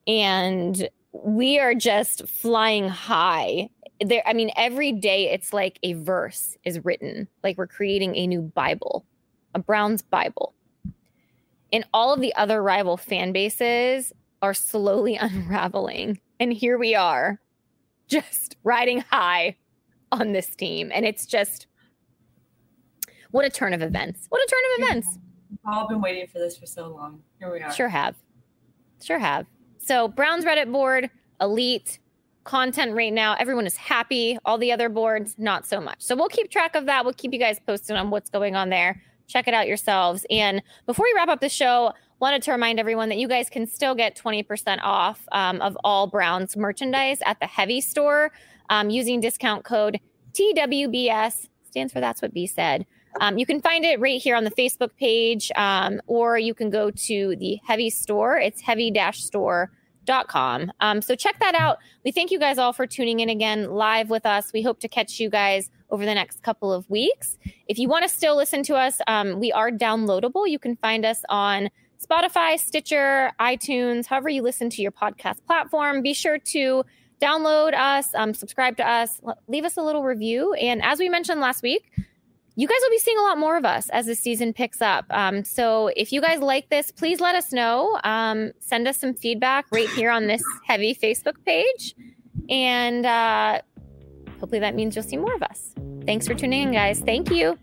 and 0.08 0.90
we 1.12 1.60
are 1.60 1.76
just 1.76 2.28
flying 2.28 2.90
high. 2.90 3.70
There, 4.04 4.24
I 4.26 4.34
mean, 4.34 4.52
every 4.56 4.92
day 4.92 5.32
it's 5.32 5.54
like 5.54 5.80
a 5.84 5.94
verse 5.94 6.58
is 6.64 6.84
written, 6.84 7.28
like 7.44 7.58
we're 7.58 7.68
creating 7.68 8.16
a 8.16 8.28
new 8.28 8.42
Bible, 8.42 9.06
a 9.54 9.60
Browns 9.60 10.02
Bible. 10.02 10.54
And 11.72 11.86
all 11.94 12.14
of 12.14 12.22
the 12.22 12.34
other 12.36 12.64
rival 12.64 12.98
fan 12.98 13.32
bases 13.32 14.14
are 14.42 14.54
slowly 14.54 15.16
unraveling. 15.22 16.20
And 16.40 16.54
here 16.54 16.78
we 16.78 16.96
are, 16.96 17.40
just 18.22 18.56
riding 18.64 19.02
high 19.02 19.56
on 20.12 20.32
this 20.32 20.56
team. 20.56 20.92
And 20.94 21.06
it's 21.06 21.26
just 21.26 21.68
what 23.32 23.46
a 23.46 23.50
turn 23.50 23.74
of 23.74 23.82
events. 23.82 24.26
What 24.30 24.42
a 24.42 24.48
turn 24.48 24.60
of 24.66 24.90
events. 24.90 25.20
We've 25.50 25.60
all 25.66 25.88
been 25.88 26.02
waiting 26.02 26.28
for 26.28 26.40
this 26.40 26.58
for 26.58 26.66
so 26.66 26.88
long. 26.88 27.22
Here 27.40 27.52
we 27.52 27.62
are. 27.62 27.72
Sure 27.72 27.90
have. 27.90 28.16
Sure 29.02 29.20
have. 29.20 29.46
So, 29.80 30.08
Brown's 30.08 30.44
Reddit 30.44 30.72
board, 30.72 31.10
elite 31.40 32.00
content 32.44 32.94
right 32.94 33.14
now. 33.14 33.36
Everyone 33.40 33.66
is 33.68 33.76
happy. 33.76 34.38
All 34.44 34.58
the 34.58 34.72
other 34.72 34.90
boards, 34.90 35.36
not 35.38 35.66
so 35.66 35.80
much. 35.80 36.02
So, 36.02 36.16
we'll 36.16 36.30
keep 36.30 36.50
track 36.50 36.76
of 36.76 36.86
that. 36.88 37.06
We'll 37.06 37.14
keep 37.14 37.32
you 37.32 37.40
guys 37.40 37.60
posted 37.66 37.96
on 37.96 38.10
what's 38.10 38.30
going 38.30 38.56
on 38.56 38.70
there. 38.70 39.02
Check 39.28 39.48
it 39.48 39.54
out 39.54 39.68
yourselves. 39.68 40.26
And 40.30 40.62
before 40.86 41.06
we 41.06 41.14
wrap 41.16 41.30
up 41.30 41.42
the 41.42 41.50
show, 41.50 41.94
wanted 42.20 42.42
to 42.44 42.52
remind 42.52 42.80
everyone 42.80 43.10
that 43.10 43.18
you 43.18 43.28
guys 43.28 43.50
can 43.50 43.68
still 43.68 43.96
get 43.96 44.16
20% 44.16 44.80
off 44.82 45.28
um, 45.32 45.62
of 45.62 45.78
all 45.84 46.08
Browns 46.08 46.58
merchandise 46.58 47.20
at 47.26 47.40
the 47.40 47.48
Heavy 47.48 47.82
Store 47.82 48.32
um, 48.70 48.90
using 48.90 49.20
discount 49.20 49.64
code 49.64 50.00
TWBS. 50.34 51.48
Stands 51.64 51.94
for 51.94 52.00
That's 52.00 52.22
What 52.22 52.34
B 52.34 52.48
Said. 52.48 52.86
Um, 53.20 53.38
you 53.38 53.46
can 53.46 53.62
find 53.62 53.86
it 53.86 54.00
right 54.00 54.22
here 54.22 54.36
on 54.36 54.44
the 54.44 54.52
Facebook 54.52 54.90
page, 54.98 55.52
um, 55.56 56.02
or 56.08 56.38
you 56.38 56.54
can 56.54 56.70
go 56.70 56.92
to 56.92 57.36
the 57.38 57.58
Heavy 57.66 57.90
Store. 57.90 58.38
It's 58.38 58.62
heavy-store.com. 58.62 60.72
Um, 60.80 61.02
so 61.02 61.16
check 61.16 61.40
that 61.40 61.56
out. 61.56 61.80
We 62.06 62.12
thank 62.12 62.30
you 62.30 62.38
guys 62.40 62.60
all 62.60 62.74
for 62.74 62.86
tuning 62.86 63.22
in 63.22 63.30
again 63.30 63.72
live 63.72 64.12
with 64.12 64.26
us. 64.26 64.54
We 64.54 64.62
hope 64.62 64.80
to 64.82 64.88
catch 64.88 65.20
you 65.20 65.30
guys 65.30 65.72
over 65.90 66.06
the 66.06 66.14
next 66.14 66.44
couple 66.44 66.72
of 66.72 66.88
weeks. 66.90 67.38
If 67.68 67.80
you 67.80 67.90
want 67.90 68.04
to 68.04 68.10
still 68.10 68.36
listen 68.36 68.62
to 68.64 68.76
us, 68.76 69.00
um, 69.08 69.40
we 69.40 69.52
are 69.52 69.72
downloadable. 69.72 70.48
You 70.48 70.60
can 70.60 70.76
find 70.76 71.04
us 71.06 71.24
on 71.30 71.70
Spotify, 72.00 72.60
Stitcher, 72.60 73.32
iTunes, 73.40 74.06
however 74.06 74.30
you 74.30 74.42
listen 74.42 74.70
to 74.72 74.82
your 74.82 74.92
podcast 74.92 75.44
platform. 75.46 76.02
Be 76.02 76.14
sure 76.14 76.38
to 76.38 76.84
download 77.22 77.74
us, 77.74 78.14
um, 78.16 78.34
subscribe 78.34 78.78
to 78.78 78.88
us, 78.88 79.20
leave 79.48 79.66
us 79.66 79.78
a 79.78 79.82
little 79.82 80.04
review. 80.04 80.54
And 80.54 80.84
as 80.84 81.00
we 81.00 81.10
mentioned 81.10 81.42
last 81.42 81.64
week, 81.64 81.90
you 82.56 82.68
guys 82.68 82.78
will 82.82 82.90
be 82.90 82.98
seeing 82.98 83.18
a 83.18 83.22
lot 83.22 83.38
more 83.38 83.56
of 83.56 83.66
us 83.66 83.90
as 83.90 84.08
the 84.08 84.16
season 84.16 84.52
picks 84.52 84.82
up. 84.82 85.06
Um, 85.12 85.44
so 85.44 85.92
if 85.96 86.12
you 86.12 86.22
guys 86.22 86.40
like 86.40 86.70
this, 86.70 86.92
please 86.92 87.20
let 87.20 87.36
us 87.36 87.52
know. 87.52 88.00
Um, 88.04 88.52
send 88.60 88.88
us 88.88 88.98
some 88.98 89.14
feedback 89.14 89.66
right 89.72 89.90
here 89.90 90.10
on 90.10 90.26
this 90.26 90.44
heavy 90.66 90.96
Facebook 90.96 91.36
page. 91.46 91.96
And 92.50 93.06
uh, 93.06 93.62
hopefully 94.40 94.60
that 94.60 94.74
means 94.74 94.96
you'll 94.96 95.04
see 95.04 95.18
more 95.18 95.36
of 95.36 95.44
us. 95.44 95.74
Thanks 96.06 96.28
for 96.28 96.34
tuning 96.34 96.64
in, 96.64 96.72
guys. 96.72 97.00
Thank 97.00 97.30
you. 97.30 97.60